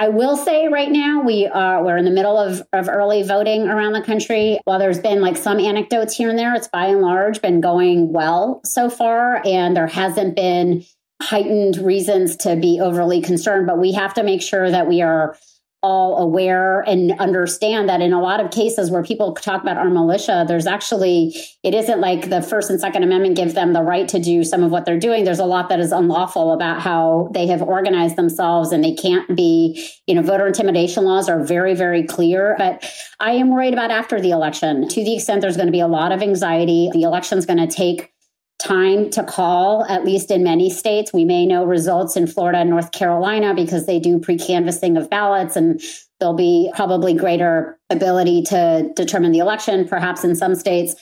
I 0.02 0.10
will 0.10 0.36
say 0.36 0.68
right 0.68 0.90
now 0.90 1.22
we 1.22 1.46
are 1.46 1.84
we're 1.84 1.96
in 1.96 2.06
the 2.06 2.12
middle 2.12 2.36
of, 2.36 2.68
of 2.74 2.90
early 2.90 3.22
voting 3.22 3.68
around 3.68 3.94
the 3.94 4.02
country. 4.02 4.60
While 4.64 4.80
there's 4.80 4.98
been 4.98 5.22
like 5.22 5.38
some 5.38 5.60
anecdotes 5.60 6.18
here 6.18 6.28
and 6.28 6.40
there, 6.40 6.56
it's 6.56 6.68
by 6.68 6.88
and 6.88 7.02
large 7.02 7.40
been 7.40 7.62
going 7.62 8.12
well 8.12 8.62
so 8.66 8.90
far, 8.90 9.46
and 9.46 9.78
there 9.78 9.86
hasn't 9.86 10.36
been 10.36 10.84
heightened 11.22 11.78
reasons 11.78 12.36
to 12.38 12.56
be 12.56 12.80
overly 12.82 13.22
concerned, 13.22 13.68
but 13.68 13.78
we 13.78 13.92
have 13.92 14.16
to 14.16 14.24
make 14.24 14.42
sure 14.42 14.72
that 14.72 14.88
we 14.88 15.04
are 15.04 15.38
all 15.84 16.18
aware 16.18 16.82
and 16.82 17.12
understand 17.20 17.90
that 17.90 18.02
in 18.02 18.14
a 18.14 18.22
lot 18.22 18.40
of 18.40 18.52
cases 18.52 18.92
where 18.92 19.02
people 19.02 19.34
talk 19.34 19.62
about 19.62 19.78
our 19.78 19.90
militia, 19.90 20.46
there's 20.48 20.68
actually, 20.68 21.36
it 21.64 21.74
isn't 21.74 22.00
like 22.00 22.30
the 22.30 22.42
First 22.42 22.70
and 22.70 22.80
Second 22.80 23.04
Amendment 23.04 23.36
give 23.36 23.56
them 23.56 23.74
the 23.74 23.82
right 23.82 24.08
to 24.10 24.20
do 24.20 24.44
some 24.44 24.64
of 24.64 24.72
what 24.72 24.86
they're 24.86 25.00
doing. 25.00 25.24
There's 25.24 25.40
a 25.40 25.46
lot 25.46 25.70
that 25.70 25.80
is 25.80 25.92
unlawful 25.92 26.54
about 26.54 26.82
how 26.82 27.30
they 27.34 27.48
have 27.48 27.64
organized 27.64 28.16
themselves 28.16 28.72
and 28.72 28.84
they 28.84 28.94
can't 28.94 29.36
be, 29.36 29.90
you 30.06 30.14
know, 30.14 30.22
voter 30.22 30.46
intimidation 30.46 31.04
laws 31.04 31.28
are 31.28 31.44
very, 31.44 31.74
very 31.74 32.04
clear. 32.04 32.56
But 32.60 32.88
I 33.20 33.32
am 33.32 33.50
worried 33.50 33.74
about 33.74 33.90
after 33.90 34.22
the 34.22 34.32
election 34.32 34.88
to 34.88 35.04
the 35.04 35.16
extent 35.16 35.42
there's 35.42 35.58
going 35.58 35.68
to 35.68 35.72
be 35.72 35.80
a 35.80 35.88
lot 35.88 36.12
of 36.12 36.22
anxiety. 36.22 36.90
The 36.94 37.04
election's 37.04 37.48
going 37.48 37.60
to 37.60 37.68
take 37.68 38.11
time 38.62 39.10
to 39.12 39.24
call, 39.24 39.86
at 39.86 40.06
least 40.06 40.32
in 40.32 40.44
many 40.44 40.70
states. 40.70 41.12
We 41.14 41.26
may 41.26 41.46
know 41.46 41.66
results 41.66 42.16
in 42.16 42.28
Florida 42.28 42.60
and 42.60 42.70
North 42.70 42.92
Carolina 42.92 43.54
because 43.54 43.86
they 43.86 44.00
do 44.00 44.20
pre 44.20 44.38
canvassing 44.38 44.98
of 44.98 45.10
ballots, 45.10 45.56
and 45.56 45.82
there'll 46.20 46.36
be 46.36 46.72
probably 46.76 47.14
greater 47.14 47.80
ability 47.90 48.44
to 48.44 48.92
determine 48.96 49.32
the 49.32 49.40
election, 49.40 49.88
perhaps 49.88 50.24
in 50.24 50.36
some 50.36 50.56
states 50.56 50.96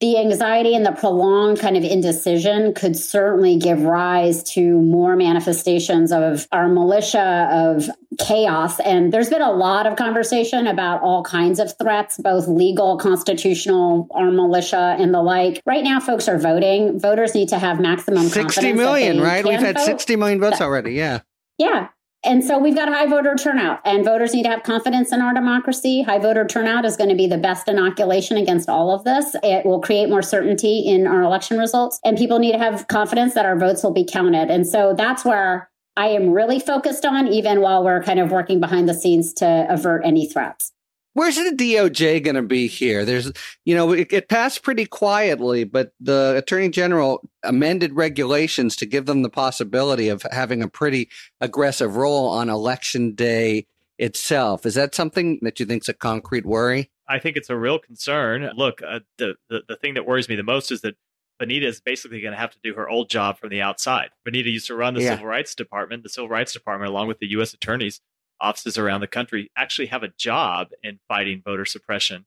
the 0.00 0.18
anxiety 0.18 0.74
and 0.74 0.84
the 0.84 0.92
prolonged 0.92 1.58
kind 1.58 1.74
of 1.74 1.82
indecision 1.82 2.74
could 2.74 2.96
certainly 2.96 3.56
give 3.56 3.82
rise 3.82 4.42
to 4.42 4.78
more 4.82 5.16
manifestations 5.16 6.12
of 6.12 6.46
our 6.52 6.68
militia 6.68 7.48
of 7.50 7.88
chaos. 8.18 8.78
And 8.80 9.10
there's 9.10 9.30
been 9.30 9.40
a 9.40 9.52
lot 9.52 9.86
of 9.86 9.96
conversation 9.96 10.66
about 10.66 11.00
all 11.02 11.24
kinds 11.24 11.58
of 11.58 11.72
threats, 11.78 12.18
both 12.18 12.46
legal, 12.46 12.98
constitutional, 12.98 14.08
our 14.10 14.30
militia, 14.30 14.96
and 14.98 15.14
the 15.14 15.22
like. 15.22 15.62
Right 15.64 15.82
now, 15.82 15.98
folks 15.98 16.28
are 16.28 16.38
voting. 16.38 17.00
Voters 17.00 17.34
need 17.34 17.48
to 17.48 17.58
have 17.58 17.80
maximum 17.80 18.28
60 18.28 18.74
million, 18.74 19.20
right? 19.22 19.44
We've 19.46 19.58
had 19.58 19.76
vote. 19.76 19.86
60 19.86 20.16
million 20.16 20.40
votes 20.40 20.60
already. 20.60 20.92
Yeah. 20.92 21.20
Yeah. 21.56 21.88
And 22.26 22.44
so 22.44 22.58
we've 22.58 22.74
got 22.74 22.88
high 22.88 23.06
voter 23.06 23.36
turnout, 23.36 23.80
and 23.84 24.04
voters 24.04 24.34
need 24.34 24.42
to 24.42 24.48
have 24.48 24.64
confidence 24.64 25.12
in 25.12 25.22
our 25.22 25.32
democracy. 25.32 26.02
High 26.02 26.18
voter 26.18 26.44
turnout 26.44 26.84
is 26.84 26.96
going 26.96 27.08
to 27.08 27.14
be 27.14 27.28
the 27.28 27.38
best 27.38 27.68
inoculation 27.68 28.36
against 28.36 28.68
all 28.68 28.90
of 28.92 29.04
this. 29.04 29.36
It 29.44 29.64
will 29.64 29.80
create 29.80 30.08
more 30.08 30.22
certainty 30.22 30.80
in 30.80 31.06
our 31.06 31.22
election 31.22 31.56
results, 31.56 32.00
and 32.04 32.18
people 32.18 32.40
need 32.40 32.52
to 32.52 32.58
have 32.58 32.88
confidence 32.88 33.34
that 33.34 33.46
our 33.46 33.56
votes 33.56 33.84
will 33.84 33.92
be 33.92 34.04
counted. 34.04 34.50
And 34.50 34.66
so 34.66 34.92
that's 34.92 35.24
where 35.24 35.70
I 35.96 36.08
am 36.08 36.30
really 36.30 36.58
focused 36.58 37.06
on, 37.06 37.28
even 37.28 37.60
while 37.60 37.84
we're 37.84 38.02
kind 38.02 38.18
of 38.18 38.32
working 38.32 38.58
behind 38.58 38.88
the 38.88 38.94
scenes 38.94 39.32
to 39.34 39.66
avert 39.70 40.02
any 40.04 40.28
threats. 40.28 40.72
Where's 41.16 41.36
the 41.36 41.56
DOJ 41.56 42.22
going 42.22 42.34
to 42.34 42.42
be 42.42 42.66
here? 42.66 43.06
There's, 43.06 43.32
you 43.64 43.74
know, 43.74 43.92
it, 43.92 44.12
it, 44.12 44.28
passed 44.28 44.62
pretty 44.62 44.84
quietly, 44.84 45.64
but 45.64 45.92
the 45.98 46.34
attorney 46.36 46.68
general 46.68 47.26
amended 47.42 47.96
regulations 47.96 48.76
to 48.76 48.84
give 48.84 49.06
them 49.06 49.22
the 49.22 49.30
possibility 49.30 50.10
of 50.10 50.26
having 50.30 50.62
a 50.62 50.68
pretty 50.68 51.08
aggressive 51.40 51.96
role 51.96 52.28
on 52.28 52.50
election 52.50 53.14
day 53.14 53.66
itself. 53.98 54.66
Is 54.66 54.74
that 54.74 54.94
something 54.94 55.38
that 55.40 55.58
you 55.58 55.64
think 55.64 55.84
is 55.84 55.88
a 55.88 55.94
concrete 55.94 56.44
worry? 56.44 56.90
I 57.08 57.18
think 57.18 57.38
it's 57.38 57.48
a 57.48 57.56
real 57.56 57.78
concern. 57.78 58.50
Look, 58.54 58.82
uh, 58.86 59.00
the, 59.16 59.36
the 59.48 59.62
the 59.68 59.76
thing 59.76 59.94
that 59.94 60.06
worries 60.06 60.28
me 60.28 60.36
the 60.36 60.42
most 60.42 60.70
is 60.70 60.82
that 60.82 60.96
Vanita 61.40 61.64
is 61.64 61.80
basically 61.80 62.20
going 62.20 62.34
to 62.34 62.38
have 62.38 62.50
to 62.50 62.58
do 62.62 62.74
her 62.74 62.90
old 62.90 63.08
job 63.08 63.38
from 63.38 63.48
the 63.48 63.62
outside. 63.62 64.10
Vanita 64.28 64.52
used 64.52 64.66
to 64.66 64.74
run 64.74 64.92
the 64.92 65.00
yeah. 65.00 65.12
Civil 65.12 65.28
Rights 65.28 65.54
Department. 65.54 66.02
The 66.02 66.10
Civil 66.10 66.28
Rights 66.28 66.52
Department, 66.52 66.90
along 66.90 67.08
with 67.08 67.20
the 67.20 67.28
U.S. 67.28 67.54
attorneys, 67.54 68.02
offices 68.40 68.78
around 68.78 69.00
the 69.00 69.06
country 69.06 69.50
actually 69.56 69.86
have 69.86 70.02
a 70.02 70.08
job 70.08 70.68
in 70.82 70.98
fighting 71.08 71.42
voter 71.44 71.64
suppression. 71.64 72.26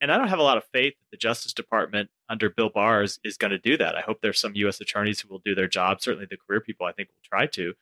And 0.00 0.12
I 0.12 0.18
don't 0.18 0.28
have 0.28 0.38
a 0.38 0.42
lot 0.42 0.58
of 0.58 0.64
faith 0.72 0.94
that 0.98 1.10
the 1.12 1.16
Justice 1.16 1.52
Department 1.52 2.10
under 2.28 2.50
Bill 2.50 2.68
Barr 2.68 3.02
is, 3.02 3.18
is 3.24 3.36
going 3.36 3.52
to 3.52 3.58
do 3.58 3.76
that. 3.76 3.96
I 3.96 4.00
hope 4.00 4.18
there's 4.20 4.40
some 4.40 4.54
U.S. 4.56 4.80
attorneys 4.80 5.20
who 5.20 5.28
will 5.28 5.40
do 5.44 5.54
their 5.54 5.68
job. 5.68 6.02
Certainly, 6.02 6.26
the 6.30 6.36
career 6.36 6.60
people 6.60 6.86
I 6.86 6.92
think 6.92 7.08
will 7.08 7.22
try 7.24 7.46
to, 7.46 7.74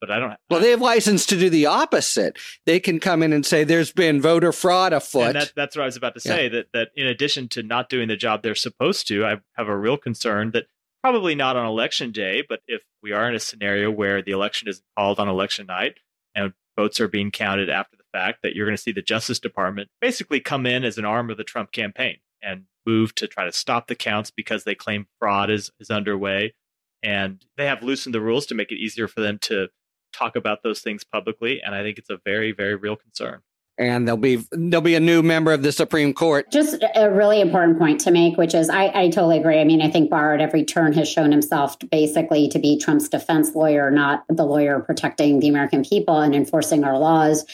but 0.00 0.10
I 0.10 0.18
don't. 0.18 0.30
Have 0.30 0.38
Well, 0.50 0.60
they 0.60 0.70
have 0.70 0.80
license 0.80 1.24
to 1.26 1.38
do 1.38 1.48
the 1.48 1.66
opposite. 1.66 2.38
They 2.66 2.80
can 2.80 3.00
come 3.00 3.22
in 3.22 3.32
and 3.32 3.46
say 3.46 3.64
there's 3.64 3.92
been 3.92 4.20
voter 4.20 4.52
fraud 4.52 4.92
afoot. 4.92 5.34
That, 5.34 5.52
that's 5.54 5.76
what 5.76 5.82
I 5.82 5.86
was 5.86 5.96
about 5.96 6.14
to 6.14 6.20
say. 6.20 6.44
Yeah. 6.44 6.48
That 6.50 6.66
that 6.74 6.88
in 6.96 7.06
addition 7.06 7.48
to 7.50 7.62
not 7.62 7.88
doing 7.88 8.08
the 8.08 8.16
job 8.16 8.42
they're 8.42 8.54
supposed 8.54 9.06
to, 9.08 9.24
I 9.24 9.36
have 9.56 9.68
a 9.68 9.76
real 9.76 9.96
concern 9.96 10.50
that 10.50 10.66
probably 11.02 11.34
not 11.34 11.56
on 11.56 11.66
election 11.66 12.12
day, 12.12 12.44
but 12.46 12.60
if 12.66 12.82
we 13.02 13.12
are 13.12 13.28
in 13.28 13.34
a 13.34 13.40
scenario 13.40 13.90
where 13.90 14.22
the 14.22 14.32
election 14.32 14.68
is 14.68 14.82
called 14.96 15.18
on 15.18 15.28
election 15.28 15.66
night 15.66 15.98
and 16.34 16.52
votes 16.80 16.98
are 16.98 17.08
being 17.08 17.30
counted 17.30 17.68
after 17.68 17.94
the 17.98 18.04
fact, 18.10 18.38
that 18.42 18.54
you're 18.54 18.64
going 18.64 18.76
to 18.76 18.82
see 18.82 18.90
the 18.90 19.02
Justice 19.02 19.38
Department 19.38 19.90
basically 20.00 20.40
come 20.40 20.64
in 20.64 20.82
as 20.82 20.96
an 20.96 21.04
arm 21.04 21.28
of 21.28 21.36
the 21.36 21.44
Trump 21.44 21.72
campaign 21.72 22.16
and 22.42 22.64
move 22.86 23.14
to 23.16 23.26
try 23.26 23.44
to 23.44 23.52
stop 23.52 23.86
the 23.86 23.94
counts 23.94 24.30
because 24.30 24.64
they 24.64 24.74
claim 24.74 25.06
fraud 25.18 25.50
is, 25.50 25.70
is 25.78 25.90
underway. 25.90 26.54
And 27.02 27.44
they 27.58 27.66
have 27.66 27.82
loosened 27.82 28.14
the 28.14 28.20
rules 28.22 28.46
to 28.46 28.54
make 28.54 28.72
it 28.72 28.78
easier 28.78 29.08
for 29.08 29.20
them 29.20 29.38
to 29.42 29.68
talk 30.14 30.36
about 30.36 30.62
those 30.62 30.80
things 30.80 31.04
publicly. 31.04 31.60
And 31.62 31.74
I 31.74 31.82
think 31.82 31.98
it's 31.98 32.08
a 32.08 32.18
very, 32.24 32.50
very 32.50 32.76
real 32.76 32.96
concern 32.96 33.42
and 33.80 34.06
there'll 34.06 34.18
be 34.18 34.44
there'll 34.52 34.82
be 34.82 34.94
a 34.94 35.00
new 35.00 35.22
member 35.22 35.52
of 35.52 35.62
the 35.62 35.72
Supreme 35.72 36.12
Court. 36.12 36.50
Just 36.52 36.84
a 36.94 37.10
really 37.10 37.40
important 37.40 37.78
point 37.78 38.00
to 38.02 38.10
make, 38.10 38.36
which 38.36 38.54
is 38.54 38.68
I, 38.68 38.92
I 38.94 39.08
totally 39.08 39.38
agree. 39.38 39.58
I 39.58 39.64
mean, 39.64 39.80
I 39.80 39.90
think 39.90 40.10
Barr 40.10 40.34
at 40.34 40.40
every 40.40 40.64
turn 40.64 40.92
has 40.92 41.08
shown 41.08 41.32
himself 41.32 41.76
basically 41.90 42.48
to 42.48 42.58
be 42.58 42.78
Trump's 42.78 43.08
defense 43.08 43.54
lawyer, 43.54 43.90
not 43.90 44.24
the 44.28 44.44
lawyer 44.44 44.80
protecting 44.80 45.40
the 45.40 45.48
American 45.48 45.82
people 45.82 46.20
and 46.20 46.34
enforcing 46.34 46.84
our 46.84 46.98
laws. 46.98 47.46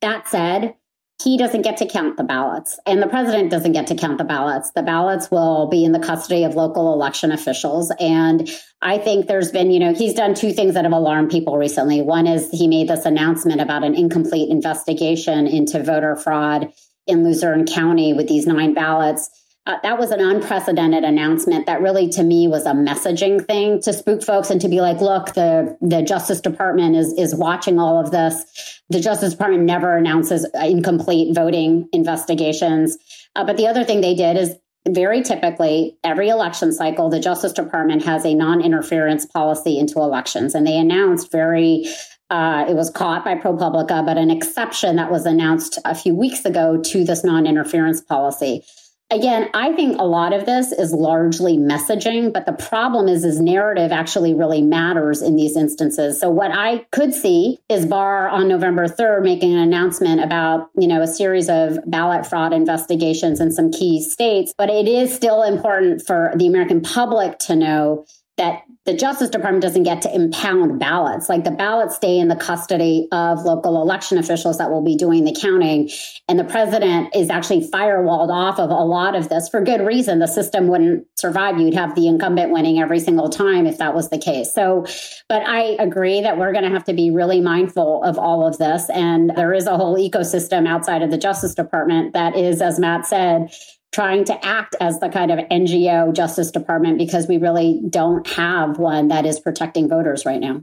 That 0.00 0.26
said, 0.28 0.74
he 1.22 1.38
doesn't 1.38 1.62
get 1.62 1.78
to 1.78 1.86
count 1.86 2.18
the 2.18 2.24
ballots 2.24 2.78
and 2.84 3.02
the 3.02 3.06
president 3.06 3.50
doesn't 3.50 3.72
get 3.72 3.86
to 3.86 3.94
count 3.94 4.18
the 4.18 4.24
ballots. 4.24 4.70
The 4.72 4.82
ballots 4.82 5.30
will 5.30 5.66
be 5.66 5.84
in 5.84 5.92
the 5.92 5.98
custody 5.98 6.44
of 6.44 6.54
local 6.54 6.92
election 6.92 7.32
officials. 7.32 7.90
And 7.98 8.50
I 8.82 8.98
think 8.98 9.26
there's 9.26 9.50
been, 9.50 9.70
you 9.70 9.80
know, 9.80 9.94
he's 9.94 10.12
done 10.12 10.34
two 10.34 10.52
things 10.52 10.74
that 10.74 10.84
have 10.84 10.92
alarmed 10.92 11.30
people 11.30 11.56
recently. 11.56 12.02
One 12.02 12.26
is 12.26 12.50
he 12.50 12.68
made 12.68 12.88
this 12.88 13.06
announcement 13.06 13.62
about 13.62 13.82
an 13.82 13.94
incomplete 13.94 14.50
investigation 14.50 15.46
into 15.46 15.82
voter 15.82 16.16
fraud 16.16 16.70
in 17.06 17.24
Luzerne 17.24 17.66
County 17.66 18.12
with 18.12 18.28
these 18.28 18.46
nine 18.46 18.74
ballots. 18.74 19.30
Uh, 19.66 19.78
that 19.82 19.98
was 19.98 20.12
an 20.12 20.20
unprecedented 20.20 21.02
announcement 21.02 21.66
that 21.66 21.80
really 21.80 22.08
to 22.08 22.22
me 22.22 22.46
was 22.46 22.66
a 22.66 22.72
messaging 22.72 23.44
thing 23.44 23.80
to 23.82 23.92
spook 23.92 24.22
folks 24.22 24.48
and 24.48 24.60
to 24.60 24.68
be 24.68 24.80
like 24.80 25.00
look 25.00 25.34
the 25.34 25.76
the 25.80 26.02
justice 26.02 26.40
department 26.40 26.94
is 26.94 27.12
is 27.14 27.34
watching 27.34 27.80
all 27.80 27.98
of 27.98 28.12
this. 28.12 28.80
The 28.90 29.00
justice 29.00 29.32
department 29.32 29.64
never 29.64 29.96
announces 29.96 30.46
incomplete 30.54 31.34
voting 31.34 31.88
investigations. 31.92 32.96
Uh, 33.34 33.44
but 33.44 33.56
the 33.56 33.66
other 33.66 33.82
thing 33.82 34.00
they 34.00 34.14
did 34.14 34.36
is 34.36 34.54
very 34.88 35.20
typically 35.20 35.98
every 36.04 36.28
election 36.28 36.72
cycle 36.72 37.10
the 37.10 37.18
justice 37.18 37.52
department 37.52 38.04
has 38.04 38.24
a 38.24 38.34
non-interference 38.34 39.26
policy 39.26 39.80
into 39.80 39.98
elections. 39.98 40.54
And 40.54 40.64
they 40.64 40.78
announced 40.78 41.32
very 41.32 41.86
uh, 42.30 42.66
it 42.68 42.74
was 42.74 42.90
caught 42.90 43.24
by 43.24 43.34
ProPublica, 43.36 44.04
but 44.04 44.18
an 44.18 44.30
exception 44.30 44.96
that 44.96 45.10
was 45.10 45.26
announced 45.26 45.78
a 45.84 45.94
few 45.94 46.14
weeks 46.14 46.44
ago 46.44 46.80
to 46.82 47.04
this 47.04 47.24
non 47.24 47.46
interference 47.46 48.00
policy. 48.00 48.64
Again, 49.08 49.48
I 49.54 49.72
think 49.72 50.00
a 50.00 50.04
lot 50.04 50.32
of 50.32 50.46
this 50.46 50.72
is 50.72 50.92
largely 50.92 51.56
messaging, 51.56 52.32
but 52.32 52.44
the 52.44 52.52
problem 52.52 53.06
is, 53.06 53.24
is 53.24 53.40
narrative 53.40 53.92
actually 53.92 54.34
really 54.34 54.62
matters 54.62 55.22
in 55.22 55.36
these 55.36 55.56
instances. 55.56 56.18
So 56.20 56.28
what 56.28 56.50
I 56.50 56.86
could 56.90 57.14
see 57.14 57.60
is 57.68 57.86
Barr 57.86 58.28
on 58.28 58.48
November 58.48 58.88
3rd 58.88 59.22
making 59.22 59.52
an 59.52 59.60
announcement 59.60 60.24
about, 60.24 60.70
you 60.76 60.88
know, 60.88 61.02
a 61.02 61.06
series 61.06 61.48
of 61.48 61.78
ballot 61.86 62.26
fraud 62.26 62.52
investigations 62.52 63.40
in 63.40 63.52
some 63.52 63.70
key 63.70 64.02
states, 64.02 64.52
but 64.58 64.70
it 64.70 64.88
is 64.88 65.14
still 65.14 65.44
important 65.44 66.02
for 66.04 66.32
the 66.34 66.48
American 66.48 66.80
public 66.80 67.38
to 67.38 67.54
know 67.54 68.04
that 68.36 68.62
the 68.86 68.94
Justice 68.94 69.28
Department 69.30 69.62
doesn't 69.62 69.82
get 69.82 70.00
to 70.02 70.14
impound 70.14 70.78
ballots. 70.78 71.28
Like 71.28 71.42
the 71.42 71.50
ballots 71.50 71.96
stay 71.96 72.18
in 72.18 72.28
the 72.28 72.36
custody 72.36 73.08
of 73.10 73.42
local 73.42 73.82
election 73.82 74.16
officials 74.16 74.58
that 74.58 74.70
will 74.70 74.82
be 74.82 74.96
doing 74.96 75.24
the 75.24 75.36
counting. 75.38 75.90
And 76.28 76.38
the 76.38 76.44
president 76.44 77.14
is 77.14 77.28
actually 77.28 77.68
firewalled 77.68 78.30
off 78.30 78.60
of 78.60 78.70
a 78.70 78.84
lot 78.84 79.16
of 79.16 79.28
this 79.28 79.48
for 79.48 79.60
good 79.60 79.80
reason. 79.80 80.20
The 80.20 80.28
system 80.28 80.68
wouldn't 80.68 81.06
survive. 81.16 81.58
You'd 81.58 81.74
have 81.74 81.96
the 81.96 82.06
incumbent 82.06 82.52
winning 82.52 82.78
every 82.78 83.00
single 83.00 83.28
time 83.28 83.66
if 83.66 83.78
that 83.78 83.92
was 83.92 84.08
the 84.10 84.18
case. 84.18 84.54
So, 84.54 84.86
but 85.28 85.42
I 85.42 85.76
agree 85.80 86.20
that 86.20 86.38
we're 86.38 86.52
going 86.52 86.64
to 86.64 86.70
have 86.70 86.84
to 86.84 86.92
be 86.92 87.10
really 87.10 87.40
mindful 87.40 88.04
of 88.04 88.18
all 88.18 88.46
of 88.46 88.58
this. 88.58 88.88
And 88.90 89.30
there 89.30 89.52
is 89.52 89.66
a 89.66 89.76
whole 89.76 89.96
ecosystem 89.96 90.68
outside 90.68 91.02
of 91.02 91.10
the 91.10 91.18
Justice 91.18 91.56
Department 91.56 92.12
that 92.12 92.36
is, 92.36 92.62
as 92.62 92.78
Matt 92.78 93.04
said, 93.04 93.50
trying 93.96 94.26
to 94.26 94.44
act 94.44 94.76
as 94.78 95.00
the 95.00 95.08
kind 95.08 95.30
of 95.30 95.38
NGO 95.48 96.12
Justice 96.12 96.50
Department 96.50 96.98
because 96.98 97.26
we 97.26 97.38
really 97.38 97.80
don't 97.88 98.26
have 98.26 98.78
one 98.78 99.08
that 99.08 99.24
is 99.24 99.40
protecting 99.40 99.88
voters 99.88 100.26
right 100.26 100.38
now. 100.38 100.62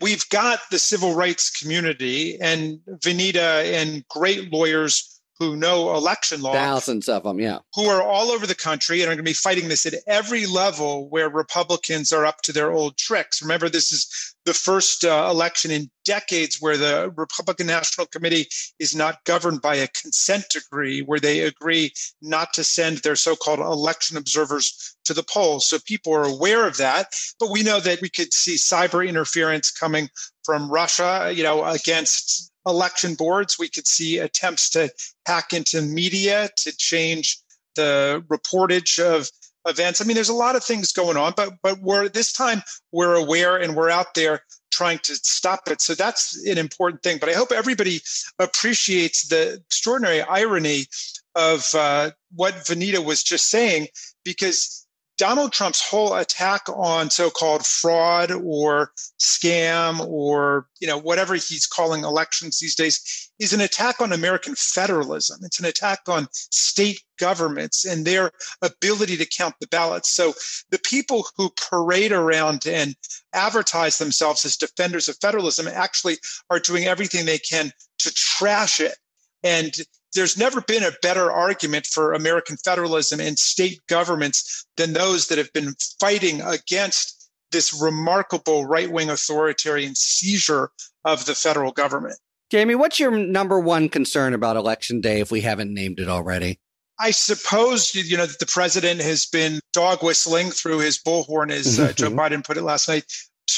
We've 0.00 0.28
got 0.30 0.58
the 0.68 0.80
civil 0.80 1.14
rights 1.14 1.48
community 1.48 2.40
and 2.40 2.80
Vanita 2.88 3.72
and 3.72 4.04
great 4.08 4.52
lawyers 4.52 5.19
who 5.40 5.56
know 5.56 5.94
election 5.96 6.42
law. 6.42 6.52
Thousands 6.52 7.08
of 7.08 7.22
them, 7.22 7.40
yeah. 7.40 7.60
Who 7.74 7.86
are 7.86 8.02
all 8.02 8.30
over 8.30 8.46
the 8.46 8.54
country 8.54 9.00
and 9.00 9.08
are 9.08 9.14
going 9.14 9.24
to 9.24 9.30
be 9.30 9.32
fighting 9.32 9.68
this 9.68 9.86
at 9.86 9.94
every 10.06 10.44
level 10.44 11.08
where 11.08 11.30
Republicans 11.30 12.12
are 12.12 12.26
up 12.26 12.42
to 12.42 12.52
their 12.52 12.70
old 12.70 12.98
tricks. 12.98 13.40
Remember, 13.40 13.70
this 13.70 13.90
is 13.90 14.36
the 14.44 14.52
first 14.52 15.02
uh, 15.02 15.28
election 15.30 15.70
in 15.70 15.90
decades 16.04 16.58
where 16.60 16.76
the 16.76 17.10
Republican 17.16 17.66
National 17.66 18.06
Committee 18.06 18.48
is 18.78 18.94
not 18.94 19.24
governed 19.24 19.62
by 19.62 19.76
a 19.76 19.88
consent 19.88 20.44
decree, 20.50 21.00
where 21.00 21.20
they 21.20 21.40
agree 21.40 21.92
not 22.20 22.52
to 22.52 22.62
send 22.62 22.98
their 22.98 23.16
so 23.16 23.34
called 23.34 23.60
election 23.60 24.18
observers 24.18 24.94
to 25.04 25.14
the 25.14 25.22
polls. 25.22 25.66
So 25.66 25.78
people 25.86 26.12
are 26.14 26.24
aware 26.24 26.66
of 26.66 26.76
that. 26.76 27.14
But 27.38 27.50
we 27.50 27.62
know 27.62 27.80
that 27.80 28.02
we 28.02 28.10
could 28.10 28.34
see 28.34 28.56
cyber 28.56 29.08
interference 29.08 29.70
coming 29.70 30.10
from 30.44 30.70
Russia, 30.70 31.32
you 31.34 31.42
know, 31.42 31.64
against 31.64 32.49
election 32.66 33.14
boards. 33.14 33.58
We 33.58 33.68
could 33.68 33.86
see 33.86 34.18
attempts 34.18 34.70
to 34.70 34.90
hack 35.26 35.52
into 35.52 35.82
media 35.82 36.50
to 36.58 36.76
change 36.76 37.38
the 37.76 38.24
reportage 38.28 38.98
of 38.98 39.30
events. 39.66 40.00
I 40.00 40.04
mean, 40.04 40.14
there's 40.14 40.28
a 40.28 40.34
lot 40.34 40.56
of 40.56 40.64
things 40.64 40.92
going 40.92 41.16
on, 41.16 41.34
but 41.36 41.54
but 41.62 41.80
we're 41.80 42.08
this 42.08 42.32
time 42.32 42.62
we're 42.92 43.14
aware 43.14 43.56
and 43.56 43.76
we're 43.76 43.90
out 43.90 44.14
there 44.14 44.42
trying 44.70 44.98
to 45.00 45.14
stop 45.16 45.68
it. 45.68 45.80
So 45.80 45.94
that's 45.94 46.36
an 46.46 46.58
important 46.58 47.02
thing. 47.02 47.18
But 47.18 47.28
I 47.28 47.34
hope 47.34 47.52
everybody 47.52 48.00
appreciates 48.38 49.28
the 49.28 49.60
extraordinary 49.66 50.22
irony 50.22 50.86
of 51.34 51.74
uh, 51.74 52.10
what 52.34 52.54
Vanita 52.54 53.04
was 53.04 53.22
just 53.22 53.48
saying, 53.48 53.88
because 54.24 54.86
Donald 55.20 55.52
Trump's 55.52 55.82
whole 55.82 56.14
attack 56.14 56.62
on 56.74 57.10
so-called 57.10 57.66
fraud 57.66 58.30
or 58.30 58.90
scam 59.20 60.00
or 60.08 60.66
you 60.80 60.88
know 60.88 60.96
whatever 60.96 61.34
he's 61.34 61.66
calling 61.66 62.04
elections 62.04 62.58
these 62.58 62.74
days 62.74 63.30
is 63.38 63.52
an 63.52 63.60
attack 63.60 64.00
on 64.00 64.14
American 64.14 64.54
federalism. 64.54 65.40
It's 65.42 65.60
an 65.60 65.66
attack 65.66 66.00
on 66.08 66.26
state 66.32 67.02
governments 67.18 67.84
and 67.84 68.06
their 68.06 68.30
ability 68.62 69.18
to 69.18 69.26
count 69.26 69.56
the 69.60 69.66
ballots. 69.66 70.10
So 70.10 70.32
the 70.70 70.78
people 70.78 71.26
who 71.36 71.50
parade 71.50 72.12
around 72.12 72.66
and 72.66 72.96
advertise 73.34 73.98
themselves 73.98 74.46
as 74.46 74.56
defenders 74.56 75.06
of 75.06 75.18
federalism 75.20 75.68
actually 75.68 76.16
are 76.48 76.58
doing 76.58 76.84
everything 76.84 77.26
they 77.26 77.38
can 77.38 77.72
to 77.98 78.14
trash 78.14 78.80
it 78.80 78.96
and 79.42 79.74
there's 80.14 80.36
never 80.36 80.60
been 80.60 80.82
a 80.82 80.92
better 81.02 81.30
argument 81.30 81.86
for 81.86 82.12
American 82.12 82.56
federalism 82.64 83.20
and 83.20 83.38
state 83.38 83.80
governments 83.88 84.66
than 84.76 84.92
those 84.92 85.28
that 85.28 85.38
have 85.38 85.52
been 85.52 85.74
fighting 86.00 86.40
against 86.42 87.30
this 87.52 87.80
remarkable 87.80 88.64
right 88.66 88.90
wing 88.90 89.10
authoritarian 89.10 89.94
seizure 89.94 90.70
of 91.04 91.26
the 91.26 91.34
federal 91.34 91.72
government. 91.72 92.18
Jamie, 92.50 92.74
what's 92.74 92.98
your 92.98 93.12
number 93.12 93.60
one 93.60 93.88
concern 93.88 94.34
about 94.34 94.56
Election 94.56 95.00
Day 95.00 95.20
if 95.20 95.30
we 95.30 95.40
haven't 95.40 95.72
named 95.72 96.00
it 96.00 96.08
already? 96.08 96.58
I 96.98 97.12
suppose 97.12 97.94
you 97.94 98.16
know 98.16 98.26
that 98.26 98.40
the 98.40 98.46
president 98.46 99.00
has 99.00 99.24
been 99.24 99.60
dog 99.72 100.02
whistling 100.02 100.50
through 100.50 100.80
his 100.80 100.98
bullhorn, 100.98 101.50
as 101.50 101.80
uh, 101.80 101.92
Joe 101.92 102.10
Biden 102.10 102.44
put 102.44 102.58
it 102.58 102.62
last 102.62 102.88
night, 102.88 103.04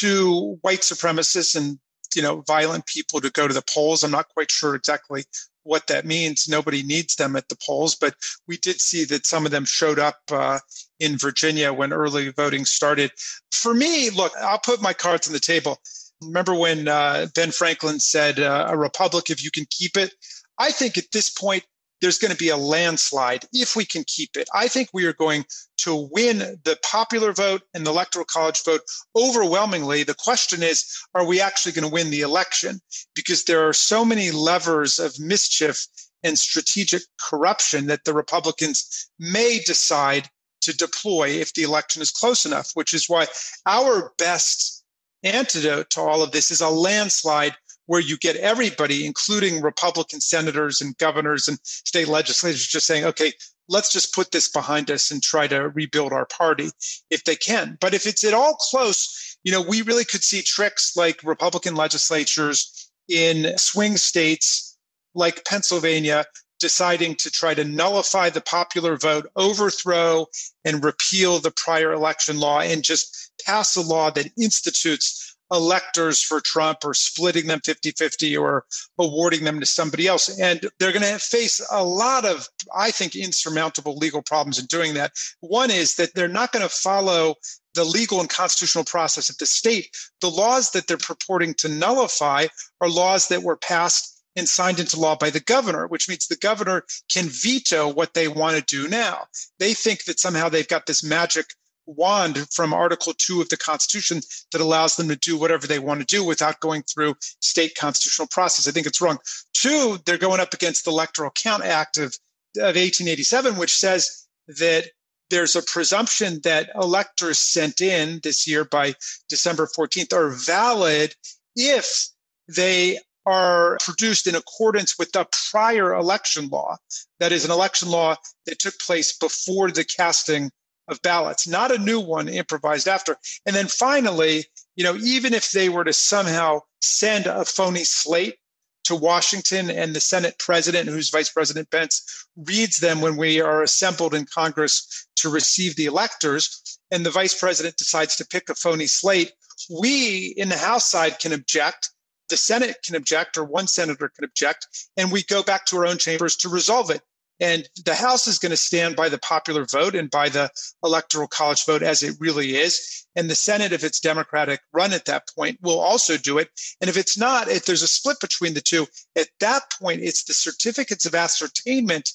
to 0.00 0.59
white 0.61 0.80
supremacists 0.80 1.57
and 1.57 1.78
you 2.14 2.22
know 2.22 2.42
violent 2.46 2.86
people 2.86 3.20
to 3.20 3.30
go 3.30 3.48
to 3.48 3.55
the 3.55 3.64
polls. 3.68 4.05
I'm 4.05 4.12
not 4.12 4.28
quite 4.28 4.50
sure 4.50 4.74
exactly 4.74 5.24
what 5.64 5.86
that 5.86 6.04
means. 6.04 6.48
Nobody 6.48 6.82
needs 6.82 7.16
them 7.16 7.36
at 7.36 7.48
the 7.48 7.58
polls, 7.64 7.94
but 7.94 8.14
we 8.46 8.56
did 8.56 8.80
see 8.80 9.04
that 9.04 9.26
some 9.26 9.44
of 9.46 9.52
them 9.52 9.64
showed 9.64 9.98
up 9.98 10.20
uh, 10.30 10.58
in 11.00 11.18
Virginia 11.18 11.72
when 11.72 11.92
early 11.92 12.30
voting 12.30 12.64
started. 12.64 13.12
For 13.52 13.74
me, 13.74 14.10
look, 14.10 14.32
I'll 14.40 14.58
put 14.58 14.82
my 14.82 14.92
cards 14.92 15.26
on 15.26 15.32
the 15.32 15.40
table. 15.40 15.78
Remember 16.22 16.54
when 16.54 16.88
uh, 16.88 17.26
Ben 17.34 17.50
Franklin 17.50 17.98
said, 17.98 18.38
uh, 18.38 18.68
"A 18.70 18.76
republic, 18.76 19.30
if 19.30 19.42
you 19.42 19.50
can 19.50 19.66
keep 19.70 19.96
it." 19.96 20.14
I 20.58 20.70
think 20.70 20.96
at 20.96 21.10
this 21.12 21.30
point, 21.30 21.64
there's 22.03 22.18
going 22.18 22.32
to 22.32 22.36
be 22.36 22.50
a 22.50 22.57
landslide 22.57 23.46
if 23.53 23.76
we 23.76 23.86
can 23.86 24.05
keep 24.07 24.36
it. 24.36 24.48
I 24.53 24.68
think 24.68 24.90
we 24.92 25.07
are 25.07 25.14
going 25.14 25.46
to 25.78 26.09
win 26.12 26.38
the 26.64 26.78
popular 26.82 27.32
vote 27.32 27.62
and 27.72 27.86
the 27.86 27.90
electoral 27.90 28.24
college 28.24 28.62
vote 28.64 28.82
overwhelmingly. 29.16 30.03
The 30.03 30.14
question 30.14 30.62
is, 30.62 30.84
are 31.14 31.24
we 31.24 31.40
actually 31.40 31.72
going 31.72 31.88
to 31.88 31.94
win 31.94 32.11
the 32.11 32.20
election? 32.20 32.80
Because 33.14 33.44
there 33.44 33.66
are 33.66 33.72
so 33.72 34.05
many 34.05 34.32
levers 34.32 34.98
of 34.98 35.18
mischief 35.18 35.86
and 36.24 36.38
strategic 36.38 37.03
corruption 37.20 37.86
that 37.86 38.05
the 38.05 38.14
Republicans 38.14 39.09
may 39.18 39.61
decide 39.64 40.28
to 40.62 40.76
deploy 40.76 41.28
if 41.28 41.55
the 41.55 41.62
election 41.62 42.03
is 42.03 42.11
close 42.11 42.44
enough, 42.44 42.70
which 42.74 42.92
is 42.92 43.09
why 43.09 43.26
our 43.66 44.12
best 44.18 44.84
antidote 45.24 45.90
to 45.90 46.00
all 46.00 46.22
of 46.22 46.32
this 46.32 46.50
is 46.50 46.61
a 46.61 46.68
landslide 46.68 47.55
where 47.86 48.00
you 48.00 48.16
get 48.16 48.36
everybody, 48.36 49.04
including 49.04 49.60
Republican 49.60 50.20
senators 50.20 50.80
and 50.80 50.96
governors 50.98 51.48
and 51.48 51.58
state 51.62 52.08
legislators, 52.08 52.66
just 52.66 52.86
saying, 52.86 53.04
okay, 53.04 53.32
let's 53.68 53.92
just 53.92 54.14
put 54.14 54.30
this 54.30 54.48
behind 54.48 54.90
us 54.90 55.10
and 55.10 55.22
try 55.22 55.46
to 55.46 55.68
rebuild 55.70 56.12
our 56.12 56.26
party 56.26 56.70
if 57.10 57.24
they 57.24 57.36
can. 57.36 57.78
But 57.80 57.94
if 57.94 58.06
it's 58.06 58.24
at 58.24 58.34
all 58.34 58.54
close, 58.54 59.36
you 59.44 59.52
know, 59.52 59.62
we 59.62 59.82
really 59.82 60.04
could 60.04 60.22
see 60.22 60.42
tricks 60.42 60.96
like 60.96 61.24
Republican 61.24 61.74
legislatures 61.74 62.90
in 63.08 63.56
swing 63.58 63.96
states 63.96 64.76
like 65.14 65.44
Pennsylvania 65.44 66.24
deciding 66.60 67.16
to 67.16 67.30
try 67.30 67.54
to 67.54 67.64
nullify 67.64 68.30
the 68.30 68.40
popular 68.40 68.96
vote, 68.96 69.26
overthrow 69.34 70.26
and 70.64 70.84
repeal 70.84 71.40
the 71.40 71.50
prior 71.50 71.92
election 71.92 72.38
law, 72.38 72.60
and 72.60 72.84
just 72.84 73.32
pass 73.44 73.74
a 73.74 73.80
law 73.80 74.10
that 74.10 74.30
institutes 74.40 75.31
electors 75.53 76.22
for 76.22 76.40
Trump 76.40 76.78
or 76.84 76.94
splitting 76.94 77.46
them 77.46 77.61
50 77.61 77.92
50 77.92 78.36
or 78.36 78.64
awarding 78.98 79.44
them 79.44 79.61
to 79.61 79.66
somebody 79.66 80.07
else. 80.07 80.38
And 80.38 80.68
they're 80.78 80.92
going 80.92 81.03
to 81.03 81.18
face 81.18 81.64
a 81.70 81.84
lot 81.84 82.24
of, 82.24 82.48
I 82.74 82.90
think, 82.90 83.14
insurmountable 83.14 83.96
legal 83.96 84.22
problems 84.22 84.59
in 84.59 84.66
doing 84.66 84.94
that. 84.94 85.12
One 85.40 85.70
is 85.70 85.96
that 85.96 86.14
they're 86.14 86.28
not 86.28 86.53
going 86.53 86.62
to 86.62 86.74
follow 86.74 87.36
the 87.74 87.84
legal 87.84 88.20
and 88.20 88.28
constitutional 88.28 88.84
process 88.84 89.30
of 89.30 89.38
the 89.38 89.46
state. 89.46 89.96
The 90.20 90.30
laws 90.30 90.70
that 90.70 90.86
they're 90.86 90.96
purporting 90.96 91.55
to 91.55 91.68
nullify 91.68 92.46
are 92.80 92.88
laws 92.88 93.28
that 93.28 93.42
were 93.42 93.57
passed 93.57 94.12
and 94.36 94.48
signed 94.48 94.80
into 94.80 94.98
law 94.98 95.14
by 95.14 95.30
the 95.30 95.40
governor, 95.40 95.86
which 95.86 96.09
means 96.09 96.26
the 96.26 96.36
governor 96.36 96.84
can 97.11 97.26
veto 97.28 97.88
what 97.88 98.14
they 98.14 98.28
want 98.28 98.57
to 98.57 98.62
do 98.62 98.88
now. 98.88 99.26
They 99.59 99.74
think 99.74 100.05
that 100.05 100.20
somehow 100.20 100.48
they've 100.48 100.66
got 100.66 100.86
this 100.86 101.05
magic 101.05 101.46
wand 101.86 102.46
from 102.52 102.72
Article 102.72 103.12
2 103.16 103.40
of 103.40 103.48
the 103.48 103.56
Constitution 103.56 104.20
that 104.52 104.60
allows 104.60 104.96
them 104.96 105.08
to 105.08 105.16
do 105.16 105.36
whatever 105.36 105.66
they 105.66 105.78
want 105.78 106.00
to 106.00 106.06
do 106.06 106.24
without 106.24 106.60
going 106.60 106.82
through 106.82 107.14
state 107.40 107.74
constitutional 107.74 108.28
process. 108.28 108.68
I 108.68 108.72
think 108.72 108.86
it's 108.86 109.00
wrong. 109.00 109.18
Two, 109.52 109.98
they're 110.04 110.18
going 110.18 110.40
up 110.40 110.54
against 110.54 110.84
the 110.84 110.90
Electoral 110.90 111.30
Count 111.30 111.64
Act 111.64 111.96
of, 111.98 112.14
of 112.56 112.76
1887, 112.76 113.56
which 113.56 113.76
says 113.76 114.26
that 114.48 114.86
there's 115.30 115.56
a 115.56 115.62
presumption 115.62 116.40
that 116.44 116.70
electors 116.74 117.38
sent 117.38 117.80
in 117.80 118.20
this 118.22 118.46
year 118.46 118.64
by 118.64 118.94
December 119.28 119.66
14th 119.66 120.12
are 120.12 120.30
valid 120.30 121.14
if 121.56 122.08
they 122.48 122.98
are 123.24 123.78
produced 123.80 124.26
in 124.26 124.34
accordance 124.34 124.98
with 124.98 125.12
the 125.12 125.26
prior 125.50 125.94
election 125.94 126.48
law. 126.48 126.76
That 127.20 127.32
is 127.32 127.44
an 127.44 127.50
election 127.50 127.88
law 127.88 128.16
that 128.46 128.58
took 128.58 128.78
place 128.78 129.16
before 129.16 129.70
the 129.70 129.84
casting 129.84 130.50
of 130.88 131.02
ballots, 131.02 131.46
not 131.46 131.70
a 131.70 131.78
new 131.78 132.00
one 132.00 132.28
improvised 132.28 132.88
after. 132.88 133.16
And 133.46 133.54
then 133.54 133.66
finally, 133.68 134.44
you 134.76 134.84
know, 134.84 134.96
even 134.96 135.34
if 135.34 135.52
they 135.52 135.68
were 135.68 135.84
to 135.84 135.92
somehow 135.92 136.60
send 136.80 137.26
a 137.26 137.44
phony 137.44 137.84
slate 137.84 138.36
to 138.84 138.96
Washington, 138.96 139.70
and 139.70 139.94
the 139.94 140.00
Senate 140.00 140.38
president, 140.38 140.88
who's 140.88 141.10
Vice 141.10 141.30
President 141.30 141.70
Pence, 141.70 142.26
reads 142.36 142.78
them 142.78 143.00
when 143.00 143.16
we 143.16 143.40
are 143.40 143.62
assembled 143.62 144.12
in 144.12 144.26
Congress 144.26 145.06
to 145.16 145.28
receive 145.28 145.76
the 145.76 145.86
electors, 145.86 146.78
and 146.90 147.06
the 147.06 147.10
vice 147.10 147.38
president 147.38 147.76
decides 147.76 148.16
to 148.16 148.26
pick 148.26 148.48
a 148.48 148.54
phony 148.54 148.88
slate. 148.88 149.32
We 149.70 150.34
in 150.36 150.48
the 150.48 150.56
House 150.56 150.90
side 150.90 151.20
can 151.20 151.32
object. 151.32 151.90
The 152.28 152.36
Senate 152.36 152.78
can 152.84 152.96
object, 152.96 153.36
or 153.36 153.44
one 153.44 153.68
senator 153.68 154.08
can 154.08 154.24
object, 154.24 154.66
and 154.96 155.12
we 155.12 155.22
go 155.22 155.42
back 155.44 155.64
to 155.66 155.76
our 155.76 155.86
own 155.86 155.98
chambers 155.98 156.34
to 156.38 156.48
resolve 156.48 156.90
it. 156.90 157.02
And 157.43 157.68
the 157.84 157.97
House 157.97 158.28
is 158.28 158.38
going 158.38 158.51
to 158.51 158.57
stand 158.57 158.95
by 158.95 159.09
the 159.09 159.18
popular 159.18 159.64
vote 159.64 159.97
and 159.97 160.09
by 160.09 160.28
the 160.28 160.49
electoral 160.84 161.26
college 161.26 161.66
vote 161.66 161.82
as 161.82 162.05
it 162.05 162.14
really 162.20 162.55
is. 162.55 163.05
And 163.16 163.28
the 163.28 163.34
Senate, 163.34 163.72
if 163.72 163.82
it's 163.82 163.99
Democratic 163.99 164.61
run 164.72 164.93
at 164.93 165.07
that 165.07 165.28
point, 165.36 165.59
will 165.61 165.80
also 165.80 166.16
do 166.16 166.38
it. 166.38 166.51
And 166.80 166.88
if 166.88 166.97
it's 166.97 167.18
not, 167.18 167.49
if 167.49 167.66
there's 167.66 167.82
a 167.82 167.88
split 167.88 168.20
between 168.20 168.55
the 168.55 168.61
two, 168.61 168.86
at 169.16 169.26
that 169.40 169.64
point, 169.72 170.03
it's 170.03 170.22
the 170.22 170.34
certificates 170.34 171.05
of 171.05 171.16
ascertainment 171.16 172.11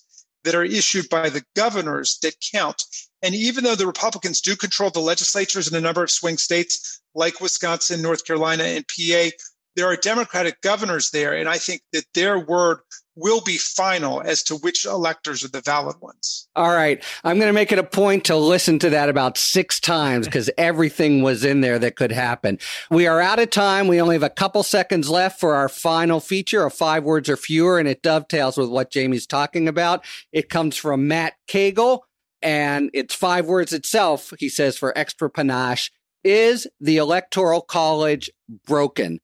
that 0.46 0.56
are 0.56 0.64
issued 0.64 1.10
by 1.10 1.28
the 1.28 1.44
governors 1.58 2.20
that 2.24 2.36
count. 2.54 2.82
And 3.22 3.36
even 3.36 3.66
though 3.66 3.76
the 3.76 3.86
Republicans 3.86 4.40
do 4.40 4.56
control 4.56 4.92
the 4.92 5.02
legislatures 5.02 5.68
in 5.68 5.76
a 5.76 5.82
number 5.82 6.04
of 6.04 6.10
swing 6.10 6.38
states 6.38 7.02
like 7.16 7.42
Wisconsin, 7.42 8.02
North 8.02 8.24
Carolina, 8.24 8.64
and 8.64 8.86
PA, 8.88 9.30
there 9.78 9.88
are 9.88 9.96
Democratic 9.96 10.60
governors 10.62 11.12
there. 11.12 11.34
And 11.34 11.48
I 11.48 11.58
think 11.58 11.82
that 11.94 12.04
their 12.16 12.40
word 12.40 12.80
will 13.16 13.42
be 13.42 13.58
final 13.58 14.22
as 14.22 14.44
to 14.44 14.56
which 14.56 14.86
electors 14.86 15.44
are 15.44 15.50
the 15.50 15.62
valid 15.62 15.96
ones. 16.02 16.48
All 16.56 16.72
right. 16.72 17.04
I'm 17.24 17.38
going 17.38 17.50
to 17.50 17.54
make 17.54 17.72
it 17.72 17.80
a 17.80 17.84
point 17.84 18.26
to 18.26 18.36
listen 18.36 18.80
to 18.80 18.90
that 18.90 19.08
about 19.08 19.38
six 19.38 19.80
times 19.80 20.28
because 20.28 20.50
everything 20.58 21.22
was 21.22 21.46
in 21.46 21.62
there 21.62 21.78
that 21.80 21.96
could 21.96 22.12
happen. 22.12 22.58
We 22.90 23.06
are 23.06 23.22
out 23.22 23.40
of 23.40 23.52
time. 23.52 23.88
We 23.88 24.02
only 24.02 24.16
have 24.16 24.24
a 24.24 24.30
couple 24.30 24.64
seconds 24.64 25.10
left 25.10 25.40
for 25.40 25.56
our 25.56 25.70
final 25.70 26.20
feature 26.20 26.66
of 26.66 26.74
five 26.74 27.04
words 27.04 27.30
or 27.30 27.38
fewer, 27.38 27.80
and 27.80 27.88
it 27.88 28.02
dovetails 28.02 28.58
with 28.58 28.70
what 28.70 28.92
Jamie's 28.92 29.28
talking 29.28 29.68
about. 29.68 30.04
It 30.32 30.50
comes 30.50 30.76
from 30.76 31.08
Matt 31.08 31.34
Cagle, 31.48 32.02
and 32.42 32.90
it's 32.94 33.16
five 33.16 33.46
words 33.46 33.74
itself. 33.74 34.34
He 34.40 34.50
says 34.50 34.78
for 34.78 34.98
extra 34.98 35.30
panache. 35.30 35.92
Is 36.24 36.68
the 36.80 36.98
Electoral 36.98 37.62
College 37.62 38.30
broken? 38.66 39.20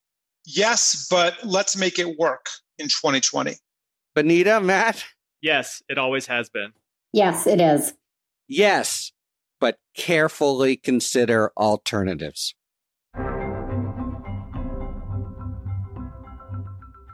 Yes, 0.45 1.07
but 1.09 1.35
let's 1.43 1.77
make 1.77 1.99
it 1.99 2.17
work 2.17 2.47
in 2.77 2.87
2020. 2.87 3.55
Vanita, 4.15 4.63
Matt? 4.63 5.03
Yes, 5.41 5.81
it 5.89 5.97
always 5.97 6.27
has 6.27 6.49
been. 6.49 6.73
Yes, 7.11 7.47
it 7.47 7.61
is. 7.61 7.93
Yes, 8.47 9.11
but 9.59 9.77
carefully 9.95 10.75
consider 10.75 11.51
alternatives. 11.57 12.55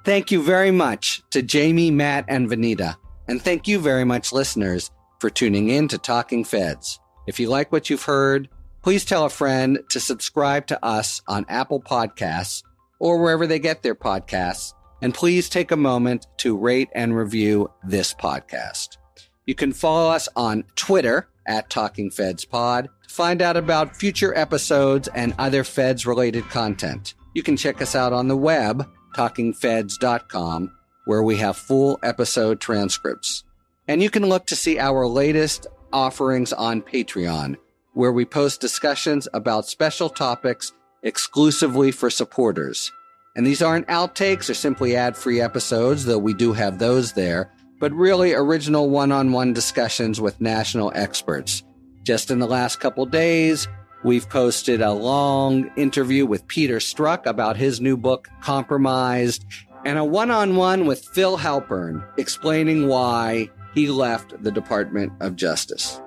Thank 0.05 0.31
you 0.31 0.41
very 0.41 0.71
much 0.71 1.21
to 1.31 1.41
Jamie, 1.41 1.91
Matt, 1.91 2.25
and 2.27 2.49
Vanita. 2.49 2.95
And 3.27 3.41
thank 3.41 3.67
you 3.67 3.79
very 3.79 4.05
much, 4.05 4.33
listeners, 4.33 4.89
for 5.19 5.29
tuning 5.29 5.69
in 5.69 5.87
to 5.89 5.97
Talking 5.99 6.43
Feds. 6.43 6.99
If 7.27 7.39
you 7.39 7.47
like 7.49 7.71
what 7.71 7.89
you've 7.89 8.03
heard, 8.03 8.49
please 8.81 9.05
tell 9.05 9.25
a 9.25 9.29
friend 9.29 9.79
to 9.89 9.99
subscribe 9.99 10.65
to 10.67 10.83
us 10.83 11.21
on 11.27 11.45
Apple 11.47 11.81
Podcasts 11.81 12.63
or 12.99 13.17
wherever 13.17 13.47
they 13.47 13.59
get 13.59 13.81
their 13.81 13.95
podcasts 13.95 14.73
and 15.01 15.13
please 15.13 15.49
take 15.49 15.71
a 15.71 15.77
moment 15.77 16.27
to 16.37 16.57
rate 16.57 16.89
and 16.93 17.15
review 17.15 17.71
this 17.83 18.13
podcast. 18.13 18.97
You 19.45 19.55
can 19.55 19.73
follow 19.73 20.11
us 20.11 20.29
on 20.35 20.65
Twitter 20.75 21.29
at 21.47 21.69
Talking 21.69 22.11
Feds 22.11 22.45
Pod 22.45 22.89
to 23.07 23.13
find 23.13 23.41
out 23.41 23.57
about 23.57 23.95
future 23.95 24.37
episodes 24.37 25.07
and 25.15 25.33
other 25.39 25.63
Feds 25.63 26.05
related 26.05 26.47
content. 26.49 27.15
You 27.33 27.43
can 27.43 27.57
check 27.57 27.81
us 27.81 27.95
out 27.95 28.13
on 28.13 28.27
the 28.27 28.37
web, 28.37 28.87
talkingfeds.com, 29.15 30.71
where 31.05 31.23
we 31.23 31.37
have 31.37 31.57
full 31.57 31.99
episode 32.03 32.59
transcripts. 32.59 33.43
And 33.87 34.03
you 34.03 34.09
can 34.09 34.25
look 34.25 34.45
to 34.47 34.55
see 34.55 34.77
our 34.77 35.07
latest 35.07 35.65
offerings 35.91 36.53
on 36.53 36.83
Patreon, 36.83 37.55
where 37.93 38.11
we 38.11 38.25
post 38.25 38.61
discussions 38.61 39.27
about 39.33 39.67
special 39.67 40.09
topics 40.09 40.73
exclusively 41.03 41.91
for 41.91 42.09
supporters. 42.09 42.91
And 43.35 43.45
these 43.45 43.61
aren't 43.61 43.87
outtakes 43.87 44.49
or 44.49 44.53
simply 44.53 44.95
ad 44.95 45.15
free 45.15 45.39
episodes, 45.39 46.05
though 46.05 46.17
we 46.17 46.33
do 46.33 46.53
have 46.53 46.79
those 46.79 47.13
there, 47.13 47.51
but 47.79 47.91
really 47.93 48.33
original 48.33 48.89
one 48.89 49.11
on 49.11 49.31
one 49.31 49.53
discussions 49.53 50.19
with 50.19 50.41
national 50.41 50.91
experts. 50.95 51.63
Just 52.03 52.31
in 52.31 52.39
the 52.39 52.47
last 52.47 52.79
couple 52.79 53.05
days, 53.05 53.67
we've 54.03 54.29
posted 54.29 54.81
a 54.81 54.91
long 54.91 55.71
interview 55.77 56.25
with 56.25 56.47
Peter 56.47 56.77
Strzok 56.77 57.25
about 57.25 57.55
his 57.55 57.79
new 57.79 57.95
book, 57.95 58.27
Compromised, 58.41 59.45
and 59.85 59.97
a 59.97 60.03
one 60.03 60.31
on 60.31 60.55
one 60.55 60.85
with 60.85 61.05
Phil 61.05 61.37
Halpern 61.37 62.05
explaining 62.17 62.87
why 62.87 63.49
he 63.73 63.87
left 63.87 64.41
the 64.43 64.51
Department 64.51 65.13
of 65.19 65.35
Justice. 65.35 66.01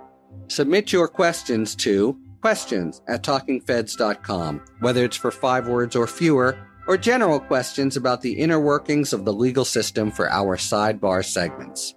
Submit 0.49 0.93
your 0.93 1.09
questions 1.09 1.75
to 1.77 2.19
questions 2.43 3.01
at 3.09 3.23
talkingfeds.com, 3.23 4.63
whether 4.81 5.05
it's 5.05 5.17
for 5.17 5.31
five 5.31 5.69
words 5.69 5.97
or 5.97 6.07
fewer 6.07 6.59
or 6.87 6.99
general 6.99 7.41
questions 7.41 7.97
about 7.97 8.21
the 8.21 8.33
inner 8.33 8.61
workings 8.61 9.13
of 9.13 9.25
the 9.25 9.33
legal 9.33 9.65
system 9.65 10.11
for 10.11 10.29
our 10.29 10.57
sidebar 10.57 11.25
segments. 11.25 11.95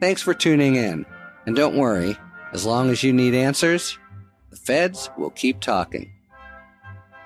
Thanks 0.00 0.22
for 0.22 0.34
tuning 0.34 0.74
in, 0.74 1.06
and 1.46 1.54
don't 1.54 1.76
worry, 1.76 2.16
as 2.52 2.64
long 2.64 2.90
as 2.90 3.02
you 3.02 3.12
need 3.12 3.34
answers, 3.34 3.98
the 4.50 4.56
feds 4.56 5.10
will 5.16 5.30
keep 5.30 5.60
talking. 5.60 6.10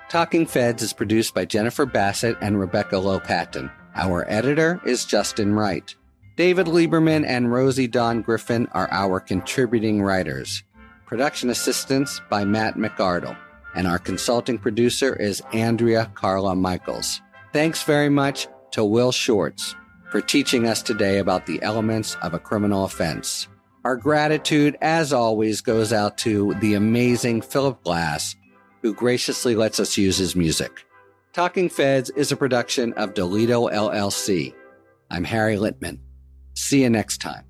Talking 0.09 0.47
Feds 0.47 0.81
is 0.81 0.91
produced 0.91 1.35
by 1.35 1.45
Jennifer 1.45 1.85
Bassett 1.85 2.35
and 2.41 2.59
Rebecca 2.59 2.95
Lopatin. 2.95 3.71
Our 3.95 4.25
editor 4.27 4.81
is 4.83 5.05
Justin 5.05 5.53
Wright. 5.53 5.95
David 6.35 6.65
Lieberman 6.65 7.25
and 7.27 7.51
Rosie 7.51 7.87
Don 7.87 8.23
Griffin 8.23 8.67
are 8.71 8.89
our 8.91 9.19
contributing 9.19 10.01
writers. 10.01 10.63
Production 11.09 11.49
assistance 11.49 12.21
by 12.29 12.45
Matt 12.45 12.75
McArdle 12.75 13.35
and 13.73 13.87
our 13.87 13.97
consulting 13.97 14.59
producer 14.59 15.15
is 15.15 15.41
Andrea 15.53 16.11
Carla 16.13 16.55
Michaels. 16.55 17.19
Thanks 17.51 17.81
very 17.81 18.09
much 18.09 18.47
to 18.73 18.85
Will 18.85 19.11
Shortz 19.11 19.73
for 20.11 20.21
teaching 20.21 20.67
us 20.67 20.83
today 20.83 21.17
about 21.17 21.47
the 21.47 21.59
elements 21.63 22.15
of 22.21 22.35
a 22.35 22.39
criminal 22.39 22.85
offense. 22.85 23.47
Our 23.83 23.95
gratitude, 23.95 24.77
as 24.81 25.11
always, 25.11 25.61
goes 25.61 25.91
out 25.91 26.15
to 26.19 26.53
the 26.59 26.75
amazing 26.75 27.41
Philip 27.41 27.83
Glass, 27.83 28.35
who 28.83 28.93
graciously 28.93 29.55
lets 29.55 29.79
us 29.79 29.97
use 29.97 30.17
his 30.19 30.35
music. 30.35 30.85
Talking 31.33 31.69
Feds 31.69 32.11
is 32.11 32.31
a 32.31 32.37
production 32.37 32.93
of 32.93 33.15
Delito 33.15 33.73
LLC. 33.73 34.53
I'm 35.09 35.23
Harry 35.23 35.55
Litman. 35.55 36.01
See 36.53 36.83
you 36.83 36.89
next 36.91 37.17
time. 37.17 37.48